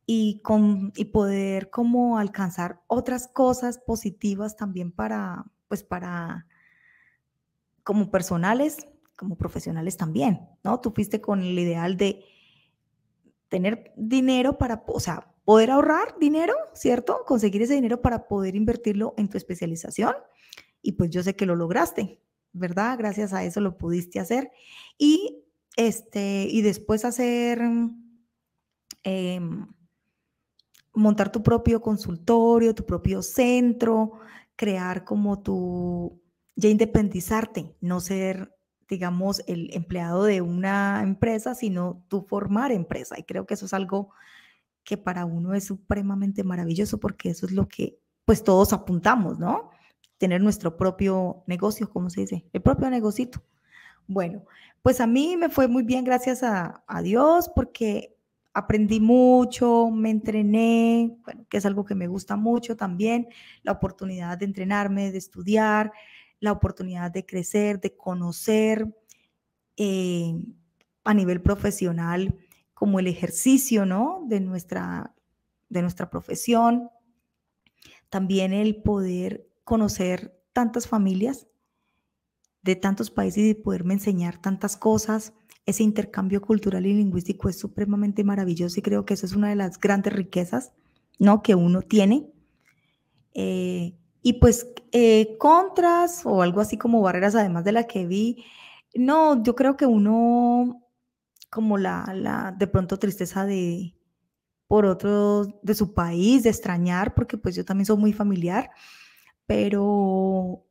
y, 0.05 0.41
con, 0.43 0.93
y 0.97 1.07
poder 1.07 1.71
como 1.71 2.19
alcanzar 2.19 2.83
otras 2.87 3.29
cosas 3.29 3.79
positivas 3.79 4.57
también 4.57 4.93
para, 4.93 5.45
pues 5.69 5.83
para, 5.83 6.47
como 7.83 8.11
personales, 8.11 8.87
como 9.19 9.37
profesionales 9.37 9.97
también, 9.97 10.49
¿no? 10.63 10.81
Tú 10.81 10.93
fuiste 10.93 11.21
con 11.21 11.43
el 11.43 11.59
ideal 11.59 11.97
de 11.97 12.25
tener 13.49 13.93
dinero 13.97 14.57
para, 14.57 14.85
o 14.87 15.01
sea, 15.01 15.35
poder 15.45 15.73
ahorrar 15.73 16.19
dinero, 16.21 16.55
¿cierto? 16.73 17.25
Conseguir 17.27 17.63
ese 17.63 17.75
dinero 17.75 18.01
para 18.01 18.29
poder 18.29 18.55
invertirlo 18.55 19.15
en 19.17 19.29
tu 19.29 19.37
especialización. 19.37 20.15
Y 20.83 20.93
pues 20.93 21.11
yo 21.11 21.23
sé 21.23 21.35
que 21.35 21.47
lo 21.47 21.57
lograste, 21.57 22.23
¿verdad? 22.53 22.97
Gracias 22.97 23.33
a 23.33 23.45
eso 23.45 23.61
lo 23.61 23.77
pudiste 23.77 24.21
hacer. 24.21 24.53
Y, 24.97 25.45
este, 25.77 26.47
y 26.49 26.63
después 26.63 27.05
hacer... 27.05 27.61
Eh, 29.05 29.41
montar 30.95 31.31
tu 31.31 31.43
propio 31.43 31.81
consultorio, 31.81 32.75
tu 32.75 32.85
propio 32.85 33.23
centro, 33.23 34.13
crear 34.57 35.05
como 35.05 35.41
tu, 35.41 36.21
ya 36.57 36.69
independizarte, 36.69 37.77
no 37.81 38.01
ser, 38.01 38.53
digamos, 38.89 39.43
el 39.47 39.75
empleado 39.75 40.25
de 40.25 40.41
una 40.41 41.03
empresa, 41.03 41.55
sino 41.55 42.03
tú 42.09 42.23
formar 42.23 42.73
empresa. 42.73 43.19
Y 43.19 43.25
creo 43.25 43.47
que 43.47 43.55
eso 43.55 43.67
es 43.67 43.75
algo 43.75 44.11
que 44.85 44.97
para 44.97 45.27
uno 45.27 45.55
es 45.55 45.65
supremamente 45.65 46.45
maravilloso 46.45 46.99
porque 46.99 47.31
eso 47.31 47.47
es 47.47 47.53
lo 47.53 47.69
que 47.69 47.99
pues 48.25 48.43
todos 48.43 48.73
apuntamos, 48.73 49.39
¿no? 49.39 49.71
Tener 50.19 50.41
nuestro 50.43 50.77
propio 50.77 51.45
negocio, 51.47 51.91
como 51.91 52.11
se 52.11 52.23
dice, 52.23 52.47
el 52.53 52.63
propio 52.63 52.91
negocito. 52.91 53.43
Bueno, 54.07 54.45
pues 54.83 55.01
a 55.01 55.07
mí 55.07 55.37
me 55.37 55.51
fue 55.51 55.69
muy 55.69 55.83
bien 55.83 56.05
gracias 56.05 56.43
a, 56.43 56.83
a 56.87 57.03
Dios 57.03 57.51
porque 57.55 58.17
aprendí 58.55 59.01
mucho, 59.01 59.91
me 59.91 60.11
entrené, 60.11 61.17
bueno, 61.25 61.47
que 61.49 61.59
es 61.59 61.67
algo 61.67 61.85
que 61.85 61.95
me 61.95 62.09
gusta 62.09 62.37
mucho 62.37 62.77
también, 62.77 63.29
la 63.63 63.73
oportunidad 63.73 64.39
de 64.39 64.47
entrenarme, 64.47 65.13
de 65.13 65.19
estudiar, 65.19 65.93
la 66.41 66.53
oportunidad 66.53 67.11
de 67.11 67.27
crecer, 67.27 67.81
de 67.81 67.97
conocer 67.97 68.87
eh, 69.77 70.35
a 71.05 71.15
nivel 71.15 71.41
profesional 71.41 72.35
como 72.75 73.01
el 73.01 73.07
ejercicio, 73.07 73.87
¿no? 73.87 74.25
De 74.27 74.41
nuestra, 74.41 75.15
de 75.69 75.83
nuestra 75.83 76.11
profesión. 76.11 76.91
También 78.09 78.53
el 78.53 78.83
poder 78.83 79.49
conocer 79.65 80.41
tantas 80.53 80.87
familias 80.87 81.47
de 82.63 82.77
tantos 82.77 83.11
países 83.11 83.45
y 83.45 83.55
poderme 83.55 83.95
enseñar 83.95 84.41
tantas 84.41 84.77
cosas 84.77 85.33
ese 85.69 85.83
intercambio 85.83 86.41
cultural 86.41 86.87
y 86.87 86.95
lingüístico 86.95 87.51
es 87.51 87.59
supremamente 87.59 88.25
maravilloso 88.25 88.81
y 88.81 88.83
creo 88.83 89.05
que 89.05 89.13
eso 89.13 89.27
es 89.27 89.35
una 89.35 89.51
de 89.51 89.55
las 89.55 89.79
grandes 89.79 90.15
riquezas 90.15 90.73
¿no? 91.19 91.43
que 91.43 91.55
uno 91.55 91.83
tiene. 91.83 92.31
Eh, 93.35 93.95
y 94.23 94.35
pues 94.35 94.69
eh, 94.93 95.37
contras 95.39 96.25
o 96.25 96.43
algo 96.43 96.61
así 96.61 96.77
como 96.77 97.03
barreras, 97.03 97.35
además 97.35 97.65
de 97.65 97.73
la 97.73 97.85
que 97.85 98.07
vi, 98.07 98.45
no, 98.95 99.43
yo 99.43 99.55
creo 99.55 99.77
que 99.77 99.87
uno, 99.87 100.83
como 101.51 101.79
la, 101.79 102.13
la 102.15 102.53
de 102.53 102.67
pronto 102.67 102.99
tristeza 102.99 103.47
de 103.47 103.95
por 104.69 104.85
otro, 104.87 105.61
de 105.63 105.75
su 105.75 105.95
país, 105.95 106.43
de 106.45 106.51
extrañar, 106.51 107.15
porque 107.15 107.39
pues 107.39 107.57
yo 107.57 107.65
también 107.65 107.87
soy 107.87 107.97
muy 107.97 108.13
familiar, 108.13 108.71
pero 109.47 110.67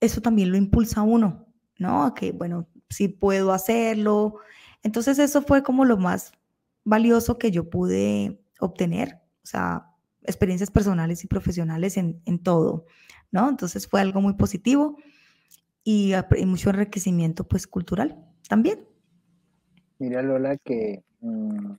eso 0.00 0.20
también 0.20 0.50
lo 0.50 0.56
impulsa 0.58 1.00
a 1.00 1.04
uno, 1.04 1.46
¿no? 1.78 2.04
A 2.04 2.14
que, 2.14 2.32
bueno, 2.32 2.68
si 2.90 3.08
puedo 3.08 3.52
hacerlo. 3.52 4.36
Entonces 4.82 5.18
eso 5.20 5.42
fue 5.42 5.62
como 5.62 5.84
lo 5.84 5.96
más 5.98 6.32
valioso 6.84 7.38
que 7.38 7.50
yo 7.52 7.70
pude 7.70 8.40
obtener, 8.60 9.20
o 9.42 9.46
sea, 9.46 9.87
experiencias 10.28 10.70
personales 10.70 11.24
y 11.24 11.26
profesionales 11.26 11.96
en, 11.96 12.38
todo, 12.42 12.86
¿no? 13.30 13.48
Entonces 13.48 13.88
fue 13.88 14.00
algo 14.00 14.20
muy 14.20 14.34
positivo 14.34 14.96
y, 15.82 16.12
mucho 16.46 16.70
enriquecimiento 16.70 17.44
pues 17.44 17.66
cultural 17.66 18.16
también. 18.48 18.86
Mira 19.98 20.22
Lola 20.22 20.56
que, 20.58 21.02
mm, 21.20 21.72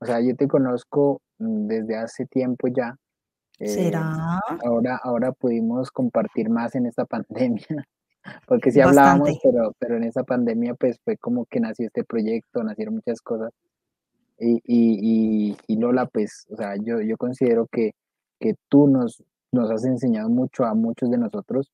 o 0.00 0.06
sea, 0.06 0.20
yo 0.20 0.34
te 0.36 0.48
conozco 0.48 1.20
mm, 1.38 1.66
desde 1.66 1.96
hace 1.96 2.26
tiempo 2.26 2.68
ya. 2.68 2.96
¿Será? 3.58 4.40
Eh, 4.50 4.58
ahora, 4.64 4.98
ahora 5.02 5.32
pudimos 5.32 5.90
compartir 5.90 6.48
más 6.48 6.74
en 6.74 6.86
esta 6.86 7.04
pandemia. 7.06 7.86
Porque 8.46 8.70
sí 8.70 8.80
hablábamos, 8.80 9.30
pero, 9.42 9.74
pero 9.78 9.96
en 9.96 10.04
esa 10.04 10.24
pandemia 10.24 10.74
pues 10.74 10.98
fue 11.04 11.16
como 11.16 11.46
que 11.46 11.60
nació 11.60 11.86
este 11.86 12.04
proyecto, 12.04 12.62
nacieron 12.62 12.94
muchas 12.94 13.20
cosas. 13.20 13.50
Y, 14.40 14.60
y, 14.64 15.56
y, 15.66 15.76
Lola, 15.76 16.06
pues, 16.06 16.46
o 16.50 16.56
sea, 16.56 16.74
yo, 16.76 17.00
yo 17.02 17.16
considero 17.16 17.66
que, 17.70 17.92
que 18.40 18.54
tú 18.68 18.88
nos, 18.88 19.22
nos 19.52 19.70
has 19.70 19.84
enseñado 19.84 20.30
mucho 20.30 20.64
a 20.64 20.74
muchos 20.74 21.10
de 21.10 21.18
nosotros 21.18 21.70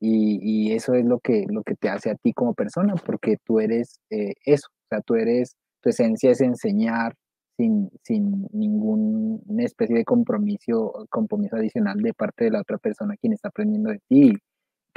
y, 0.00 0.38
y, 0.42 0.72
eso 0.72 0.94
es 0.94 1.04
lo 1.04 1.20
que, 1.20 1.44
lo 1.48 1.62
que 1.62 1.74
te 1.74 1.88
hace 1.90 2.10
a 2.10 2.14
ti 2.16 2.32
como 2.32 2.54
persona, 2.54 2.94
porque 2.96 3.36
tú 3.44 3.60
eres 3.60 4.00
eh, 4.10 4.34
eso, 4.44 4.68
o 4.70 4.88
sea, 4.88 5.00
tú 5.02 5.14
eres, 5.16 5.56
tu 5.82 5.90
esencia 5.90 6.30
es 6.30 6.40
enseñar 6.40 7.14
sin, 7.58 7.90
sin 8.02 8.46
ninguna 8.52 9.64
especie 9.64 9.96
de 9.96 10.04
compromiso, 10.04 11.06
compromiso 11.10 11.56
adicional 11.56 11.98
de 11.98 12.14
parte 12.14 12.44
de 12.44 12.50
la 12.50 12.60
otra 12.60 12.78
persona 12.78 13.16
quien 13.16 13.32
está 13.34 13.48
aprendiendo 13.48 13.90
de 13.90 14.00
ti 14.08 14.32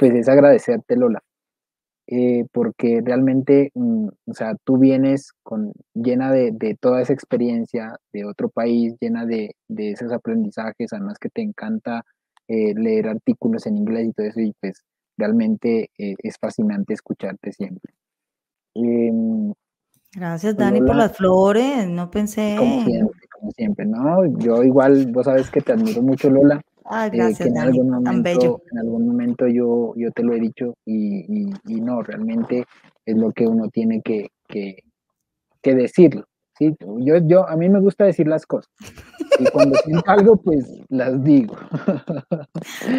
pues 0.00 0.14
es 0.14 0.28
agradecerte, 0.30 0.96
Lola, 0.96 1.22
eh, 2.12 2.44
porque 2.52 3.00
realmente, 3.04 3.70
mm, 3.72 4.08
o 4.26 4.34
sea, 4.34 4.56
tú 4.64 4.78
vienes 4.78 5.30
con, 5.44 5.72
llena 5.94 6.32
de, 6.32 6.76
toda 6.80 7.00
esa 7.00 7.12
experiencia 7.12 7.96
de 8.12 8.24
otro 8.24 8.48
país, 8.48 8.96
llena 9.00 9.26
de, 9.26 9.54
esos 9.68 10.12
aprendizajes, 10.12 10.92
además 10.92 11.18
que 11.20 11.28
te 11.28 11.42
encanta 11.42 12.04
eh, 12.48 12.74
leer 12.74 13.06
artículos 13.08 13.64
en 13.66 13.76
inglés 13.76 14.08
y 14.08 14.12
todo 14.12 14.26
eso, 14.26 14.40
y 14.40 14.52
pues 14.60 14.82
realmente 15.16 15.90
eh, 15.98 16.16
es 16.18 16.36
fascinante 16.40 16.94
escucharte 16.94 17.52
siempre. 17.52 17.94
Em, 18.74 19.52
Gracias, 20.12 20.56
Dani, 20.56 20.80
por 20.80 20.96
las 20.96 21.16
flores, 21.16 21.88
no 21.88 22.10
pensé. 22.10 22.56
Como 22.58 22.84
siempre, 22.84 23.28
como 23.32 23.52
siempre, 23.52 23.86
¿no? 23.86 24.26
Yo 24.38 24.64
igual, 24.64 25.12
vos 25.12 25.26
sabes 25.26 25.48
que 25.48 25.60
te 25.60 25.72
admiro 25.72 26.02
mucho, 26.02 26.28
Lola, 26.28 26.60
Ah, 26.92 27.08
gracias, 27.08 27.48
en 27.48 27.56
algún 27.56 27.88
momento, 27.88 28.62
En 28.72 28.78
algún 28.78 29.06
momento 29.06 29.46
yo, 29.46 29.94
yo 29.96 30.10
te 30.10 30.24
lo 30.24 30.34
he 30.34 30.40
dicho 30.40 30.74
y, 30.84 31.52
y, 31.68 31.80
no, 31.80 32.02
realmente 32.02 32.66
es 33.06 33.16
lo 33.16 33.30
que 33.30 33.46
uno 33.46 33.68
tiene 33.68 34.02
que, 34.02 34.30
que, 34.48 34.82
que, 35.62 35.74
decirlo. 35.76 36.24
¿sí? 36.58 36.74
Yo, 36.98 37.18
yo, 37.18 37.48
a 37.48 37.54
mí 37.56 37.68
me 37.68 37.78
gusta 37.78 38.06
decir 38.06 38.26
las 38.26 38.44
cosas. 38.44 38.72
Y 39.38 39.44
cuando 39.50 39.78
siento 39.84 40.02
algo, 40.10 40.36
pues 40.38 40.66
las 40.88 41.22
digo. 41.22 41.56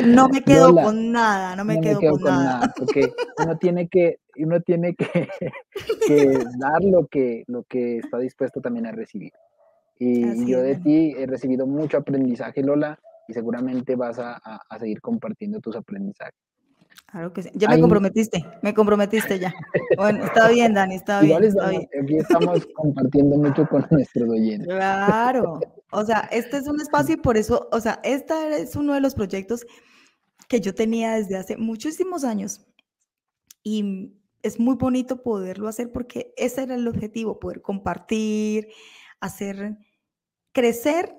No 0.06 0.30
me 0.30 0.42
quedo 0.46 0.74
con 0.74 1.12
nada, 1.12 1.58
no 1.58 1.66
me, 1.66 1.82
quedo, 1.82 2.00
con, 2.00 2.22
nada. 2.24 2.74
Porque 2.78 3.12
uno 3.44 3.58
tiene 3.58 3.90
que, 3.90 4.20
uno 4.38 4.62
tiene 4.62 4.96
que, 4.96 5.28
que 6.08 6.40
dar 6.60 6.82
lo 6.82 7.08
que, 7.08 7.44
lo 7.48 7.64
que 7.64 7.98
está 7.98 8.20
dispuesto 8.20 8.62
también 8.62 8.86
a 8.86 8.94
recibir. 8.94 9.34
Y, 10.00 10.50
yo 10.50 10.62
de 10.62 10.78
ti 10.78 11.14
he 11.18 11.28
recibido 11.28 11.68
mucho 11.68 11.98
aprendizaje, 11.98 12.64
Lola 12.64 12.98
y 13.28 13.34
seguramente 13.34 13.96
vas 13.96 14.20
a, 14.20 14.40
a, 14.44 14.80
seguir 14.80 15.02
compartiendo 15.02 15.60
tus 15.60 15.76
aprendizajes. 15.76 16.36
Claro 17.06 17.34
que 17.34 17.44
sí. 17.44 17.50
Ya 17.54 17.70
me 17.70 17.80
comprometiste, 17.80 18.44
me 18.62 18.74
comprometiste 18.74 19.40
ya. 19.40 19.54
Bueno, 19.98 20.24
está 20.26 20.50
bien, 20.50 20.74
Dani, 20.74 20.96
está 20.96 21.22
bien. 21.22 21.44
está 21.44 21.70
bien. 21.70 21.90
Aquí 22.02 22.18
estamos 22.18 22.66
compartiendo 22.76 23.38
mucho 23.38 23.68
con 23.68 23.86
nuestros 23.92 24.30
oyentes. 24.30 24.68
Claro. 24.68 25.60
O 25.94 26.06
sea, 26.06 26.30
este 26.32 26.56
es 26.56 26.70
un 26.70 26.80
espacio 26.80 27.16
y 27.16 27.18
por 27.18 27.36
eso, 27.36 27.68
o 27.70 27.82
sea, 27.82 28.00
este 28.06 28.62
es 28.62 28.78
uno 28.78 28.94
de 28.94 29.02
los 29.02 29.14
proyectos 29.14 29.66
que 30.48 30.62
yo 30.62 30.74
tenía 30.74 31.16
desde 31.16 31.36
hace 31.36 31.58
muchísimos 31.58 32.24
años. 32.24 32.66
Y 33.62 34.14
es 34.42 34.58
muy 34.58 34.76
bonito 34.76 35.22
poderlo 35.22 35.68
hacer 35.68 35.92
porque 35.92 36.34
ese 36.38 36.64
era 36.64 36.76
el 36.76 36.88
objetivo, 36.88 37.42
poder 37.42 37.62
compartir, 37.62 38.70
hacer 39.20 39.80
crecer 40.54 41.14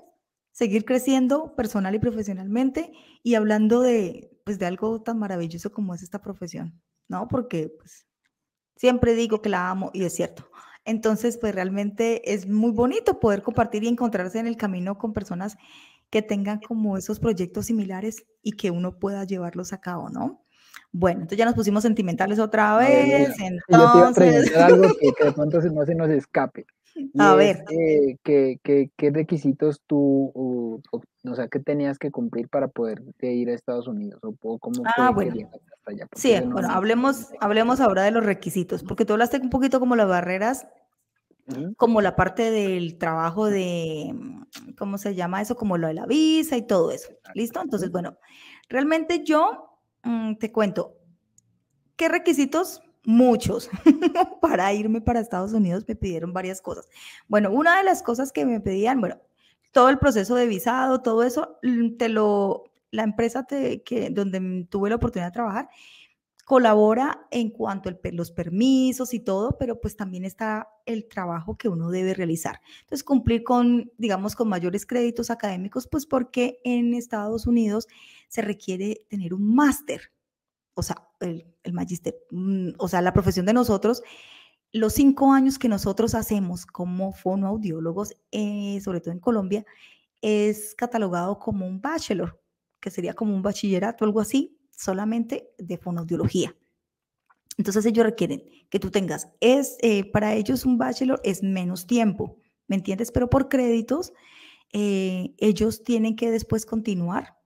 seguir 0.62 0.84
creciendo 0.84 1.56
personal 1.56 1.92
y 1.96 1.98
profesionalmente 1.98 2.92
y 3.24 3.34
hablando 3.34 3.80
de, 3.80 4.30
pues, 4.44 4.60
de 4.60 4.66
algo 4.66 5.02
tan 5.02 5.18
maravilloso 5.18 5.72
como 5.72 5.92
es 5.92 6.04
esta 6.04 6.22
profesión, 6.22 6.80
¿no? 7.08 7.26
Porque 7.26 7.74
pues, 7.76 8.06
siempre 8.76 9.16
digo 9.16 9.42
que 9.42 9.48
la 9.48 9.70
amo 9.70 9.90
y 9.92 10.04
es 10.04 10.14
cierto. 10.14 10.48
Entonces, 10.84 11.36
pues 11.36 11.52
realmente 11.52 12.32
es 12.32 12.48
muy 12.48 12.70
bonito 12.70 13.18
poder 13.18 13.42
compartir 13.42 13.82
y 13.82 13.88
encontrarse 13.88 14.38
en 14.38 14.46
el 14.46 14.56
camino 14.56 14.98
con 14.98 15.12
personas 15.12 15.56
que 16.10 16.22
tengan 16.22 16.60
como 16.60 16.96
esos 16.96 17.18
proyectos 17.18 17.66
similares 17.66 18.24
y 18.40 18.52
que 18.52 18.70
uno 18.70 19.00
pueda 19.00 19.24
llevarlos 19.24 19.72
a 19.72 19.80
cabo, 19.80 20.10
¿no? 20.10 20.44
Bueno, 20.92 21.22
entonces 21.22 21.38
ya 21.38 21.44
nos 21.44 21.54
pusimos 21.54 21.82
sentimentales 21.82 22.38
otra 22.38 22.76
vez. 22.76 23.36
entonces... 23.40 23.60
Yo 23.68 24.12
te 24.14 24.50
iba 24.52 24.62
a 24.62 24.66
algo 24.66 24.94
que, 24.94 25.12
que 25.12 25.24
de 25.24 25.32
pronto 25.32 25.60
no 25.60 25.84
se 25.84 25.94
nos 25.96 26.08
escape. 26.10 26.66
A 27.18 27.34
ver. 27.34 27.64
¿qué, 28.22 28.60
qué, 28.96 29.10
requisitos 29.10 29.82
tú, 29.86 30.32
o, 30.34 31.34
sea, 31.34 31.48
qué 31.48 31.60
tenías 31.60 31.98
que 31.98 32.10
cumplir 32.10 32.48
para 32.48 32.68
poder 32.68 33.02
ir 33.20 33.50
a 33.50 33.54
Estados 33.54 33.88
Unidos? 33.88 34.20
¿O 34.22 34.58
cómo 34.58 34.82
ah, 34.96 35.10
bueno. 35.10 35.34
Sí, 36.14 36.34
bueno, 36.46 36.68
hablemos, 36.70 37.30
hablemos 37.40 37.80
ahora 37.80 38.02
de 38.02 38.12
los 38.12 38.24
requisitos, 38.24 38.82
porque 38.82 39.04
tú 39.04 39.14
hablaste 39.14 39.38
un 39.38 39.50
poquito 39.50 39.80
como 39.80 39.96
las 39.96 40.08
barreras, 40.08 40.66
como 41.76 42.00
la 42.00 42.14
parte 42.14 42.50
del 42.50 42.98
trabajo 42.98 43.46
de, 43.46 44.14
¿cómo 44.78 44.96
se 44.98 45.14
llama 45.14 45.42
eso? 45.42 45.56
Como 45.56 45.76
lo 45.76 45.88
de 45.88 45.94
la 45.94 46.06
visa 46.06 46.56
y 46.56 46.66
todo 46.66 46.92
eso. 46.92 47.10
¿Listo? 47.34 47.60
Entonces, 47.60 47.90
bueno, 47.90 48.16
realmente 48.68 49.24
yo 49.24 49.80
mm, 50.04 50.34
te 50.36 50.52
cuento, 50.52 50.96
¿qué 51.96 52.08
requisitos 52.08 52.80
muchos. 53.04 53.70
para 54.40 54.72
irme 54.72 55.00
para 55.00 55.20
Estados 55.20 55.52
Unidos 55.52 55.84
me 55.86 55.96
pidieron 55.96 56.32
varias 56.32 56.60
cosas. 56.60 56.88
Bueno, 57.28 57.50
una 57.50 57.78
de 57.78 57.84
las 57.84 58.02
cosas 58.02 58.32
que 58.32 58.44
me 58.44 58.60
pedían, 58.60 59.00
bueno, 59.00 59.20
todo 59.72 59.88
el 59.88 59.98
proceso 59.98 60.34
de 60.34 60.46
visado, 60.46 61.02
todo 61.02 61.22
eso, 61.22 61.58
mm, 61.62 61.96
te 61.96 62.08
lo, 62.08 62.64
la 62.90 63.02
empresa 63.04 63.44
te, 63.44 63.82
que, 63.82 64.10
donde 64.10 64.66
tuve 64.70 64.90
la 64.90 64.96
oportunidad 64.96 65.28
de 65.28 65.32
trabajar 65.32 65.68
colabora 66.44 67.26
en 67.30 67.50
cuanto 67.50 67.88
a 67.88 67.94
los 68.12 68.30
permisos 68.30 69.14
y 69.14 69.20
todo, 69.20 69.56
pero 69.58 69.80
pues 69.80 69.96
también 69.96 70.24
está 70.24 70.68
el 70.86 71.08
trabajo 71.08 71.56
que 71.56 71.68
uno 71.68 71.90
debe 71.90 72.14
realizar. 72.14 72.60
Entonces, 72.80 73.04
cumplir 73.04 73.44
con, 73.44 73.90
digamos, 73.96 74.34
con 74.34 74.48
mayores 74.48 74.84
créditos 74.84 75.30
académicos, 75.30 75.86
pues 75.86 76.04
porque 76.04 76.58
en 76.64 76.94
Estados 76.94 77.46
Unidos 77.46 77.86
se 78.28 78.42
requiere 78.42 79.04
tener 79.08 79.34
un 79.34 79.54
máster 79.54 80.10
o 80.74 80.82
sea, 80.82 81.08
el, 81.20 81.46
el 81.62 81.72
magister, 81.72 82.14
mm, 82.30 82.70
o 82.78 82.88
sea, 82.88 83.02
la 83.02 83.12
profesión 83.12 83.46
de 83.46 83.52
nosotros, 83.52 84.02
los 84.72 84.94
cinco 84.94 85.32
años 85.32 85.58
que 85.58 85.68
nosotros 85.68 86.14
hacemos 86.14 86.64
como 86.64 87.12
fonoaudiólogos, 87.12 88.16
eh, 88.30 88.80
sobre 88.82 89.00
todo 89.00 89.12
en 89.12 89.20
Colombia, 89.20 89.66
es 90.22 90.74
catalogado 90.74 91.38
como 91.38 91.66
un 91.66 91.80
bachelor, 91.80 92.40
que 92.80 92.90
sería 92.90 93.14
como 93.14 93.34
un 93.34 93.42
bachillerato, 93.42 94.04
algo 94.04 94.20
así, 94.20 94.58
solamente 94.70 95.50
de 95.58 95.76
fonoaudiología. 95.76 96.56
Entonces 97.58 97.84
ellos 97.84 98.04
requieren 98.04 98.44
que 98.70 98.80
tú 98.80 98.90
tengas, 98.90 99.28
es, 99.40 99.76
eh, 99.82 100.10
para 100.10 100.34
ellos 100.34 100.64
un 100.64 100.78
bachelor 100.78 101.20
es 101.22 101.42
menos 101.42 101.86
tiempo, 101.86 102.38
¿me 102.66 102.76
entiendes? 102.76 103.12
Pero 103.12 103.28
por 103.28 103.50
créditos, 103.50 104.14
eh, 104.72 105.34
ellos 105.36 105.84
tienen 105.84 106.16
que 106.16 106.30
después 106.30 106.64
continuar 106.64 107.36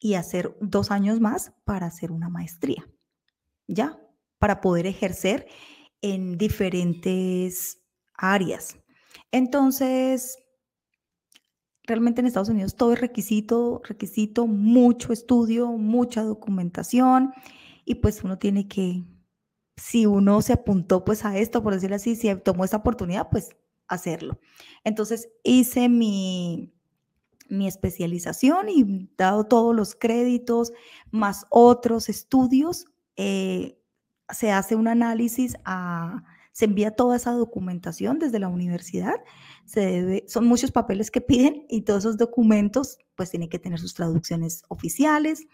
y 0.00 0.14
hacer 0.14 0.56
dos 0.60 0.90
años 0.90 1.20
más 1.20 1.52
para 1.64 1.86
hacer 1.86 2.10
una 2.10 2.30
maestría, 2.30 2.88
¿ya? 3.68 4.00
Para 4.38 4.62
poder 4.62 4.86
ejercer 4.86 5.46
en 6.00 6.38
diferentes 6.38 7.82
áreas. 8.14 8.76
Entonces, 9.30 10.38
realmente 11.84 12.20
en 12.20 12.26
Estados 12.26 12.48
Unidos 12.48 12.76
todo 12.76 12.94
es 12.94 13.00
requisito, 13.00 13.82
requisito, 13.84 14.46
mucho 14.46 15.12
estudio, 15.12 15.68
mucha 15.72 16.22
documentación 16.22 17.32
y 17.84 17.96
pues 17.96 18.24
uno 18.24 18.38
tiene 18.38 18.68
que, 18.68 19.04
si 19.76 20.06
uno 20.06 20.40
se 20.40 20.54
apuntó 20.54 21.04
pues 21.04 21.24
a 21.24 21.36
esto, 21.36 21.62
por 21.62 21.74
decirlo 21.74 21.96
así, 21.96 22.16
si 22.16 22.34
tomó 22.36 22.64
esta 22.64 22.78
oportunidad, 22.78 23.28
pues 23.30 23.50
hacerlo. 23.88 24.38
Entonces 24.84 25.28
hice 25.42 25.88
mi, 25.88 26.72
mi 27.50 27.66
especialización 27.66 28.68
y 28.68 29.10
dado 29.16 29.44
todos 29.44 29.74
los 29.74 29.94
créditos 29.94 30.72
más 31.10 31.46
otros 31.50 32.08
estudios, 32.08 32.86
eh, 33.16 33.78
se 34.30 34.52
hace 34.52 34.76
un 34.76 34.88
análisis 34.88 35.56
a, 35.64 36.22
se 36.52 36.64
envía 36.64 36.92
toda 36.92 37.16
esa 37.16 37.32
documentación 37.32 38.18
desde 38.18 38.38
la 38.38 38.48
universidad, 38.48 39.16
son 40.26 40.46
muchos 40.46 40.72
papeles 40.72 41.10
que 41.10 41.20
piden 41.20 41.64
y 41.68 41.82
todos 41.82 42.04
esos 42.04 42.16
documentos 42.16 42.98
pues 43.14 43.30
tienen 43.30 43.48
que 43.48 43.58
tener 43.58 43.78
sus 43.78 43.94
traducciones 43.94 44.62
oficiales 44.68 45.46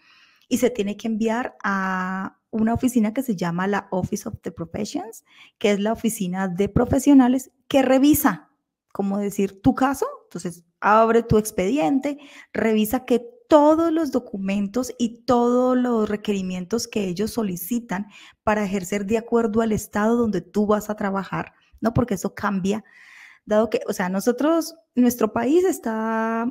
y 0.49 0.57
se 0.57 0.69
tiene 0.69 0.97
que 0.97 1.07
enviar 1.07 1.55
a 1.63 2.39
una 2.49 2.73
oficina 2.73 3.13
que 3.13 3.21
se 3.21 3.35
llama 3.35 3.67
la 3.67 3.87
Office 3.91 4.27
of 4.27 4.35
the 4.41 4.51
Professions, 4.51 5.23
que 5.59 5.71
es 5.71 5.79
la 5.79 5.93
oficina 5.93 6.47
de 6.47 6.69
profesionales 6.69 7.51
que 7.67 7.81
revisa, 7.81 8.49
como 8.91 9.19
decir, 9.19 9.61
tu 9.61 9.75
caso, 9.75 10.07
entonces 10.27 10.63
abre 10.81 11.23
tu 11.23 11.37
expediente, 11.37 12.19
revisa 12.53 13.05
que 13.05 13.25
todos 13.47 13.93
los 13.93 14.11
documentos 14.11 14.93
y 14.97 15.23
todos 15.23 15.77
los 15.77 16.09
requerimientos 16.09 16.87
que 16.87 17.05
ellos 17.07 17.31
solicitan 17.31 18.07
para 18.43 18.65
ejercer 18.65 19.05
de 19.05 19.17
acuerdo 19.17 19.61
al 19.61 19.71
estado 19.71 20.17
donde 20.17 20.41
tú 20.41 20.65
vas 20.67 20.89
a 20.89 20.95
trabajar, 20.95 21.53
¿no? 21.79 21.93
Porque 21.93 22.15
eso 22.15 22.35
cambia, 22.35 22.83
dado 23.45 23.69
que, 23.69 23.79
o 23.87 23.93
sea, 23.93 24.09
nosotros, 24.09 24.75
nuestro 24.95 25.31
país 25.31 25.63
está 25.63 26.45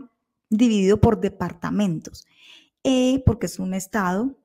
dividido 0.49 1.01
por 1.01 1.21
departamentos, 1.21 2.27
eh, 2.83 3.23
porque 3.27 3.47
es 3.47 3.59
un 3.59 3.75
estado 3.75 4.39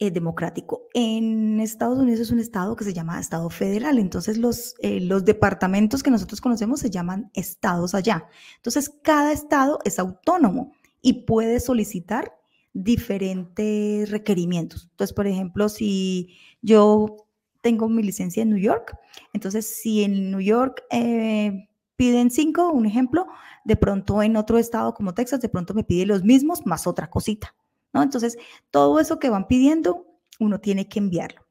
eh, 0.00 0.10
democrático. 0.12 0.86
En 0.94 1.58
Estados 1.58 1.98
Unidos 1.98 2.20
es 2.20 2.30
un 2.30 2.38
estado 2.38 2.76
que 2.76 2.84
se 2.84 2.92
llama 2.92 3.18
estado 3.18 3.50
federal, 3.50 3.98
entonces 3.98 4.38
los, 4.38 4.76
eh, 4.78 5.00
los 5.00 5.24
departamentos 5.24 6.04
que 6.04 6.10
nosotros 6.12 6.40
conocemos 6.40 6.78
se 6.78 6.90
llaman 6.90 7.30
estados 7.34 7.96
allá. 7.96 8.28
Entonces 8.56 8.92
cada 9.02 9.32
estado 9.32 9.80
es 9.84 9.98
autónomo 9.98 10.72
y 11.02 11.24
puede 11.24 11.58
solicitar 11.58 12.32
diferentes 12.72 14.08
requerimientos. 14.10 14.88
Entonces, 14.90 15.14
por 15.14 15.26
ejemplo, 15.26 15.68
si 15.68 16.36
yo 16.62 17.26
tengo 17.60 17.88
mi 17.88 18.04
licencia 18.04 18.42
en 18.42 18.50
New 18.50 18.58
York, 18.58 18.96
entonces 19.32 19.66
si 19.66 20.04
en 20.04 20.30
New 20.30 20.40
York 20.40 20.84
eh, 20.90 21.68
piden 21.96 22.30
cinco, 22.30 22.70
un 22.70 22.86
ejemplo, 22.86 23.26
de 23.64 23.76
pronto 23.76 24.22
en 24.22 24.36
otro 24.36 24.58
estado 24.58 24.94
como 24.94 25.12
Texas, 25.12 25.40
de 25.40 25.48
pronto 25.48 25.74
me 25.74 25.82
pide 25.82 26.06
los 26.06 26.22
mismos 26.22 26.66
más 26.66 26.86
otra 26.86 27.10
cosita. 27.10 27.54
¿No? 27.92 28.02
Entonces, 28.02 28.36
todo 28.70 29.00
eso 29.00 29.18
que 29.18 29.30
van 29.30 29.46
pidiendo, 29.46 30.06
uno 30.38 30.60
tiene 30.60 30.88
que 30.88 30.98
enviarlo. 30.98 31.46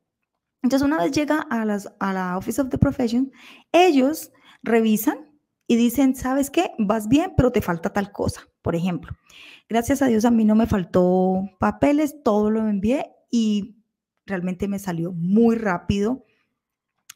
Entonces, 0.63 0.85
una 0.85 0.97
vez 0.97 1.11
llega 1.11 1.39
a, 1.39 1.65
las, 1.65 1.93
a 1.99 2.13
la 2.13 2.37
Office 2.37 2.61
of 2.61 2.69
the 2.69 2.77
Profession, 2.77 3.31
ellos 3.71 4.31
revisan 4.63 5.39
y 5.67 5.75
dicen, 5.75 6.15
¿sabes 6.15 6.49
qué? 6.49 6.71
Vas 6.77 7.07
bien, 7.07 7.33
pero 7.35 7.51
te 7.51 7.61
falta 7.61 7.91
tal 7.91 8.11
cosa. 8.11 8.47
Por 8.61 8.75
ejemplo, 8.75 9.15
gracias 9.69 10.01
a 10.01 10.07
Dios 10.07 10.25
a 10.25 10.31
mí 10.31 10.45
no 10.45 10.55
me 10.55 10.67
faltó 10.67 11.43
papeles, 11.59 12.23
todo 12.23 12.49
lo 12.49 12.67
envié 12.67 13.11
y 13.29 13.77
realmente 14.25 14.67
me 14.67 14.79
salió 14.79 15.11
muy 15.11 15.55
rápido. 15.55 16.25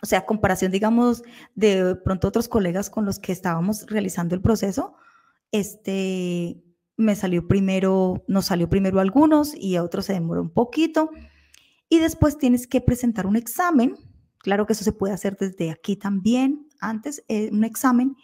O 0.03 0.05
sea, 0.05 0.25
comparación, 0.25 0.71
digamos, 0.71 1.23
de 1.55 1.95
pronto 1.95 2.27
otros 2.27 2.47
colegas 2.47 2.89
con 2.89 3.05
los 3.05 3.19
que 3.19 3.31
estábamos 3.31 3.85
realizando 3.87 4.35
el 4.35 4.41
proceso, 4.41 4.95
este, 5.51 6.63
me 7.01 7.15
salió 7.15 7.47
primero, 7.47 8.23
nos 8.27 8.45
salió 8.45 8.69
primero 8.69 8.99
algunos 8.99 9.53
y 9.55 9.75
a 9.75 9.83
otros 9.83 10.05
se 10.05 10.13
demoró 10.13 10.41
un 10.41 10.53
poquito. 10.53 11.09
Y 11.89 11.99
después 11.99 12.37
tienes 12.37 12.67
que 12.67 12.81
presentar 12.81 13.27
un 13.27 13.35
examen. 13.35 13.95
Claro 14.37 14.65
que 14.65 14.73
eso 14.73 14.83
se 14.83 14.93
puede 14.93 15.13
hacer 15.13 15.35
desde 15.37 15.71
aquí 15.71 15.95
también. 15.95 16.67
Antes, 16.79 17.23
eh, 17.27 17.49
un 17.51 17.63
examen 17.63 18.15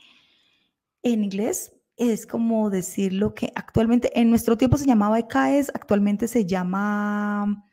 en 1.04 1.24
inglés 1.24 1.74
es 1.98 2.28
como 2.28 2.70
decir 2.70 3.12
lo 3.12 3.34
que 3.34 3.52
actualmente, 3.56 4.18
en 4.20 4.30
nuestro 4.30 4.58
tiempo 4.58 4.78
se 4.78 4.86
llamaba 4.86 5.20
ECAES, 5.20 5.72
actualmente 5.74 6.28
se 6.28 6.46
llama 6.46 7.66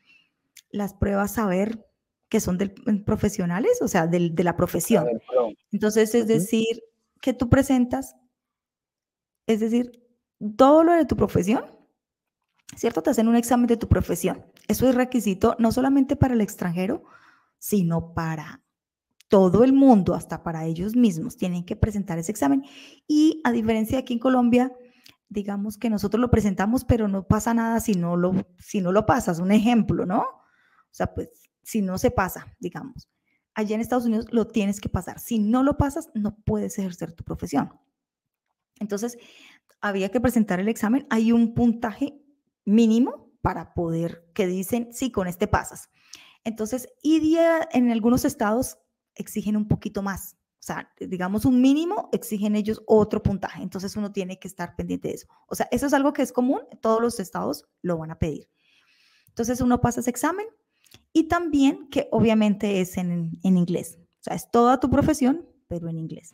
las 0.71 0.93
pruebas 0.95 1.33
saber 1.33 1.85
que 2.27 2.39
son 2.39 2.57
de 2.57 2.69
profesionales, 3.05 3.79
o 3.81 3.87
sea, 3.87 4.07
de 4.07 4.43
la 4.43 4.57
profesión. 4.57 5.07
Entonces, 5.71 6.15
es 6.15 6.27
decir, 6.27 6.81
que 7.21 7.33
tú 7.33 7.49
presentas, 7.49 8.15
es 9.45 9.59
decir, 9.59 10.04
todo 10.57 10.83
lo 10.83 10.93
de 10.93 11.05
tu 11.05 11.15
profesión, 11.15 11.65
¿cierto? 12.75 13.01
Te 13.01 13.09
hacen 13.11 13.27
un 13.27 13.35
examen 13.35 13.67
de 13.67 13.77
tu 13.77 13.87
profesión. 13.87 14.45
Eso 14.67 14.87
es 14.87 14.95
requisito 14.95 15.55
no 15.59 15.71
solamente 15.71 16.15
para 16.15 16.33
el 16.33 16.41
extranjero, 16.41 17.03
sino 17.59 18.13
para 18.13 18.61
todo 19.27 19.63
el 19.63 19.73
mundo, 19.73 20.13
hasta 20.13 20.43
para 20.43 20.65
ellos 20.65 20.95
mismos, 20.95 21.37
tienen 21.37 21.65
que 21.65 21.75
presentar 21.75 22.17
ese 22.17 22.31
examen. 22.31 22.63
Y 23.07 23.41
a 23.43 23.51
diferencia 23.51 23.97
de 23.97 24.03
aquí 24.03 24.13
en 24.13 24.19
Colombia, 24.19 24.71
digamos 25.29 25.77
que 25.77 25.89
nosotros 25.89 26.21
lo 26.21 26.29
presentamos, 26.29 26.85
pero 26.85 27.07
no 27.07 27.27
pasa 27.27 27.53
nada 27.53 27.79
si 27.79 27.93
no 27.93 28.17
lo, 28.17 28.33
si 28.59 28.81
no 28.81 28.91
lo 28.91 29.05
pasas. 29.05 29.39
Un 29.39 29.51
ejemplo, 29.51 30.05
¿no? 30.05 30.19
O 30.19 30.91
sea, 30.91 31.13
pues 31.13 31.29
si 31.63 31.81
no 31.81 31.97
se 31.97 32.11
pasa, 32.11 32.55
digamos. 32.59 33.09
Allá 33.55 33.75
en 33.75 33.81
Estados 33.81 34.05
Unidos 34.05 34.27
lo 34.31 34.47
tienes 34.47 34.79
que 34.79 34.89
pasar. 34.89 35.19
Si 35.19 35.39
no 35.39 35.63
lo 35.63 35.77
pasas, 35.77 36.09
no 36.13 36.37
puedes 36.45 36.77
ejercer 36.77 37.13
tu 37.13 37.23
profesión. 37.23 37.73
Entonces, 38.79 39.17
había 39.87 40.09
que 40.09 40.19
presentar 40.19 40.59
el 40.59 40.67
examen, 40.67 41.05
hay 41.11 41.31
un 41.31 41.53
puntaje 41.53 42.19
mínimo 42.65 43.31
para 43.41 43.75
poder, 43.75 44.27
que 44.33 44.47
dicen, 44.47 44.89
sí, 44.91 45.11
con 45.11 45.27
este 45.27 45.47
pasas. 45.47 45.89
Entonces, 46.43 46.89
y 47.03 47.37
en 47.71 47.91
algunos 47.91 48.25
estados 48.25 48.79
exigen 49.13 49.55
un 49.55 49.67
poquito 49.67 50.01
más. 50.01 50.37
O 50.53 50.65
sea, 50.65 50.91
digamos 50.99 51.45
un 51.45 51.61
mínimo, 51.61 52.09
exigen 52.11 52.55
ellos 52.55 52.81
otro 52.87 53.21
puntaje. 53.21 53.61
Entonces 53.61 53.95
uno 53.95 54.11
tiene 54.11 54.39
que 54.39 54.47
estar 54.47 54.75
pendiente 54.75 55.09
de 55.09 55.13
eso. 55.13 55.27
O 55.47 55.53
sea, 55.53 55.67
eso 55.69 55.85
es 55.85 55.93
algo 55.93 56.13
que 56.13 56.23
es 56.23 56.31
común, 56.31 56.61
todos 56.81 56.99
los 56.99 57.19
estados 57.19 57.65
lo 57.83 57.99
van 57.99 58.09
a 58.09 58.17
pedir. 58.17 58.49
Entonces 59.27 59.61
uno 59.61 59.81
pasa 59.81 59.99
ese 59.99 60.09
examen 60.09 60.47
y 61.13 61.27
también 61.27 61.89
que 61.89 62.07
obviamente 62.11 62.81
es 62.81 62.97
en, 62.97 63.33
en 63.43 63.57
inglés. 63.57 63.99
O 64.01 64.23
sea, 64.23 64.35
es 64.35 64.49
toda 64.49 64.79
tu 64.79 64.89
profesión, 64.89 65.47
pero 65.67 65.87
en 65.89 65.99
inglés. 65.99 66.33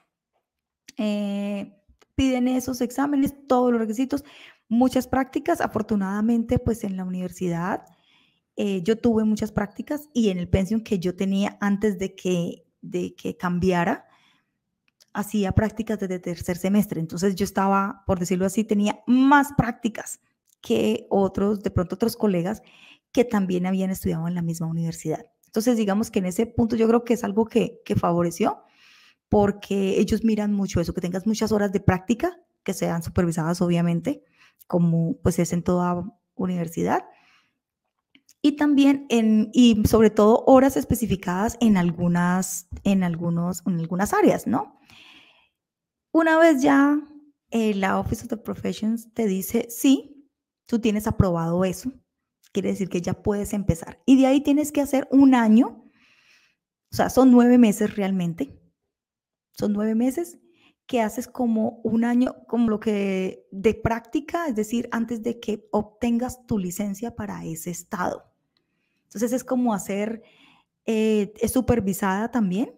Eh, 0.97 1.80
piden 2.15 2.47
esos 2.47 2.81
exámenes, 2.81 3.35
todos 3.47 3.71
los 3.71 3.81
requisitos, 3.81 4.23
muchas 4.67 5.07
prácticas. 5.07 5.61
Afortunadamente, 5.61 6.59
pues 6.59 6.83
en 6.83 6.97
la 6.97 7.03
universidad 7.03 7.85
eh, 8.55 8.81
yo 8.83 8.97
tuve 8.97 9.23
muchas 9.23 9.51
prácticas 9.51 10.09
y 10.13 10.29
en 10.29 10.37
el 10.37 10.49
pensión 10.49 10.81
que 10.81 10.99
yo 10.99 11.15
tenía 11.15 11.57
antes 11.61 11.97
de 11.97 12.15
que, 12.15 12.65
de 12.81 13.15
que 13.15 13.37
cambiara, 13.37 14.05
hacía 15.13 15.51
prácticas 15.51 15.99
desde 15.99 16.19
tercer 16.19 16.57
semestre. 16.57 16.99
Entonces 16.99 17.35
yo 17.35 17.43
estaba, 17.43 18.03
por 18.05 18.19
decirlo 18.19 18.45
así, 18.45 18.63
tenía 18.63 19.01
más 19.07 19.53
prácticas 19.57 20.21
que 20.61 21.07
otros, 21.09 21.61
de 21.63 21.71
pronto 21.71 21.95
otros 21.95 22.15
colegas 22.15 22.61
que 23.11 23.25
también 23.25 23.65
habían 23.65 23.89
estudiado 23.89 24.27
en 24.27 24.35
la 24.35 24.41
misma 24.41 24.67
universidad. 24.67 25.25
Entonces, 25.45 25.75
digamos 25.75 26.11
que 26.11 26.19
en 26.19 26.27
ese 26.27 26.45
punto 26.45 26.77
yo 26.77 26.87
creo 26.87 27.03
que 27.03 27.15
es 27.15 27.23
algo 27.25 27.45
que, 27.45 27.81
que 27.83 27.95
favoreció 27.95 28.63
porque 29.31 29.97
ellos 29.97 30.25
miran 30.25 30.53
mucho 30.53 30.81
eso, 30.81 30.93
que 30.93 30.99
tengas 30.99 31.25
muchas 31.25 31.53
horas 31.53 31.71
de 31.71 31.79
práctica, 31.79 32.37
que 32.65 32.73
sean 32.73 33.01
supervisadas 33.01 33.61
obviamente, 33.61 34.25
como 34.67 35.15
pues 35.23 35.39
es 35.39 35.53
en 35.53 35.63
toda 35.63 36.03
universidad. 36.35 37.05
Y 38.41 38.57
también 38.57 39.05
en, 39.07 39.49
y 39.53 39.81
sobre 39.87 40.09
todo 40.09 40.43
horas 40.47 40.75
especificadas 40.75 41.57
en 41.61 41.77
algunas, 41.77 42.67
en 42.83 43.05
algunos, 43.05 43.63
en 43.65 43.79
algunas 43.79 44.13
áreas, 44.13 44.47
¿no? 44.47 44.77
Una 46.11 46.37
vez 46.37 46.61
ya 46.61 46.99
eh, 47.51 47.73
la 47.73 47.99
Office 47.99 48.23
of 48.23 48.27
the 48.27 48.37
Professions 48.37 49.13
te 49.13 49.27
dice, 49.27 49.67
sí, 49.69 50.27
tú 50.65 50.79
tienes 50.79 51.07
aprobado 51.07 51.63
eso, 51.63 51.89
quiere 52.51 52.71
decir 52.71 52.89
que 52.89 53.01
ya 53.01 53.13
puedes 53.13 53.53
empezar. 53.53 54.01
Y 54.05 54.19
de 54.19 54.27
ahí 54.27 54.41
tienes 54.41 54.73
que 54.73 54.81
hacer 54.81 55.07
un 55.09 55.35
año, 55.35 55.85
o 56.91 56.95
sea, 56.95 57.09
son 57.09 57.31
nueve 57.31 57.57
meses 57.57 57.95
realmente. 57.95 58.60
Son 59.61 59.73
nueve 59.73 59.93
meses 59.93 60.39
que 60.87 61.01
haces 61.01 61.27
como 61.27 61.81
un 61.83 62.03
año, 62.03 62.35
como 62.47 62.67
lo 62.67 62.79
que 62.79 63.45
de 63.51 63.75
práctica, 63.75 64.47
es 64.47 64.55
decir, 64.55 64.89
antes 64.91 65.21
de 65.21 65.39
que 65.39 65.67
obtengas 65.69 66.47
tu 66.47 66.57
licencia 66.57 67.15
para 67.15 67.45
ese 67.45 67.69
estado. 67.69 68.25
Entonces 69.03 69.33
es 69.33 69.43
como 69.43 69.75
hacer, 69.75 70.23
eh, 70.87 71.31
es 71.39 71.51
supervisada 71.51 72.31
también, 72.31 72.73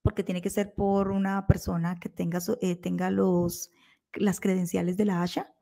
porque 0.00 0.24
tiene 0.24 0.40
que 0.40 0.48
ser 0.48 0.72
por 0.72 1.10
una 1.10 1.46
persona 1.46 2.00
que 2.00 2.08
tenga, 2.08 2.38
eh, 2.62 2.76
tenga 2.76 3.10
los, 3.10 3.70
las 4.14 4.40
credenciales 4.40 4.96
de 4.96 5.04
la 5.04 5.20
ASHA, 5.20 5.52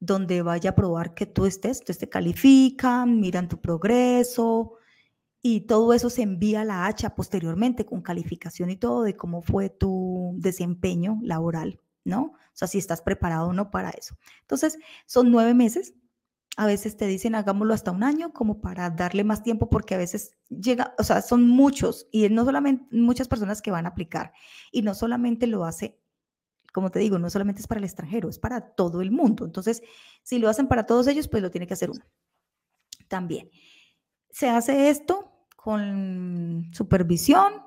donde 0.00 0.40
vaya 0.40 0.70
a 0.70 0.74
probar 0.74 1.12
que 1.12 1.26
tú 1.26 1.44
estés, 1.44 1.80
entonces 1.80 1.98
te 1.98 2.08
califican, 2.08 3.20
miran 3.20 3.50
tu 3.50 3.60
progreso 3.60 4.77
y 5.42 5.62
todo 5.62 5.92
eso 5.92 6.10
se 6.10 6.22
envía 6.22 6.62
a 6.62 6.64
la 6.64 6.86
ASHA 6.86 7.14
posteriormente 7.14 7.86
con 7.86 8.02
calificación 8.02 8.70
y 8.70 8.76
todo 8.76 9.02
de 9.02 9.16
cómo 9.16 9.42
fue 9.42 9.70
tu 9.70 10.34
desempeño 10.38 11.18
laboral, 11.22 11.80
¿no? 12.04 12.22
O 12.22 12.56
sea, 12.58 12.68
si 12.68 12.78
estás 12.78 13.02
preparado 13.02 13.48
o 13.48 13.52
no 13.52 13.70
para 13.70 13.90
eso. 13.90 14.16
Entonces, 14.42 14.78
son 15.06 15.30
nueve 15.30 15.54
meses 15.54 15.94
a 16.58 16.66
veces 16.66 16.96
te 16.96 17.06
dicen 17.06 17.36
hagámoslo 17.36 17.72
hasta 17.72 17.92
un 17.92 18.02
año 18.02 18.32
como 18.32 18.60
para 18.60 18.90
darle 18.90 19.22
más 19.22 19.44
tiempo 19.44 19.70
porque 19.70 19.94
a 19.94 19.98
veces 19.98 20.32
llega, 20.48 20.92
o 20.98 21.04
sea, 21.04 21.22
son 21.22 21.46
muchos 21.46 22.08
y 22.10 22.28
no 22.30 22.44
solamente 22.44 22.84
muchas 22.90 23.28
personas 23.28 23.62
que 23.62 23.70
van 23.70 23.86
a 23.86 23.90
aplicar 23.90 24.32
y 24.72 24.82
no 24.82 24.92
solamente 24.94 25.46
lo 25.46 25.64
hace, 25.64 26.00
como 26.72 26.90
te 26.90 26.98
digo, 26.98 27.20
no 27.20 27.30
solamente 27.30 27.60
es 27.60 27.68
para 27.68 27.78
el 27.78 27.84
extranjero, 27.84 28.28
es 28.28 28.40
para 28.40 28.74
todo 28.74 29.02
el 29.02 29.12
mundo. 29.12 29.44
Entonces, 29.44 29.82
si 30.24 30.40
lo 30.40 30.48
hacen 30.48 30.66
para 30.66 30.84
todos 30.84 31.06
ellos, 31.06 31.28
pues 31.28 31.44
lo 31.44 31.52
tiene 31.52 31.68
que 31.68 31.74
hacer 31.74 31.90
uno. 31.90 32.04
También. 33.06 33.50
Se 34.30 34.48
hace 34.48 34.90
esto 34.90 35.32
con 35.56 36.70
supervisión, 36.72 37.62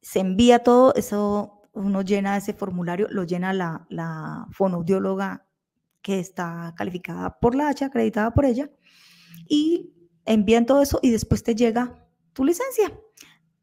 se 0.00 0.20
envía 0.20 0.60
todo, 0.60 0.94
eso 0.94 1.62
uno 1.72 2.02
llena 2.02 2.36
ese 2.36 2.52
formulario, 2.52 3.08
lo 3.10 3.24
llena 3.24 3.52
la, 3.52 3.86
la 3.88 4.46
fonoaudióloga 4.50 5.46
que 6.02 6.18
está 6.18 6.74
calificada 6.76 7.38
por 7.38 7.54
la 7.54 7.68
H, 7.68 7.84
acreditada 7.84 8.32
por 8.32 8.44
ella, 8.44 8.70
y 9.48 9.92
envían 10.24 10.66
todo 10.66 10.82
eso 10.82 10.98
y 11.02 11.10
después 11.10 11.42
te 11.42 11.54
llega 11.54 12.06
tu 12.32 12.44
licencia. 12.44 12.92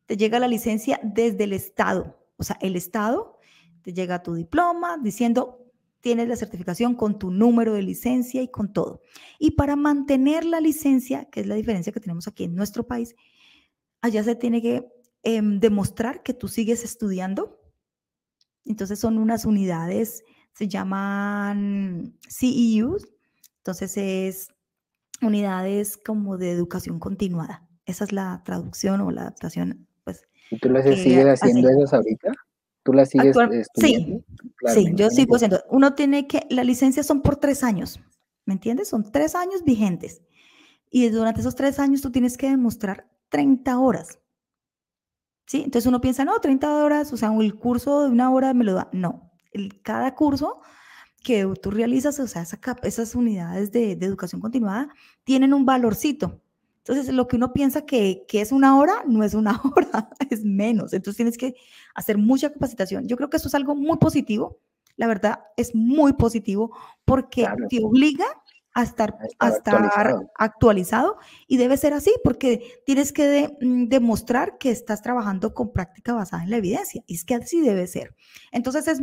Te 0.05 0.17
llega 0.17 0.39
la 0.39 0.47
licencia 0.47 0.99
desde 1.03 1.43
el 1.43 1.53
Estado. 1.53 2.17
O 2.37 2.43
sea, 2.43 2.57
el 2.61 2.75
Estado 2.75 3.37
te 3.81 3.93
llega 3.93 4.23
tu 4.23 4.33
diploma 4.33 4.97
diciendo 4.97 5.68
tienes 6.01 6.27
la 6.27 6.35
certificación 6.35 6.95
con 6.95 7.19
tu 7.19 7.31
número 7.31 7.73
de 7.73 7.81
licencia 7.81 8.41
y 8.41 8.49
con 8.49 8.73
todo. 8.73 9.01
Y 9.37 9.51
para 9.51 9.75
mantener 9.75 10.45
la 10.45 10.61
licencia, 10.61 11.25
que 11.25 11.41
es 11.41 11.47
la 11.47 11.55
diferencia 11.55 11.91
que 11.91 11.99
tenemos 11.99 12.27
aquí 12.27 12.45
en 12.45 12.55
nuestro 12.55 12.87
país, 12.87 13.15
allá 14.01 14.23
se 14.23 14.35
tiene 14.35 14.61
que 14.61 14.87
em, 15.23 15.59
demostrar 15.59 16.23
que 16.23 16.33
tú 16.33 16.47
sigues 16.47 16.83
estudiando. 16.83 17.59
Entonces 18.65 18.99
son 18.99 19.17
unas 19.17 19.45
unidades 19.45 20.23
se 20.59 20.67
llaman 20.67 22.17
CEUs, 22.27 23.07
entonces 23.59 23.95
es 23.95 24.49
unidades 25.21 25.95
como 25.95 26.37
de 26.37 26.51
educación 26.51 26.99
continuada. 26.99 27.65
Esa 27.85 28.03
es 28.03 28.11
la 28.11 28.41
traducción 28.43 28.99
o 28.99 29.09
la 29.09 29.21
adaptación. 29.21 29.87
Pues, 30.03 30.27
¿Y 30.51 30.59
tú 30.59 30.69
las 30.69 30.83
sigues 30.83 31.25
haciendo 31.25 31.69
esas 31.69 31.93
ahorita? 31.93 32.33
¿Tú 32.89 32.93
las 32.93 33.09
sigues 33.09 33.35
estudiando? 33.37 34.23
Sí, 34.65 34.83
sí 34.83 34.91
yo 34.95 35.09
sigo 35.09 35.35
haciendo. 35.35 35.63
Uno 35.69 35.93
tiene 35.93 36.27
que, 36.27 36.47
la 36.49 36.63
licencia 36.63 37.03
son 37.03 37.21
por 37.21 37.35
tres 37.35 37.63
años, 37.63 37.99
¿me 38.45 38.53
entiendes? 38.53 38.87
Son 38.89 39.11
tres 39.11 39.35
años 39.35 39.63
vigentes. 39.63 40.21
Y 40.89 41.07
durante 41.09 41.41
esos 41.41 41.55
tres 41.55 41.77
años 41.77 42.01
tú 42.01 42.11
tienes 42.11 42.35
que 42.35 42.49
demostrar 42.49 43.07
30 43.29 43.77
horas. 43.77 44.19
¿Sí? 45.45 45.61
Entonces 45.63 45.85
uno 45.87 46.01
piensa, 46.01 46.25
no, 46.25 46.39
30 46.39 46.83
horas, 46.83 47.13
o 47.13 47.17
sea, 47.17 47.31
el 47.33 47.55
curso 47.55 48.03
de 48.03 48.09
una 48.09 48.31
hora 48.31 48.53
me 48.53 48.63
lo 48.63 48.73
da. 48.73 48.89
No, 48.91 49.31
cada 49.83 50.15
curso 50.15 50.61
que 51.23 51.47
tú 51.61 51.69
realizas, 51.71 52.19
o 52.19 52.27
sea, 52.27 52.45
esas 52.83 53.15
unidades 53.15 53.71
de, 53.71 53.91
educación 53.91 54.41
continuada 54.41 54.89
tienen 55.23 55.53
un 55.53 55.65
valorcito. 55.65 56.41
Entonces, 56.77 57.13
lo 57.13 57.27
que 57.27 57.35
uno 57.35 57.53
piensa 57.53 57.85
que, 57.85 58.25
es 58.31 58.51
una 58.51 58.77
hora, 58.79 59.03
no 59.05 59.23
es 59.23 59.33
una 59.35 59.61
hora, 59.75 60.09
es 60.29 60.43
menos. 60.43 60.93
Entonces, 60.93 61.17
tienes 61.17 61.37
que 61.37 61.55
hacer 61.95 62.17
mucha 62.17 62.51
capacitación. 62.51 63.07
Yo 63.07 63.17
creo 63.17 63.29
que 63.29 63.37
eso 63.37 63.47
es 63.47 63.55
algo 63.55 63.75
muy 63.75 63.97
positivo. 63.97 64.59
La 64.95 65.07
verdad, 65.07 65.39
es 65.57 65.73
muy 65.73 66.13
positivo 66.13 66.75
porque 67.05 67.47
te 67.69 67.83
obliga 67.83 68.25
a 68.73 68.83
estar, 68.83 69.17
actualizado. 70.37 71.17
y 71.47 71.57
debe 71.57 71.77
ser 71.77 71.93
así 71.93 72.13
porque 72.23 72.81
tienes 72.85 73.11
que 73.11 73.55
mm, 73.61 73.85
demostrar 73.85 74.57
que 74.57 74.71
estás 74.71 75.01
trabajando 75.01 75.53
con 75.53 75.73
práctica 75.73 76.13
basada 76.13 76.43
en 76.43 76.51
la 76.51 76.57
evidencia 76.57 77.03
y 77.07 77.15
es 77.15 77.25
que 77.25 77.35
así 77.35 77.61
debe 77.61 77.87
ser. 77.87 78.15
Entonces 78.51 78.87
es, 78.87 78.99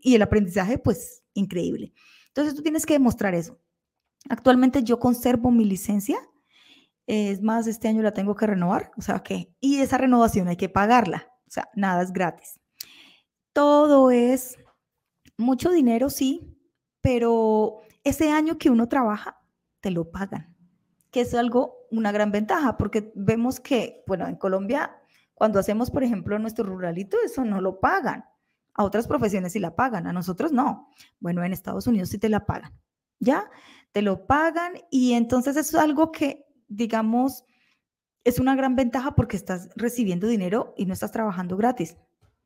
y 0.00 0.14
el 0.14 0.22
aprendizaje 0.22 0.78
pues 0.78 1.22
increíble. 1.34 1.92
Entonces 2.28 2.54
tú 2.54 2.62
tienes 2.62 2.84
que 2.84 2.94
demostrar 2.94 3.34
eso. 3.34 3.58
Actualmente 4.28 4.82
yo 4.82 4.98
conservo 4.98 5.50
mi 5.50 5.64
licencia, 5.64 6.18
es 7.06 7.40
más, 7.40 7.66
este 7.68 7.88
año 7.88 8.02
la 8.02 8.12
tengo 8.12 8.34
que 8.34 8.46
renovar, 8.46 8.90
o 8.96 9.02
sea 9.02 9.20
que, 9.20 9.54
y 9.60 9.78
esa 9.78 9.96
renovación 9.96 10.48
hay 10.48 10.56
que 10.56 10.68
pagarla, 10.68 11.28
o 11.46 11.50
sea, 11.50 11.68
nada 11.74 12.02
es 12.02 12.12
gratis. 12.12 12.60
Todo 13.52 14.10
es 14.10 14.58
mucho 15.36 15.70
dinero, 15.70 16.10
sí, 16.10 16.56
pero 17.00 17.80
ese 18.04 18.30
año 18.30 18.58
que 18.58 18.70
uno 18.70 18.88
trabaja, 18.88 19.38
te 19.80 19.90
lo 19.90 20.10
pagan, 20.10 20.56
que 21.10 21.20
es 21.20 21.34
algo, 21.34 21.86
una 21.90 22.12
gran 22.12 22.32
ventaja, 22.32 22.76
porque 22.76 23.12
vemos 23.14 23.60
que, 23.60 24.02
bueno, 24.06 24.26
en 24.26 24.36
Colombia, 24.36 24.96
cuando 25.34 25.58
hacemos, 25.58 25.90
por 25.90 26.02
ejemplo, 26.02 26.38
nuestro 26.38 26.64
ruralito, 26.64 27.16
eso 27.24 27.44
no 27.44 27.60
lo 27.60 27.78
pagan. 27.80 28.24
A 28.74 28.84
otras 28.84 29.06
profesiones 29.06 29.52
sí 29.52 29.58
la 29.58 29.74
pagan, 29.74 30.06
a 30.06 30.12
nosotros 30.12 30.52
no. 30.52 30.90
Bueno, 31.20 31.44
en 31.44 31.52
Estados 31.52 31.86
Unidos 31.86 32.10
sí 32.10 32.18
te 32.18 32.28
la 32.28 32.44
pagan, 32.44 32.72
¿ya? 33.20 33.48
Te 33.92 34.02
lo 34.02 34.26
pagan 34.26 34.74
y 34.90 35.12
entonces 35.12 35.56
es 35.56 35.74
algo 35.74 36.12
que, 36.12 36.46
digamos, 36.68 37.44
es 38.26 38.40
una 38.40 38.56
gran 38.56 38.74
ventaja 38.74 39.14
porque 39.14 39.36
estás 39.36 39.68
recibiendo 39.76 40.26
dinero 40.26 40.74
y 40.76 40.84
no 40.84 40.92
estás 40.92 41.12
trabajando 41.12 41.56
gratis. 41.56 41.96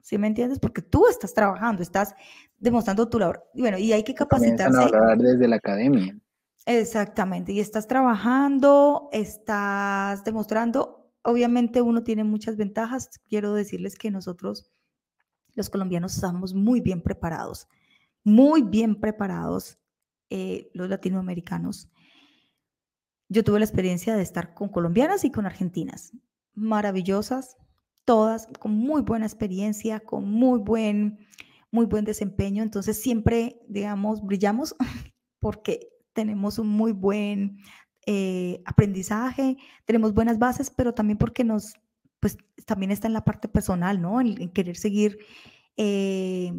¿Sí 0.02 0.18
me 0.18 0.26
entiendes? 0.26 0.58
Porque 0.58 0.82
tú 0.82 1.06
estás 1.08 1.32
trabajando, 1.32 1.82
estás 1.82 2.14
demostrando 2.58 3.08
tu 3.08 3.18
labor. 3.18 3.48
Y 3.54 3.62
bueno, 3.62 3.78
y 3.78 3.90
hay 3.94 4.04
que 4.04 4.14
capacitarse. 4.14 4.78
A 4.78 4.82
hablar 4.82 5.16
desde 5.16 5.48
la 5.48 5.56
academia. 5.56 6.14
Exactamente, 6.66 7.52
y 7.52 7.60
estás 7.60 7.86
trabajando, 7.86 9.08
estás 9.12 10.22
demostrando, 10.22 11.10
obviamente 11.22 11.80
uno 11.80 12.02
tiene 12.02 12.24
muchas 12.24 12.58
ventajas. 12.58 13.08
Quiero 13.26 13.54
decirles 13.54 13.96
que 13.96 14.10
nosotros, 14.10 14.70
los 15.54 15.70
colombianos, 15.70 16.14
estamos 16.14 16.52
muy 16.52 16.82
bien 16.82 17.00
preparados, 17.00 17.68
muy 18.22 18.60
bien 18.60 19.00
preparados, 19.00 19.78
eh, 20.28 20.70
los 20.74 20.90
latinoamericanos. 20.90 21.88
Yo 23.30 23.44
tuve 23.44 23.60
la 23.60 23.64
experiencia 23.64 24.16
de 24.16 24.22
estar 24.22 24.54
con 24.54 24.68
colombianas 24.68 25.24
y 25.24 25.30
con 25.30 25.46
argentinas, 25.46 26.12
maravillosas, 26.54 27.56
todas 28.04 28.48
con 28.58 28.72
muy 28.72 29.02
buena 29.02 29.24
experiencia, 29.24 30.00
con 30.00 30.28
muy 30.28 30.58
buen, 30.58 31.20
muy 31.70 31.86
buen 31.86 32.04
desempeño. 32.04 32.64
Entonces 32.64 33.00
siempre, 33.00 33.60
digamos, 33.68 34.20
brillamos 34.20 34.74
porque 35.38 35.88
tenemos 36.12 36.58
un 36.58 36.70
muy 36.70 36.90
buen 36.90 37.58
eh, 38.04 38.62
aprendizaje, 38.66 39.56
tenemos 39.84 40.12
buenas 40.12 40.40
bases, 40.40 40.68
pero 40.68 40.92
también 40.92 41.16
porque 41.16 41.44
nos, 41.44 41.74
pues 42.18 42.36
también 42.66 42.90
está 42.90 43.06
en 43.06 43.12
la 43.12 43.24
parte 43.24 43.46
personal, 43.46 44.02
¿no? 44.02 44.20
En, 44.20 44.50
querer 44.50 44.76
seguir 44.76 45.18
eh, 45.76 46.52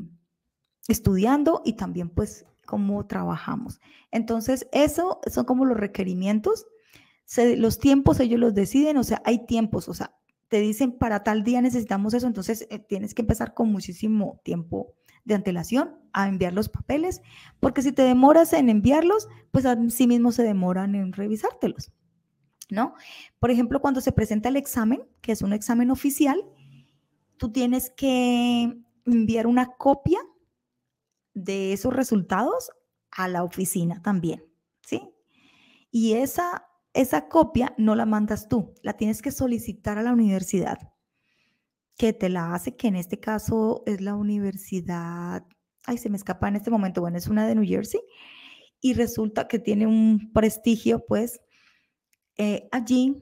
estudiando 0.88 1.64
y 1.66 1.74
también 1.74 2.10
pues 2.10 2.46
cómo 2.72 3.06
trabajamos. 3.06 3.82
Entonces, 4.12 4.66
eso 4.72 5.20
son 5.30 5.44
como 5.44 5.66
los 5.66 5.78
requerimientos. 5.78 6.68
los 7.58 7.80
tiempos 7.80 8.22
ellos 8.22 8.40
los 8.40 8.54
deciden, 8.54 8.96
o 8.96 9.04
sea, 9.04 9.22
hay 9.26 9.46
tiempos, 9.46 9.90
o 9.90 9.94
sea, 9.94 10.16
te 10.48 10.62
dicen 10.62 10.98
para 10.98 11.22
tal 11.24 11.44
día 11.44 11.62
necesitamos 11.62 12.14
eso, 12.14 12.28
entonces 12.28 12.66
eh, 12.70 12.80
tienes 12.80 13.14
que 13.14 13.24
empezar 13.24 13.54
con 13.54 13.70
muchísimo 13.74 14.40
tiempo 14.46 14.94
de 15.26 15.36
antelación 15.36 15.98
a 16.14 16.30
enviar 16.30 16.54
los 16.54 16.70
papeles, 16.70 17.22
porque 17.60 17.82
si 17.82 17.92
te 17.92 18.04
demoras 18.04 18.54
en 18.54 18.70
enviarlos, 18.70 19.28
pues 19.52 19.66
a 19.66 19.78
sí 19.90 20.08
mismo 20.08 20.32
se 20.32 20.44
demoran 20.44 20.96
en 20.96 21.12
revisártelos, 21.12 21.92
¿no? 22.70 22.96
Por 23.40 23.52
ejemplo, 23.52 23.82
cuando 23.82 24.00
se 24.00 24.14
presenta 24.14 24.48
el 24.48 24.56
examen, 24.56 25.04
que 25.20 25.34
es 25.34 25.42
un 25.42 25.52
examen 25.52 25.92
oficial, 25.92 26.42
tú 27.36 27.52
tienes 27.52 27.90
que 27.90 28.78
enviar 29.06 29.46
una 29.46 29.68
copia 29.78 30.20
de 31.34 31.74
esos 31.74 31.94
resultados 31.94 32.72
a 33.12 33.28
la 33.28 33.44
oficina 33.44 34.02
también, 34.02 34.44
¿sí? 34.82 35.14
Y 35.92 36.14
esa 36.14 36.68
esa 36.94 37.30
copia 37.30 37.74
no 37.78 37.96
la 37.96 38.06
mandas 38.06 38.48
tú, 38.50 38.74
la 38.82 38.94
tienes 38.94 39.22
que 39.22 39.32
solicitar 39.32 39.98
a 39.98 40.04
la 40.04 40.12
universidad 40.12 40.78
que 41.98 42.14
te 42.14 42.30
la 42.30 42.54
hace, 42.54 42.76
que 42.76 42.88
en 42.88 42.96
este 42.96 43.20
caso 43.20 43.84
es 43.86 44.02
la 44.02 44.16
universidad, 44.16 45.46
ay, 45.86 45.98
se 45.98 46.10
me 46.10 46.18
escapa 46.18 46.48
en 46.48 46.56
este 46.56 46.72
momento, 46.72 47.02
bueno, 47.02 47.18
es 47.18 47.28
una 47.28 47.48
de 47.48 47.56
New 47.56 47.66
Jersey, 47.66 48.02
y 48.82 48.94
resulta 48.94 49.48
que 49.48 49.60
tiene 49.60 49.86
un 49.88 50.32
prestigio, 50.34 51.06
pues, 51.06 51.42
eh, 52.38 52.68
allí 52.72 53.22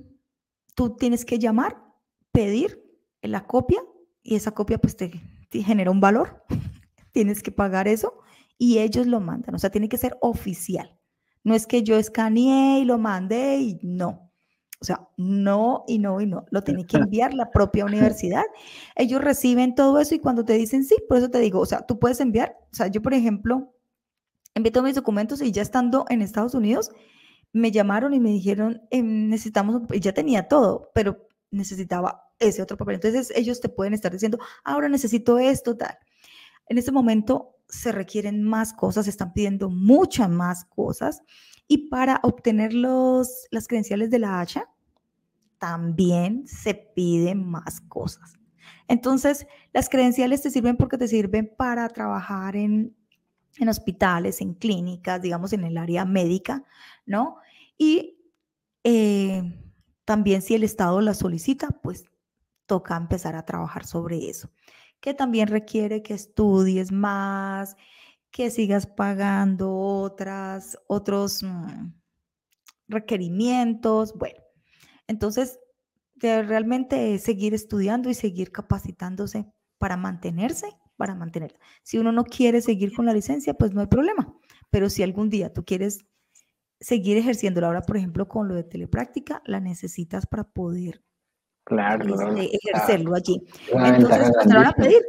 tú 0.75 0.95
tienes 0.95 1.25
que 1.25 1.39
llamar, 1.39 1.83
pedir 2.31 2.81
la 3.21 3.45
copia 3.45 3.81
y 4.23 4.35
esa 4.35 4.51
copia 4.51 4.77
pues 4.77 4.95
te, 4.95 5.11
te 5.49 5.63
genera 5.63 5.91
un 5.91 5.99
valor. 5.99 6.45
Tienes 7.19 7.43
que 7.43 7.51
pagar 7.51 7.89
eso 7.89 8.17
y 8.57 8.77
ellos 8.79 9.05
lo 9.05 9.19
mandan. 9.19 9.53
O 9.53 9.59
sea, 9.59 9.69
tiene 9.69 9.89
que 9.89 9.97
ser 9.97 10.17
oficial. 10.21 10.97
No 11.43 11.53
es 11.53 11.67
que 11.67 11.83
yo 11.83 11.97
escaneé 11.97 12.79
y 12.79 12.85
lo 12.85 12.97
mandé 12.97 13.57
y 13.57 13.77
no. 13.83 14.31
O 14.79 14.85
sea, 14.85 15.05
no 15.17 15.83
y 15.85 15.99
no 15.99 16.21
y 16.21 16.27
no. 16.27 16.45
Lo 16.49 16.63
tiene 16.63 16.85
que 16.85 16.95
enviar 16.95 17.33
la 17.33 17.51
propia 17.51 17.83
universidad. 17.83 18.45
Ellos 18.95 19.21
reciben 19.21 19.75
todo 19.75 19.99
eso 19.99 20.15
y 20.15 20.19
cuando 20.19 20.45
te 20.45 20.53
dicen 20.53 20.85
sí, 20.85 20.95
por 21.09 21.17
eso 21.17 21.29
te 21.29 21.39
digo, 21.39 21.59
o 21.59 21.65
sea, 21.65 21.85
tú 21.85 21.99
puedes 21.99 22.21
enviar. 22.21 22.55
O 22.71 22.75
sea, 22.75 22.87
yo, 22.87 23.01
por 23.01 23.13
ejemplo, 23.13 23.75
envié 24.55 24.71
todos 24.71 24.85
mis 24.85 24.95
documentos 24.95 25.41
y 25.41 25.51
ya 25.51 25.61
estando 25.61 26.05
en 26.07 26.21
Estados 26.21 26.53
Unidos, 26.53 26.89
me 27.51 27.71
llamaron 27.71 28.13
y 28.13 28.21
me 28.21 28.29
dijeron, 28.29 28.81
em, 28.91 29.27
necesitamos, 29.27 29.81
ya 29.99 30.13
tenía 30.13 30.47
todo, 30.47 30.89
pero 30.93 31.27
necesitaba 31.51 32.23
ese 32.39 32.61
otro 32.61 32.77
papel. 32.77 32.95
Entonces 32.95 33.33
ellos 33.35 33.59
te 33.59 33.67
pueden 33.67 33.93
estar 33.93 34.13
diciendo, 34.13 34.39
ahora 34.63 34.87
necesito 34.87 35.37
esto, 35.37 35.75
tal. 35.75 35.97
En 36.69 36.77
este 36.77 36.91
momento 36.91 37.57
se 37.67 37.91
requieren 37.91 38.43
más 38.43 38.73
cosas, 38.73 39.05
se 39.05 39.11
están 39.11 39.33
pidiendo 39.33 39.69
muchas 39.69 40.29
más 40.29 40.65
cosas. 40.65 41.21
Y 41.67 41.89
para 41.89 42.19
obtener 42.23 42.73
los, 42.73 43.47
las 43.51 43.67
credenciales 43.67 44.09
de 44.11 44.19
la 44.19 44.39
hacha, 44.39 44.65
también 45.57 46.47
se 46.47 46.73
piden 46.73 47.43
más 47.43 47.81
cosas. 47.81 48.33
Entonces, 48.87 49.45
las 49.73 49.89
credenciales 49.89 50.41
te 50.41 50.51
sirven 50.51 50.77
porque 50.77 50.97
te 50.97 51.07
sirven 51.07 51.53
para 51.57 51.89
trabajar 51.89 52.55
en, 52.55 52.95
en 53.57 53.69
hospitales, 53.69 54.39
en 54.41 54.53
clínicas, 54.53 55.21
digamos, 55.21 55.53
en 55.53 55.63
el 55.63 55.77
área 55.77 56.05
médica, 56.05 56.63
¿no? 57.05 57.37
Y 57.77 58.19
eh, 58.83 59.43
también 60.05 60.41
si 60.41 60.55
el 60.55 60.63
Estado 60.63 61.01
la 61.01 61.13
solicita, 61.13 61.69
pues 61.83 62.05
toca 62.67 62.95
empezar 62.95 63.35
a 63.35 63.45
trabajar 63.45 63.85
sobre 63.85 64.29
eso 64.29 64.51
que 65.01 65.13
también 65.13 65.47
requiere 65.47 66.03
que 66.03 66.13
estudies 66.13 66.91
más, 66.91 67.75
que 68.31 68.51
sigas 68.51 68.85
pagando 68.87 69.75
otras, 69.75 70.77
otros 70.87 71.43
mm, 71.43 71.93
requerimientos. 72.87 74.13
Bueno, 74.13 74.39
entonces 75.07 75.59
de 76.15 76.43
realmente 76.43 77.17
seguir 77.19 77.53
estudiando 77.53 78.09
y 78.09 78.13
seguir 78.13 78.51
capacitándose 78.51 79.51
para 79.77 79.97
mantenerse, 79.97 80.67
para 80.97 81.15
mantener. 81.15 81.57
Si 81.81 81.97
uno 81.97 82.11
no 82.11 82.25
quiere 82.25 82.61
seguir 82.61 82.93
con 82.93 83.05
la 83.05 83.13
licencia, 83.13 83.53
pues 83.53 83.73
no 83.73 83.81
hay 83.81 83.87
problema. 83.87 84.35
Pero 84.69 84.89
si 84.89 85.01
algún 85.01 85.29
día 85.29 85.53
tú 85.53 85.63
quieres 85.63 86.05
seguir 86.79 87.17
ejerciéndola 87.17 87.67
ahora, 87.67 87.81
por 87.81 87.97
ejemplo, 87.97 88.27
con 88.27 88.47
lo 88.47 88.55
de 88.55 88.63
telepráctica, 88.63 89.41
la 89.45 89.59
necesitas 89.59 90.25
para 90.27 90.43
poder 90.43 91.03
Claro. 91.69 92.35
Este, 92.39 92.57
ejercerlo 92.63 93.15
allí. 93.15 93.41
Entonces, 93.71 94.31
van 94.47 94.65
a 94.65 94.73
pedir. 94.73 95.03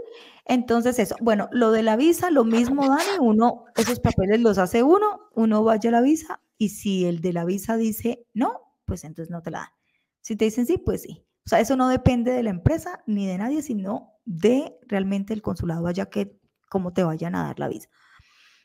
Entonces, 0.44 0.98
eso. 0.98 1.16
Bueno, 1.20 1.48
lo 1.52 1.72
de 1.72 1.82
la 1.82 1.96
visa, 1.96 2.30
lo 2.30 2.44
mismo, 2.44 2.86
Dani, 2.86 3.18
uno, 3.18 3.64
esos 3.76 3.98
papeles 3.98 4.40
los 4.40 4.58
hace 4.58 4.82
uno, 4.82 5.30
uno 5.34 5.64
vaya 5.64 5.88
a 5.88 5.92
la 5.92 6.02
visa 6.02 6.42
y 6.58 6.68
si 6.68 7.06
el 7.06 7.22
de 7.22 7.32
la 7.32 7.46
visa 7.46 7.78
dice 7.78 8.26
no, 8.34 8.60
pues 8.84 9.04
entonces 9.04 9.30
no 9.30 9.40
te 9.40 9.50
la 9.50 9.58
dan. 9.60 9.68
Si 10.20 10.36
te 10.36 10.44
dicen 10.44 10.66
sí, 10.66 10.76
pues 10.76 11.02
sí. 11.02 11.24
O 11.46 11.48
sea, 11.48 11.60
eso 11.60 11.76
no 11.76 11.88
depende 11.88 12.30
de 12.32 12.42
la 12.42 12.50
empresa 12.50 13.02
ni 13.06 13.26
de 13.26 13.38
nadie, 13.38 13.62
sino 13.62 14.18
de 14.26 14.76
realmente 14.86 15.32
el 15.32 15.40
consulado 15.40 15.86
allá 15.86 16.06
que 16.06 16.38
cómo 16.68 16.92
te 16.92 17.04
vayan 17.04 17.34
a 17.34 17.44
dar 17.44 17.58
la 17.58 17.68
visa. 17.68 17.88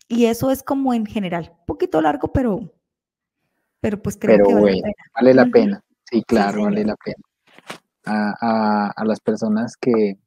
Y 0.10 0.26
eso 0.26 0.52
es 0.52 0.64
como 0.64 0.94
en 0.94 1.06
general, 1.06 1.54
un 1.60 1.66
poquito 1.66 2.02
largo, 2.02 2.34
pero, 2.34 2.74
pero 3.80 4.02
pues 4.02 4.18
creo 4.18 4.46
que 4.46 4.54
vale, 4.54 4.76
la 4.76 4.82
pena. 4.82 4.94
vale 5.16 5.34
la 5.34 5.46
pena. 5.46 5.84
Sí, 6.12 6.24
claro, 6.24 6.64
vale 6.64 6.84
la 6.84 6.96
pena 6.98 7.18
a, 8.06 9.04
las 9.06 9.20
personas 9.20 9.76
que, 9.78 10.18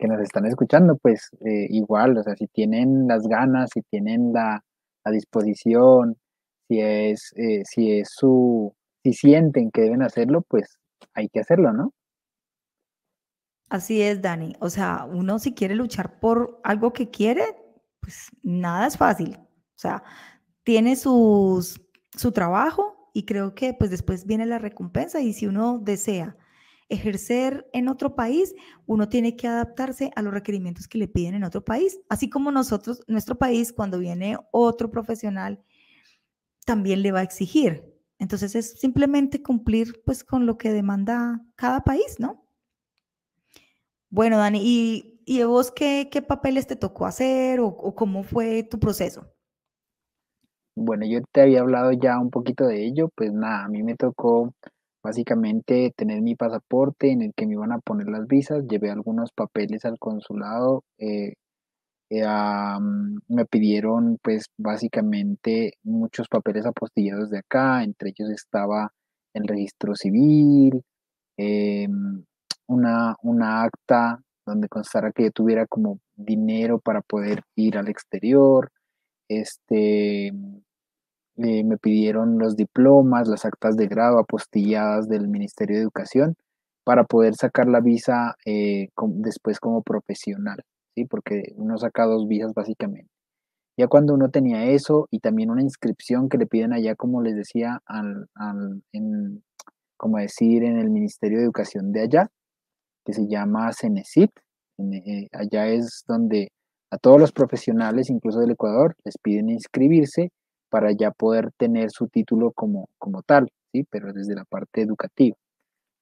nos 0.00 0.20
están 0.20 0.46
escuchando, 0.46 0.96
pues 0.96 1.30
eh, 1.44 1.66
igual, 1.70 2.18
o 2.18 2.22
sea, 2.22 2.36
si 2.36 2.46
tienen 2.48 3.08
las 3.08 3.26
ganas, 3.26 3.70
si 3.72 3.82
tienen 3.82 4.32
la, 4.32 4.62
disposición, 5.10 6.16
si 6.66 6.80
es, 6.80 7.32
eh, 7.36 7.62
si 7.64 8.00
es 8.00 8.08
su, 8.10 8.74
si 9.04 9.12
sienten 9.12 9.70
que 9.70 9.82
deben 9.82 10.02
hacerlo, 10.02 10.42
pues 10.48 10.78
hay 11.14 11.28
que 11.28 11.38
hacerlo, 11.38 11.72
¿no? 11.72 11.92
Así 13.68 14.02
es, 14.02 14.20
Dani. 14.20 14.56
O 14.58 14.68
sea, 14.68 15.06
uno 15.08 15.38
si 15.38 15.54
quiere 15.54 15.76
luchar 15.76 16.18
por 16.18 16.60
algo 16.64 16.92
que 16.92 17.08
quiere, 17.08 17.44
pues 18.00 18.28
nada 18.42 18.88
es 18.88 18.96
fácil. 18.96 19.36
O 19.36 19.78
sea, 19.78 20.02
tiene 20.64 20.96
sus, 20.96 21.80
su 22.16 22.32
trabajo 22.32 23.10
y 23.12 23.24
creo 23.24 23.54
que 23.54 23.74
pues 23.74 23.90
después 23.90 24.26
viene 24.26 24.46
la 24.46 24.58
recompensa 24.58 25.20
y 25.20 25.32
si 25.32 25.46
uno 25.46 25.78
desea 25.78 26.36
ejercer 26.88 27.68
en 27.72 27.88
otro 27.88 28.14
país, 28.14 28.54
uno 28.86 29.08
tiene 29.08 29.36
que 29.36 29.48
adaptarse 29.48 30.10
a 30.14 30.22
los 30.22 30.32
requerimientos 30.32 30.88
que 30.88 30.98
le 30.98 31.08
piden 31.08 31.34
en 31.34 31.44
otro 31.44 31.64
país, 31.64 31.98
así 32.08 32.30
como 32.30 32.50
nosotros, 32.50 33.02
nuestro 33.08 33.36
país, 33.36 33.72
cuando 33.72 33.98
viene 33.98 34.36
otro 34.52 34.90
profesional, 34.90 35.62
también 36.64 37.02
le 37.02 37.12
va 37.12 37.20
a 37.20 37.24
exigir. 37.24 37.84
Entonces 38.18 38.54
es 38.54 38.78
simplemente 38.78 39.42
cumplir 39.42 40.02
pues 40.04 40.24
con 40.24 40.46
lo 40.46 40.56
que 40.56 40.72
demanda 40.72 41.40
cada 41.54 41.80
país, 41.80 42.16
¿no? 42.18 42.46
Bueno, 44.08 44.38
Dani, 44.38 44.60
¿y, 44.62 45.20
y 45.26 45.42
vos 45.42 45.70
qué, 45.70 46.08
qué, 46.10 46.22
papeles 46.22 46.66
te 46.66 46.76
tocó 46.76 47.06
hacer 47.06 47.60
o, 47.60 47.66
o 47.66 47.94
cómo 47.94 48.22
fue 48.22 48.62
tu 48.62 48.78
proceso? 48.78 49.32
Bueno, 50.74 51.06
yo 51.06 51.20
te 51.32 51.42
había 51.42 51.60
hablado 51.60 51.92
ya 51.92 52.18
un 52.18 52.30
poquito 52.30 52.66
de 52.66 52.86
ello, 52.86 53.10
pues 53.14 53.32
nada, 53.32 53.64
a 53.64 53.68
mí 53.68 53.82
me 53.82 53.96
tocó 53.96 54.54
Básicamente 55.06 55.92
tener 55.96 56.20
mi 56.20 56.34
pasaporte 56.34 57.12
en 57.12 57.22
el 57.22 57.32
que 57.32 57.46
me 57.46 57.52
iban 57.52 57.70
a 57.70 57.78
poner 57.78 58.08
las 58.08 58.26
visas, 58.26 58.66
llevé 58.68 58.90
algunos 58.90 59.30
papeles 59.30 59.84
al 59.84 60.00
consulado, 60.00 60.82
eh, 60.98 61.34
eh, 62.10 62.26
me 63.28 63.46
pidieron 63.46 64.18
pues 64.20 64.46
básicamente 64.58 65.74
muchos 65.84 66.26
papeles 66.26 66.66
apostillados 66.66 67.30
de 67.30 67.38
acá, 67.38 67.84
entre 67.84 68.08
ellos 68.10 68.30
estaba 68.30 68.90
el 69.32 69.46
registro 69.46 69.94
civil, 69.94 70.82
em, 71.36 72.24
una, 72.66 73.14
una 73.22 73.62
acta 73.62 74.20
donde 74.44 74.68
constara 74.68 75.12
que 75.12 75.24
yo 75.24 75.30
tuviera 75.30 75.66
como 75.68 76.00
dinero 76.16 76.80
para 76.80 77.00
poder 77.00 77.42
ir 77.54 77.78
al 77.78 77.86
exterior, 77.88 78.72
este, 79.28 80.32
eh, 81.38 81.64
me 81.64 81.76
pidieron 81.76 82.38
los 82.38 82.56
diplomas, 82.56 83.28
las 83.28 83.44
actas 83.44 83.76
de 83.76 83.88
grado 83.88 84.18
apostilladas 84.18 85.08
del 85.08 85.28
Ministerio 85.28 85.76
de 85.76 85.82
Educación 85.82 86.34
para 86.84 87.04
poder 87.04 87.34
sacar 87.34 87.68
la 87.68 87.80
visa 87.80 88.36
eh, 88.46 88.88
después 89.16 89.60
como 89.60 89.82
profesional, 89.82 90.62
¿sí? 90.94 91.04
Porque 91.04 91.52
uno 91.56 91.76
saca 91.78 92.06
dos 92.06 92.26
visas 92.28 92.54
básicamente. 92.54 93.10
Ya 93.78 93.88
cuando 93.88 94.14
uno 94.14 94.30
tenía 94.30 94.64
eso 94.70 95.06
y 95.10 95.18
también 95.18 95.50
una 95.50 95.62
inscripción 95.62 96.28
que 96.28 96.38
le 96.38 96.46
piden 96.46 96.72
allá, 96.72 96.94
como 96.94 97.20
les 97.20 97.36
decía, 97.36 97.80
al, 97.84 98.28
en, 98.92 99.42
como 99.98 100.18
decir, 100.18 100.64
en 100.64 100.78
el 100.78 100.88
Ministerio 100.90 101.38
de 101.38 101.44
Educación 101.44 101.92
de 101.92 102.02
allá, 102.02 102.28
que 103.04 103.12
se 103.12 103.26
llama 103.28 103.72
CENESIT. 103.72 104.30
Eh, 104.78 105.28
allá 105.32 105.68
es 105.68 106.04
donde 106.06 106.48
a 106.90 106.98
todos 106.98 107.20
los 107.20 107.32
profesionales, 107.32 108.08
incluso 108.08 108.40
del 108.40 108.52
Ecuador, 108.52 108.94
les 109.04 109.18
piden 109.18 109.50
inscribirse 109.50 110.30
para 110.76 110.92
ya 110.92 111.10
poder 111.10 111.52
tener 111.56 111.90
su 111.90 112.06
título 112.06 112.52
como, 112.52 112.90
como 112.98 113.22
tal, 113.22 113.48
¿sí? 113.72 113.86
pero 113.88 114.12
desde 114.12 114.34
la 114.34 114.44
parte 114.44 114.82
educativa. 114.82 115.34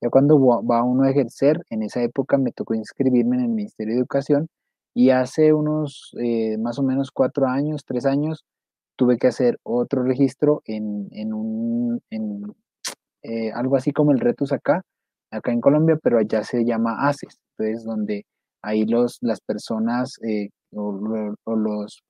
Ya 0.02 0.10
cuando 0.10 0.36
va 0.64 0.82
uno 0.82 1.04
a 1.04 1.10
ejercer, 1.10 1.64
en 1.70 1.84
esa 1.84 2.02
época 2.02 2.38
me 2.38 2.50
tocó 2.50 2.74
inscribirme 2.74 3.36
en 3.36 3.42
el 3.42 3.50
Ministerio 3.50 3.94
de 3.94 4.00
Educación 4.00 4.48
y 4.92 5.10
hace 5.10 5.52
unos 5.52 6.10
eh, 6.20 6.58
más 6.58 6.80
o 6.80 6.82
menos 6.82 7.12
cuatro 7.12 7.46
años, 7.46 7.84
tres 7.86 8.04
años, 8.04 8.44
tuve 8.96 9.16
que 9.16 9.28
hacer 9.28 9.60
otro 9.62 10.02
registro 10.02 10.60
en, 10.64 11.06
en 11.12 11.32
un, 11.32 12.00
en, 12.10 12.42
eh, 13.22 13.52
algo 13.52 13.76
así 13.76 13.92
como 13.92 14.10
el 14.10 14.18
Retus 14.18 14.50
acá, 14.50 14.82
acá 15.30 15.52
en 15.52 15.60
Colombia, 15.60 16.00
pero 16.02 16.18
allá 16.18 16.42
se 16.42 16.64
llama 16.64 17.06
ACES, 17.06 17.38
entonces 17.56 17.84
donde 17.84 18.26
ahí 18.60 18.86
los, 18.86 19.18
las 19.20 19.40
personas 19.40 20.18
eh, 20.24 20.48
o, 20.72 21.36
o, 21.44 21.54
los 21.54 22.02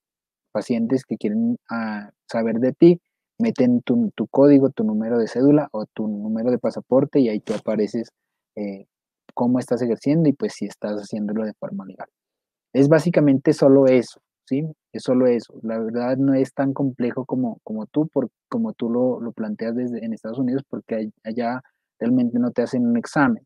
pacientes 0.54 1.04
que 1.04 1.16
quieren 1.16 1.58
ah, 1.68 2.10
saber 2.30 2.60
de 2.60 2.72
ti, 2.72 3.00
meten 3.38 3.82
tu, 3.82 4.12
código, 4.30 4.70
tu 4.70 4.84
número 4.84 5.18
de 5.18 5.26
cédula 5.26 5.68
o 5.72 5.86
tu 5.86 6.06
número 6.06 6.50
de 6.52 6.58
pasaporte 6.58 7.18
y 7.18 7.28
ahí 7.28 7.40
tú 7.40 7.54
apareces 7.54 8.10
eh, 8.56 8.86
cómo 9.34 9.58
estás 9.58 9.82
ejerciendo 9.82 10.28
y 10.28 10.32
pues 10.32 10.54
si 10.54 10.66
estás 10.66 10.94
haciéndolo 10.96 11.44
de 11.44 11.54
forma 11.54 11.84
legal. 11.84 12.08
Es 12.72 12.88
básicamente 12.88 13.52
solo 13.52 13.86
eso, 13.86 14.20
¿sí? 14.46 14.62
Es 14.92 15.02
solo 15.02 15.26
eso. 15.26 15.54
La 15.62 15.78
verdad 15.78 16.16
no 16.16 16.34
es 16.34 16.54
tan 16.54 16.72
complejo 16.72 17.24
como, 17.24 17.58
como 17.64 17.86
tú, 17.86 18.08
por, 18.08 18.28
como 18.48 18.72
tú 18.74 18.90
lo, 18.90 19.20
lo 19.20 19.32
planteas 19.32 19.74
desde, 19.74 20.04
en 20.04 20.12
Estados 20.12 20.38
Unidos, 20.38 20.62
porque 20.68 21.10
allá 21.24 21.60
realmente 21.98 22.38
no 22.38 22.52
te 22.52 22.62
hacen 22.62 22.86
un 22.86 22.96
examen. 22.96 23.44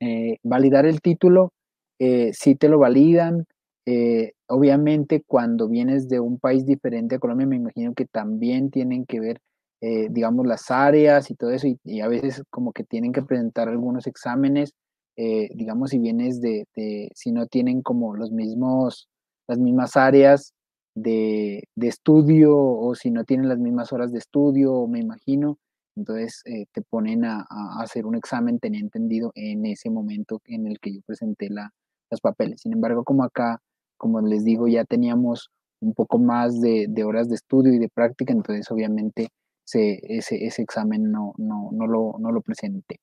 Eh, 0.00 0.38
validar 0.42 0.86
el 0.86 1.00
título, 1.00 1.52
eh, 2.00 2.32
sí 2.32 2.56
te 2.56 2.68
lo 2.68 2.78
validan, 2.78 3.46
eh, 3.86 4.32
obviamente, 4.48 5.22
cuando 5.26 5.68
vienes 5.68 6.08
de 6.08 6.20
un 6.20 6.38
país 6.38 6.64
diferente 6.66 7.16
a 7.16 7.18
Colombia, 7.18 7.46
me 7.46 7.56
imagino 7.56 7.94
que 7.94 8.06
también 8.06 8.70
tienen 8.70 9.06
que 9.06 9.20
ver 9.20 9.40
eh, 9.84 10.08
digamos, 10.10 10.46
las 10.46 10.70
áreas 10.70 11.28
y 11.30 11.34
todo 11.34 11.50
eso, 11.50 11.66
y, 11.82 12.00
a 12.00 12.06
veces 12.08 12.44
como 12.50 12.72
que 12.72 12.84
tienen 12.84 13.12
que 13.12 13.22
presentar 13.22 13.68
algunos 13.68 14.06
exámenes, 14.06 14.74
eh, 15.16 15.48
digamos, 15.54 15.90
si 15.90 15.98
vienes 15.98 16.40
de, 16.40 16.66
si 17.14 17.32
no 17.32 17.46
tienen 17.48 17.82
como 17.82 18.14
los 18.14 18.30
mismos, 18.30 19.08
las 19.48 19.58
mismas 19.58 19.96
áreas 19.96 20.54
de, 20.94 21.64
estudio 21.76 22.56
o 22.56 22.94
si 22.94 23.10
no 23.10 23.24
tienen 23.24 23.48
las 23.48 23.58
mismas 23.58 23.92
horas 23.92 24.12
de 24.12 24.18
estudio, 24.20 24.86
me 24.86 25.00
imagino, 25.00 25.58
entonces 25.96 26.42
te 26.72 26.82
ponen 26.82 27.24
a, 27.24 27.44
a, 27.50 27.82
hacer 27.82 28.06
un 28.06 28.14
examen, 28.14 28.60
tenía 28.60 28.80
entendido, 28.80 29.32
en 29.34 29.66
ese 29.66 29.90
momento 29.90 30.40
en 30.44 30.68
el 30.68 30.78
que 30.78 30.94
yo 30.94 31.00
presenté 31.04 31.50
la, 31.50 31.72
los 32.12 32.20
papeles. 32.20 32.60
Sin 32.60 32.72
embargo, 32.72 33.02
como 33.02 33.24
acá, 33.24 33.60
como 34.02 34.20
les 34.20 34.44
digo, 34.44 34.66
ya 34.66 34.84
teníamos 34.84 35.52
un 35.80 35.94
poco 35.94 36.18
más 36.18 36.60
de, 36.60 36.88
horas 37.04 37.28
de 37.28 37.36
estudio 37.36 37.72
y 37.72 37.78
de 37.78 37.88
práctica, 37.88 38.32
entonces 38.32 38.68
obviamente 38.72 39.28
se, 39.64 40.00
ese, 40.08 40.44
ese 40.44 40.60
examen 40.60 41.12
no, 41.12 41.34
no, 41.38 41.70
no, 41.70 41.86
lo, 41.86 42.16
no 42.18 42.32
lo 42.32 42.40
presenté. 42.40 42.98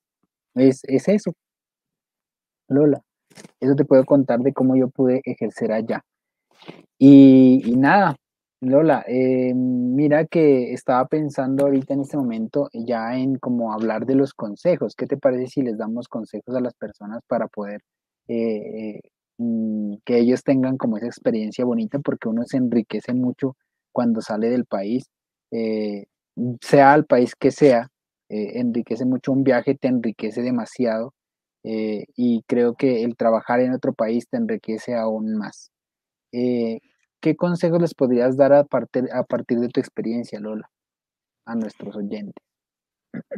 Es, 0.56 0.82
es 0.84 1.08
eso, 1.08 1.32
Lola. 2.68 3.02
Eso 3.62 3.76
te 3.76 3.86
puedo 3.86 4.04
contar 4.04 4.42
de 4.42 4.52
cómo 4.52 4.76
yo 4.76 4.90
pude 4.90 5.22
ejercer 5.24 5.72
allá. 5.72 6.04
Y, 6.98 7.76
nada, 7.78 8.18
Lola, 8.60 9.06
eh, 9.08 9.54
mira 9.56 10.26
que 10.26 10.74
estaba 10.74 11.08
pensando 11.08 11.64
ahorita 11.64 11.94
en 11.94 12.02
este 12.02 12.18
momento 12.18 12.68
ya 12.74 13.18
en 13.18 13.38
cómo 13.38 13.72
hablar 13.72 14.06
de 14.06 14.16
los 14.16 14.34
consejos. 14.34 14.96
¿Qué 14.98 15.06
te 15.08 15.16
parece 15.16 15.48
si 15.48 15.62
les 15.62 15.78
damos 15.78 16.10
consejos 16.10 16.54
a 16.58 16.60
las 16.60 16.74
personas 16.74 17.22
para 17.26 17.48
poder 17.48 17.84
eh, 18.28 19.00
que 20.06 20.20
ellos 20.20 20.44
tengan 20.44 20.78
como 20.78 20.98
esa 20.98 21.08
experiencia 21.08 21.66
bonita? 21.66 22.00
Porque 22.00 22.28
uno 22.28 22.44
se 22.46 22.58
enriquece 22.58 23.14
mucho 23.14 23.56
cuando 23.92 24.22
sale 24.22 24.50
del 24.50 24.66
país, 24.66 25.10
eh, 25.52 26.06
sea 26.62 26.94
el 26.96 27.06
país 27.06 27.36
que 27.36 27.52
sea, 27.52 27.90
enriquece 28.30 29.06
mucho 29.06 29.32
un 29.32 29.44
viaje, 29.44 29.76
te 29.76 29.88
enriquece 29.88 30.42
demasiado 30.42 31.14
y 31.64 32.44
creo 32.48 32.76
que 32.76 33.04
el 33.04 33.16
trabajar 33.16 33.60
en 33.60 33.74
otro 33.74 33.94
país 33.94 34.28
te 34.30 34.38
enriquece 34.38 34.96
aún 34.96 35.36
más. 35.36 35.72
¿Qué 36.32 37.36
consejos 37.36 37.82
les 37.82 37.94
podrías 37.94 38.38
dar 38.38 38.54
a 38.54 38.64
partir, 38.64 39.10
a 39.12 39.24
partir 39.24 39.60
de 39.60 39.70
tu 39.70 39.80
experiencia, 39.80 40.40
Lola, 40.40 40.70
a 41.46 41.56
nuestros 41.56 41.96
oyentes? 41.96 42.44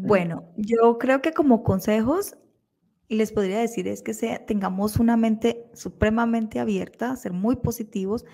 Bueno, 0.02 0.52
yo 0.58 0.98
creo 0.98 1.22
que 1.22 1.32
como 1.32 1.64
consejos 1.64 2.38
les 3.16 3.32
podría 3.32 3.60
decir 3.60 3.88
es 3.88 4.02
que 4.02 4.14
tengamos 4.46 4.98
una 4.98 5.18
mente 5.18 5.70
supremamente 5.74 6.60
abierta, 6.60 7.16
ser 7.16 7.34
muy 7.34 7.58
positivos, 7.58 8.26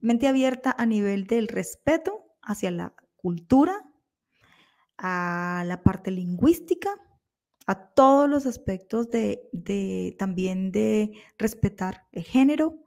mente 0.00 0.28
abierta 0.28 0.74
a 0.76 0.86
nivel 0.86 1.26
del 1.26 1.48
respeto 1.48 2.24
hacia 2.42 2.70
la 2.70 2.94
cultura, 3.16 3.84
a 4.98 5.64
la 5.66 5.82
parte 5.82 6.10
lingüística, 6.10 6.90
a 7.66 7.90
todos 7.90 8.28
los 8.28 8.46
aspectos 8.46 9.10
de, 9.10 9.48
de 9.52 10.14
también 10.18 10.70
de 10.70 11.12
respetar 11.38 12.06
el 12.12 12.22
género, 12.22 12.78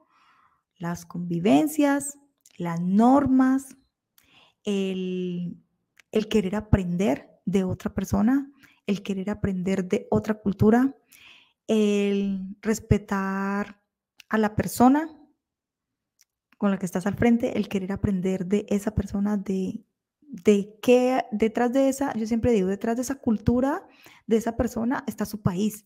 las 0.78 1.06
convivencias, 1.06 2.18
las 2.58 2.82
normas, 2.82 3.76
el, 4.64 5.58
querer 6.30 6.56
aprender 6.56 7.30
de 7.46 7.64
otra 7.64 7.94
persona, 7.94 8.52
el 8.90 9.04
querer 9.04 9.30
aprender 9.30 9.88
de 9.88 10.08
otra 10.10 10.34
cultura, 10.34 10.96
el 11.68 12.58
respetar 12.60 13.84
a 14.30 14.38
la 14.40 14.56
persona 14.56 15.16
con 16.58 16.72
la 16.72 16.80
que 16.80 16.88
estás 16.88 17.06
al 17.06 17.14
frente, 17.14 17.56
el 17.56 17.70
querer 17.70 17.92
aprender 17.92 18.48
de 18.48 18.66
esa 18.68 18.96
persona, 18.96 19.38
de, 19.38 19.86
de 20.22 20.76
qué 20.82 21.24
detrás 21.32 21.72
de 21.72 21.88
esa, 21.88 22.14
yo 22.16 22.26
siempre 22.26 22.52
digo, 22.52 22.68
detrás 22.68 22.96
de 22.96 23.04
esa 23.04 23.16
cultura, 23.16 23.88
de 24.26 24.38
esa 24.38 24.58
persona 24.58 25.04
está 25.06 25.26
su 25.26 25.44
país, 25.44 25.86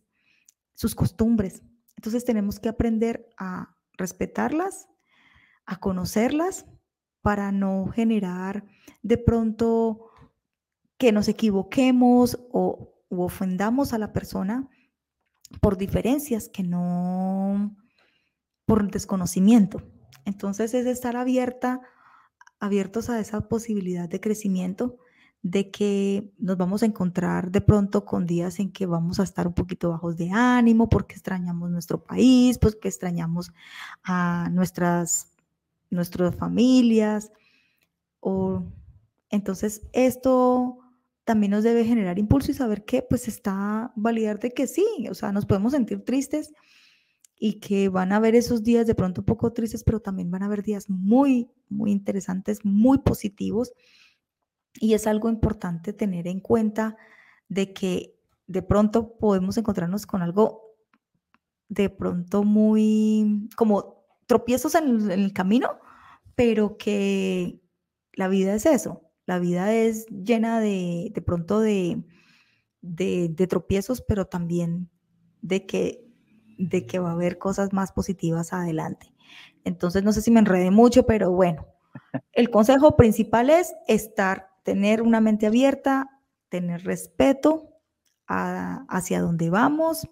sus 0.73 0.95
costumbres. 0.95 1.61
Entonces 1.97 2.23
tenemos 2.23 2.57
que 2.57 2.69
aprender 2.69 3.27
a 3.37 3.75
respetarlas, 3.97 4.87
a 5.65 5.75
conocerlas 5.81 6.65
para 7.21 7.51
no 7.51 7.87
generar 7.87 8.63
de 9.01 9.17
pronto 9.17 10.09
que 10.97 11.11
nos 11.11 11.27
equivoquemos 11.27 12.39
o 12.53 12.92
ofendamos 13.21 13.93
a 13.93 13.97
la 13.97 14.13
persona 14.13 14.69
por 15.61 15.77
diferencias 15.77 16.49
que 16.49 16.63
no, 16.63 17.75
por 18.65 18.89
desconocimiento. 18.89 19.81
Entonces 20.25 20.73
es 20.73 20.85
estar 20.85 21.15
abierta, 21.15 21.81
abiertos 22.59 23.09
a 23.09 23.19
esa 23.19 23.47
posibilidad 23.47 24.09
de 24.09 24.19
crecimiento 24.19 24.97
de 25.41 25.69
que 25.69 26.33
nos 26.39 26.55
vamos 26.55 26.83
a 26.83 26.85
encontrar 26.85 27.51
de 27.51 27.59
pronto 27.59 28.05
con 28.05 28.25
días 28.25 28.59
en 28.59 28.71
que 28.71 28.85
vamos 28.85 29.19
a 29.19 29.23
estar 29.23 29.45
un 29.45 29.53
poquito 29.53 29.89
bajos 29.89 30.15
de 30.15 30.31
ánimo 30.31 30.87
porque 30.87 31.15
extrañamos 31.15 31.69
nuestro 31.69 32.01
país, 32.01 32.57
porque 32.57 32.79
pues 32.83 32.93
extrañamos 32.95 33.51
a 34.03 34.49
nuestras, 34.53 35.33
nuestras 35.89 36.33
familias. 36.35 37.33
O, 38.21 38.63
entonces 39.29 39.81
esto 39.91 40.82
también 41.23 41.51
nos 41.51 41.63
debe 41.63 41.85
generar 41.85 42.19
impulso 42.19 42.51
y 42.51 42.53
saber 42.53 42.85
que 42.85 43.01
pues 43.01 43.27
está 43.27 43.91
validar 43.95 44.39
de 44.39 44.51
que 44.51 44.67
sí, 44.67 44.85
o 45.09 45.13
sea, 45.13 45.31
nos 45.31 45.45
podemos 45.45 45.73
sentir 45.73 46.03
tristes 46.03 46.53
y 47.39 47.59
que 47.59 47.89
van 47.89 48.11
a 48.11 48.17
haber 48.17 48.35
esos 48.35 48.63
días 48.63 48.87
de 48.87 48.95
pronto 48.95 49.21
un 49.21 49.25
poco 49.25 49.51
tristes, 49.53 49.83
pero 49.83 49.99
también 49.99 50.31
van 50.31 50.43
a 50.43 50.45
haber 50.45 50.63
días 50.63 50.89
muy, 50.89 51.49
muy 51.69 51.91
interesantes, 51.91 52.59
muy 52.63 52.99
positivos 52.99 53.73
y 54.79 54.93
es 54.93 55.07
algo 55.07 55.29
importante 55.29 55.93
tener 55.93 56.27
en 56.27 56.39
cuenta 56.39 56.97
de 57.47 57.73
que 57.73 58.15
de 58.47 58.61
pronto 58.61 59.17
podemos 59.17 59.57
encontrarnos 59.57 60.05
con 60.05 60.21
algo 60.21 60.75
de 61.69 61.89
pronto 61.89 62.43
muy 62.43 63.49
como 63.55 64.05
tropiezos 64.27 64.75
en, 64.75 65.09
el 65.11 65.33
camino, 65.33 65.79
pero 66.35 66.77
que 66.77 67.59
la 68.13 68.27
vida 68.27 68.53
es 68.55 68.65
eso. 68.65 69.12
La 69.25 69.39
vida 69.39 69.73
es 69.73 70.05
llena 70.07 70.59
de, 70.59 71.11
de 71.13 71.21
pronto 71.21 71.59
de, 71.59 72.03
de, 72.81 73.47
tropiezos, 73.47 74.01
pero 74.01 74.25
también 74.25 74.89
de 75.41 75.65
que, 75.65 76.05
de 76.57 76.85
que 76.85 76.99
va 76.99 77.09
a 77.09 77.13
haber 77.13 77.37
cosas 77.37 77.73
más 77.73 77.91
positivas 77.91 78.53
adelante. 78.53 79.13
Entonces, 79.63 80.03
no 80.03 80.11
sé 80.11 80.21
si 80.21 80.31
me 80.31 80.39
enredé 80.39 80.71
mucho, 80.71 81.05
pero 81.05 81.31
bueno, 81.31 81.65
el 82.33 82.49
consejo 82.49 82.95
principal 82.95 83.49
es 83.49 83.73
estar 83.87 84.49
tener 84.63 85.01
una 85.01 85.21
mente 85.21 85.45
abierta, 85.47 86.21
tener 86.49 86.83
respeto 86.83 87.69
hacia 88.27 89.21
dónde 89.21 89.49
vamos 89.49 90.07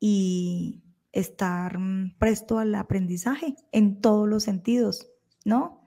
y 0.00 0.82
estar 1.12 1.78
mm, 1.78 2.16
presto 2.18 2.58
al 2.58 2.74
aprendizaje 2.74 3.54
en 3.72 4.00
todos 4.00 4.28
los 4.28 4.42
sentidos, 4.42 5.08
¿no? 5.44 5.86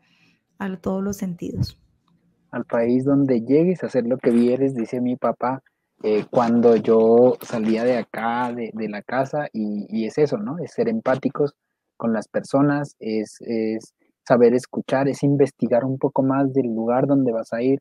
A 0.60 0.78
todos 0.78 1.04
los 1.04 1.18
sentidos. 1.18 1.83
Al 2.54 2.66
país 2.66 3.04
donde 3.04 3.42
llegues 3.42 3.84
hacer 3.84 4.06
lo 4.06 4.20
que 4.20 4.30
vieres, 4.30 4.76
dice 4.76 5.02
mi 5.02 5.16
papá, 5.16 5.64
eh, 6.04 6.26
cuando 6.30 6.76
yo 6.76 7.36
salía 7.42 7.84
de 7.84 7.98
acá, 7.98 8.54
de, 8.54 8.90
la 8.90 9.02
casa, 9.02 9.48
y, 9.52 10.06
es 10.06 10.20
eso, 10.20 10.38
¿no? 10.38 10.60
Es 10.60 10.74
ser 10.74 10.88
empáticos 10.88 11.56
con 11.98 12.14
las 12.14 12.28
personas, 12.28 12.96
es, 13.00 13.38
es 13.42 13.96
saber 14.24 14.54
escuchar, 14.54 15.08
es 15.08 15.24
investigar 15.24 15.84
un 15.84 15.98
poco 15.98 16.22
más 16.22 16.54
del 16.54 16.68
lugar 16.68 17.08
donde 17.08 17.32
vas 17.32 17.54
a 17.54 17.64
ir, 17.64 17.80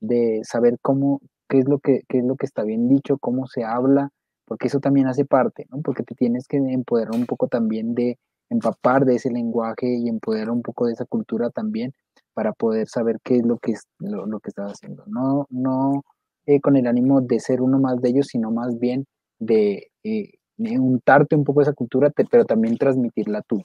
de 0.00 0.42
saber 0.44 0.78
cómo, 0.82 1.20
qué 1.48 1.58
es 1.58 1.68
lo 1.68 1.80
que, 1.80 2.02
qué 2.08 2.18
es 2.18 2.24
lo 2.24 2.36
que 2.36 2.46
está 2.46 2.62
bien 2.62 2.88
dicho, 2.88 3.18
cómo 3.18 3.48
se 3.48 3.64
habla, 3.64 4.10
porque 4.44 4.68
eso 4.68 4.78
también 4.78 5.08
hace 5.08 5.24
parte, 5.24 5.66
¿no? 5.68 5.80
Porque 5.82 6.04
te 6.04 6.14
tienes 6.14 6.46
que 6.46 6.58
empoderar 6.58 7.16
un 7.16 7.26
poco 7.26 7.48
también 7.48 7.94
de 7.94 8.18
empapar 8.50 9.04
de 9.04 9.16
ese 9.16 9.30
lenguaje 9.30 9.88
y 9.96 10.08
empoderar 10.08 10.50
un 10.50 10.62
poco 10.62 10.86
de 10.86 10.92
esa 10.92 11.06
cultura 11.06 11.50
también 11.50 11.92
para 12.34 12.52
poder 12.52 12.88
saber 12.88 13.18
qué 13.22 13.36
es 13.36 13.46
lo 13.46 13.58
que, 13.58 13.72
es, 13.72 13.82
lo, 13.98 14.40
que 14.40 14.50
estás 14.50 14.72
haciendo. 14.72 15.04
No, 15.06 15.46
no 15.50 16.02
eh, 16.46 16.60
con 16.60 16.76
el 16.76 16.86
ánimo 16.86 17.20
de 17.20 17.40
ser 17.40 17.60
uno 17.60 17.78
más 17.78 18.00
de 18.00 18.10
ellos, 18.10 18.26
sino 18.28 18.50
más 18.50 18.78
bien 18.78 19.06
de 19.38 19.90
eh, 20.04 20.32
untarte 20.58 21.36
un 21.36 21.44
poco 21.44 21.62
esa 21.62 21.72
cultura, 21.72 22.10
pero 22.30 22.44
también 22.44 22.76
transmitirla 22.76 23.42
tú. 23.42 23.62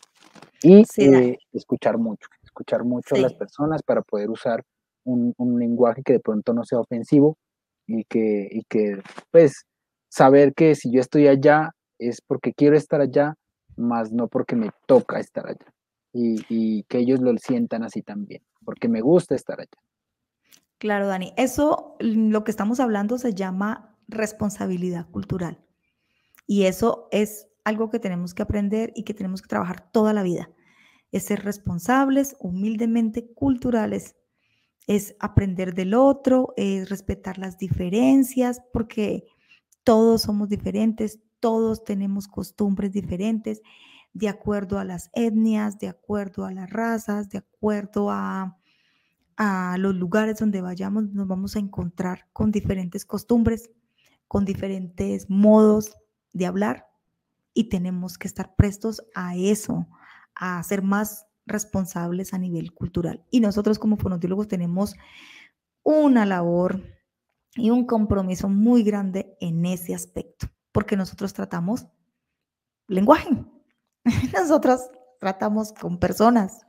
Y 0.62 0.84
eh, 0.98 1.38
escuchar 1.54 1.98
mucho, 1.98 2.28
escuchar 2.44 2.84
mucho 2.84 3.16
a 3.16 3.20
las 3.20 3.34
personas 3.34 3.84
para 3.84 4.02
poder 4.02 4.30
usar 4.30 4.64
un, 5.04 5.34
lenguaje 5.60 6.02
que 6.04 6.14
de 6.14 6.20
pronto 6.20 6.54
no 6.54 6.64
sea 6.64 6.80
ofensivo 6.80 7.38
y 7.86 8.04
que, 8.06 8.48
y 8.52 8.64
que, 8.64 9.02
pues, 9.32 9.66
saber 10.10 10.54
que 10.54 10.76
si 10.76 10.92
yo 10.92 11.00
estoy 11.00 11.28
allá 11.28 11.72
es 12.00 12.22
porque 12.22 12.54
quiero 12.54 12.76
estar 12.76 13.02
allá, 13.02 13.36
más 13.76 14.12
no 14.12 14.28
porque 14.28 14.56
me 14.56 14.70
toca 14.88 15.20
estar 15.20 15.48
allá. 15.48 15.74
Y, 16.14 16.44
y, 16.50 16.84
que 16.84 17.00
ellos 17.00 17.20
lo 17.22 17.36
sientan 17.38 17.84
así 17.84 18.02
también, 18.02 18.42
porque 18.68 18.90
me 18.90 19.00
gusta 19.00 19.34
estar 19.34 19.62
allá. 19.62 19.80
Claro, 20.78 21.08
Dani, 21.08 21.32
eso 21.38 21.96
lo 22.02 22.44
que 22.44 22.52
estamos 22.52 22.82
hablando 22.82 23.18
se 23.18 23.34
llama 23.34 23.98
responsabilidad 24.10 25.10
cultural. 25.10 25.64
Y 26.46 26.64
eso 26.64 27.08
es 27.14 27.48
algo 27.64 27.90
que 27.90 28.00
tenemos 28.00 28.34
que 28.34 28.44
aprender 28.44 28.92
y 28.94 29.04
que 29.04 29.14
tenemos 29.14 29.42
que 29.42 29.48
trabajar 29.48 29.90
toda 29.90 30.12
la 30.12 30.22
vida. 30.22 30.52
Es 31.14 31.24
ser 31.24 31.46
responsables, 31.46 32.36
humildemente 32.42 33.32
culturales, 33.34 34.18
es 34.86 35.16
aprender 35.22 35.74
del 35.74 35.94
otro, 35.94 36.54
es 36.58 36.90
respetar 36.90 37.38
las 37.38 37.58
diferencias, 37.58 38.62
porque 38.74 39.24
todos 39.86 40.24
somos 40.24 40.50
diferentes, 40.50 41.22
todos 41.40 41.86
tenemos 41.86 42.28
costumbres 42.28 42.92
diferentes, 42.92 43.62
de 44.18 44.30
acuerdo 44.30 44.80
a 44.80 44.84
las 44.84 45.12
etnias, 45.14 45.78
de 45.78 45.90
acuerdo 45.90 46.46
a 46.46 46.52
las 46.52 46.70
razas, 46.72 47.30
de 47.30 47.38
acuerdo 47.38 48.10
a, 48.10 48.58
a 49.36 49.78
los 49.78 49.94
lugares 49.94 50.40
donde 50.40 50.62
vayamos, 50.62 51.12
nos 51.12 51.28
vamos 51.28 51.56
a 51.56 51.60
encontrar 51.60 52.28
con 52.34 52.52
diferentes 52.52 53.06
costumbres, 53.06 53.70
con 54.28 54.44
diferentes 54.44 55.30
modos 55.30 55.96
de 56.34 56.48
hablar 56.48 56.88
y 57.54 57.66
tenemos 57.66 58.18
que 58.18 58.28
estar 58.28 58.56
prestos 58.56 59.04
a 59.14 59.36
eso, 59.36 59.88
a 60.34 60.62
ser 60.64 60.82
más 60.82 61.28
responsables 61.46 62.34
a 62.34 62.40
nivel 62.40 62.74
cultural. 62.74 63.24
Y 63.30 63.40
nosotros 63.40 63.78
como 63.78 63.98
fonoaudiólogos 63.98 64.48
tenemos 64.48 64.96
una 65.84 66.26
labor 66.26 66.82
y 67.56 67.70
un 67.70 67.86
compromiso 67.86 68.50
muy 68.50 68.82
grande 68.82 69.38
en 69.40 69.64
ese 69.68 69.94
aspecto, 69.94 70.48
porque 70.72 70.98
nosotros 70.98 71.34
tratamos 71.34 71.88
lenguaje, 72.88 73.30
nosotros 74.34 74.82
tratamos 75.20 75.74
con 75.74 76.00
personas. 76.00 76.66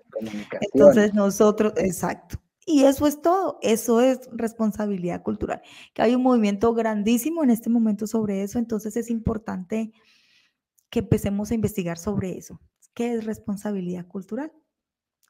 Entonces 0.61 1.15
nosotros, 1.15 1.73
exacto. 1.77 2.41
Y 2.67 2.85
eso 2.85 3.07
es 3.07 3.23
todo, 3.23 3.59
eso 3.63 4.03
es 4.03 4.29
responsabilidad 4.31 5.23
cultural. 5.23 5.63
Que 5.95 6.03
hay 6.03 6.15
un 6.15 6.23
movimiento 6.23 6.75
grandísimo 6.75 7.43
en 7.43 7.51
este 7.51 7.71
momento 7.71 8.07
sobre 8.07 8.43
eso, 8.43 8.59
entonces 8.59 8.97
es 8.97 9.11
importante 9.11 9.93
que 10.91 10.99
empecemos 10.99 11.51
a 11.51 11.55
investigar 11.55 11.97
sobre 11.97 12.37
eso. 12.37 12.61
¿Qué 12.93 13.15
es 13.15 13.25
responsabilidad 13.25 14.07
cultural? 14.07 14.53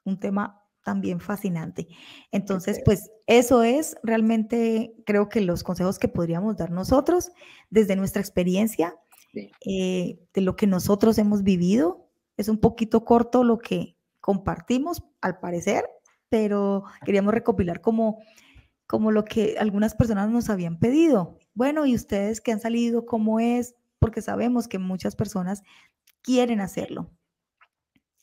Un 0.03 0.19
tema 0.19 0.65
también 0.83 1.19
fascinante. 1.19 1.87
Entonces, 2.31 2.81
pues 2.83 3.11
eso 3.27 3.63
es 3.63 3.95
realmente, 4.03 4.95
creo 5.05 5.29
que 5.29 5.41
los 5.41 5.63
consejos 5.63 5.99
que 5.99 6.07
podríamos 6.07 6.57
dar 6.57 6.71
nosotros 6.71 7.31
desde 7.69 7.95
nuestra 7.95 8.21
experiencia, 8.21 8.95
eh, 9.33 10.19
de 10.33 10.41
lo 10.41 10.55
que 10.55 10.67
nosotros 10.67 11.17
hemos 11.17 11.43
vivido. 11.43 12.09
Es 12.37 12.49
un 12.49 12.59
poquito 12.59 13.05
corto 13.05 13.43
lo 13.43 13.57
que 13.57 13.95
compartimos, 14.21 15.03
al 15.21 15.39
parecer, 15.39 15.83
pero 16.29 16.83
queríamos 17.05 17.33
recopilar 17.33 17.81
como, 17.81 18.19
como 18.87 19.11
lo 19.11 19.25
que 19.25 19.57
algunas 19.59 19.95
personas 19.95 20.29
nos 20.29 20.49
habían 20.49 20.79
pedido. 20.79 21.37
Bueno, 21.53 21.85
¿y 21.85 21.95
ustedes 21.95 22.41
qué 22.41 22.51
han 22.51 22.59
salido? 22.59 23.05
¿Cómo 23.05 23.39
es? 23.39 23.75
Porque 23.99 24.21
sabemos 24.21 24.67
que 24.67 24.79
muchas 24.79 25.15
personas 25.15 25.63
quieren 26.21 26.61
hacerlo. 26.61 27.11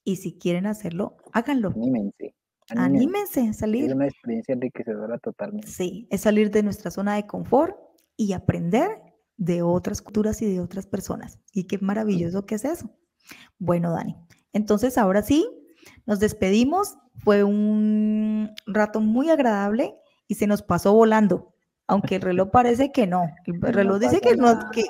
Y 0.05 0.17
si 0.17 0.39
quieren 0.39 0.67
hacerlo, 0.67 1.17
háganlo. 1.33 1.71
Anímense. 1.71 2.35
Anímense, 2.71 3.49
a 3.49 3.53
salir. 3.53 3.87
Es 3.87 3.95
una 3.95 4.07
experiencia 4.07 4.55
enriquecedora 4.55 5.19
totalmente. 5.19 5.69
Sí, 5.69 6.07
es 6.11 6.23
salir 6.23 6.51
de 6.51 6.63
nuestra 6.63 6.91
zona 6.91 7.17
de 7.17 7.27
confort 7.27 7.77
y 8.17 8.33
aprender 8.33 8.89
de 9.37 9.63
otras 9.63 10.03
culturas 10.03 10.41
y 10.43 10.47
de 10.47 10.61
otras 10.61 10.87
personas. 10.87 11.39
Y 11.53 11.65
qué 11.65 11.79
maravilloso 11.79 12.47
que 12.47 12.57
es 12.57 12.65
eso. 12.65 12.91
Bueno, 13.59 13.93
Dani, 13.93 14.17
entonces 14.53 14.99
ahora 14.99 15.23
sí, 15.23 15.47
nos 16.07 16.21
despedimos. 16.21 16.97
Fue 17.25 17.45
un 17.45 18.51
rato 18.67 19.01
muy 19.01 19.31
agradable 19.31 19.95
y 20.29 20.35
se 20.35 20.47
nos 20.47 20.63
pasó 20.63 20.93
volando. 20.93 21.53
Aunque 21.89 22.17
el 22.17 22.23
reloj 22.23 22.51
parece 22.51 22.91
que 22.91 23.07
no. 23.07 23.23
El 23.47 23.73
reloj 23.73 24.01
dice 24.01 24.21
que, 24.21 24.37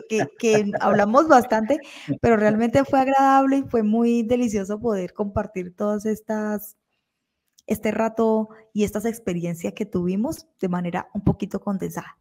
que, 0.08 0.26
que, 0.38 0.72
hablamos 0.80 1.28
bastante, 1.28 1.78
pero 2.20 2.36
realmente 2.36 2.84
fue 2.84 3.00
agradable 3.00 3.58
y 3.58 3.62
fue 3.64 3.82
muy 3.82 4.22
delicioso 4.22 4.80
poder 4.80 5.12
compartir 5.12 5.76
todas 5.76 6.06
estas, 6.06 6.76
este 7.66 7.90
rato 7.90 8.48
y 8.72 8.84
estas 8.84 9.04
experiencias 9.04 9.74
que 9.74 9.84
tuvimos 9.84 10.46
de 10.58 10.68
manera 10.68 11.08
un 11.12 11.22
poquito 11.22 11.60
condensada. 11.60 12.16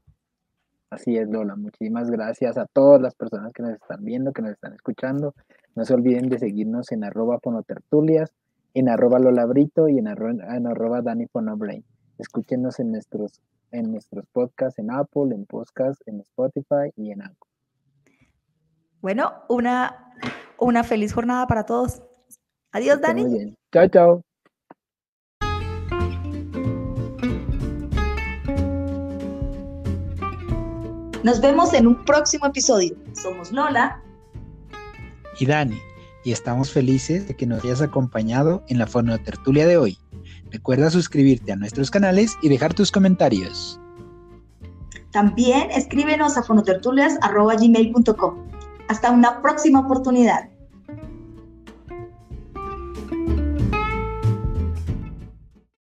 Así 0.89 1.17
es, 1.17 1.27
Lola. 1.29 1.55
Muchísimas 1.55 2.09
gracias 2.09 2.57
a 2.57 2.65
todas 2.65 3.01
las 3.01 3.15
personas 3.15 3.51
que 3.53 3.63
nos 3.63 3.73
están 3.73 4.03
viendo, 4.03 4.31
que 4.31 4.41
nos 4.41 4.51
están 4.51 4.73
escuchando. 4.73 5.33
No 5.75 5.83
se 5.83 5.93
olviden 5.93 6.29
de 6.29 6.39
seguirnos 6.39 6.91
en 6.91 7.03
arroba 7.03 7.39
ponotertulias, 7.39 8.31
en 8.73 8.89
arroba 8.89 9.19
lolabrito 9.19 9.89
y 9.89 9.97
en 9.97 10.07
arroba, 10.07 10.55
en 10.55 10.67
arroba 10.67 11.01
danifonobrain. 11.01 11.83
Escúchenos 12.17 12.79
en 12.79 12.91
nuestros, 12.91 13.41
en 13.71 13.91
nuestros 13.91 14.25
podcasts 14.31 14.79
en 14.79 14.91
Apple, 14.91 15.33
en 15.35 15.45
podcast, 15.45 16.01
en 16.07 16.21
Spotify 16.21 16.91
y 16.95 17.11
en 17.11 17.23
Anchor. 17.23 17.49
Bueno, 19.01 19.33
una, 19.49 20.13
una 20.59 20.83
feliz 20.83 21.13
jornada 21.13 21.45
para 21.47 21.65
todos. 21.65 22.01
Adiós, 22.71 23.01
Dani. 23.01 23.55
Chao, 23.71 23.87
chao. 23.87 24.34
Nos 31.25 31.41
vemos 31.41 31.73
en 31.73 31.87
un 31.87 32.05
próximo 32.05 32.45
episodio. 32.45 32.95
Somos 33.13 33.51
Lola 33.51 33.99
y 35.39 35.47
Dani, 35.47 35.79
y 36.23 36.31
estamos 36.31 36.71
felices 36.71 37.27
de 37.27 37.35
que 37.35 37.47
nos 37.47 37.63
hayas 37.63 37.81
acompañado 37.81 38.63
en 38.67 38.77
la 38.77 38.85
fonotertulia 38.85 39.65
de 39.65 39.75
hoy. 39.75 39.97
Recuerda 40.51 40.91
suscribirte 40.91 41.51
a 41.51 41.55
nuestros 41.55 41.89
canales 41.89 42.37
y 42.43 42.49
dejar 42.49 42.75
tus 42.75 42.91
comentarios. 42.91 43.81
También 45.11 45.71
escríbenos 45.71 46.37
a 46.37 46.43
fonotertulias.gmail.com. 46.43 48.35
Hasta 48.87 49.09
una 49.09 49.41
próxima 49.41 49.79
oportunidad. 49.79 50.47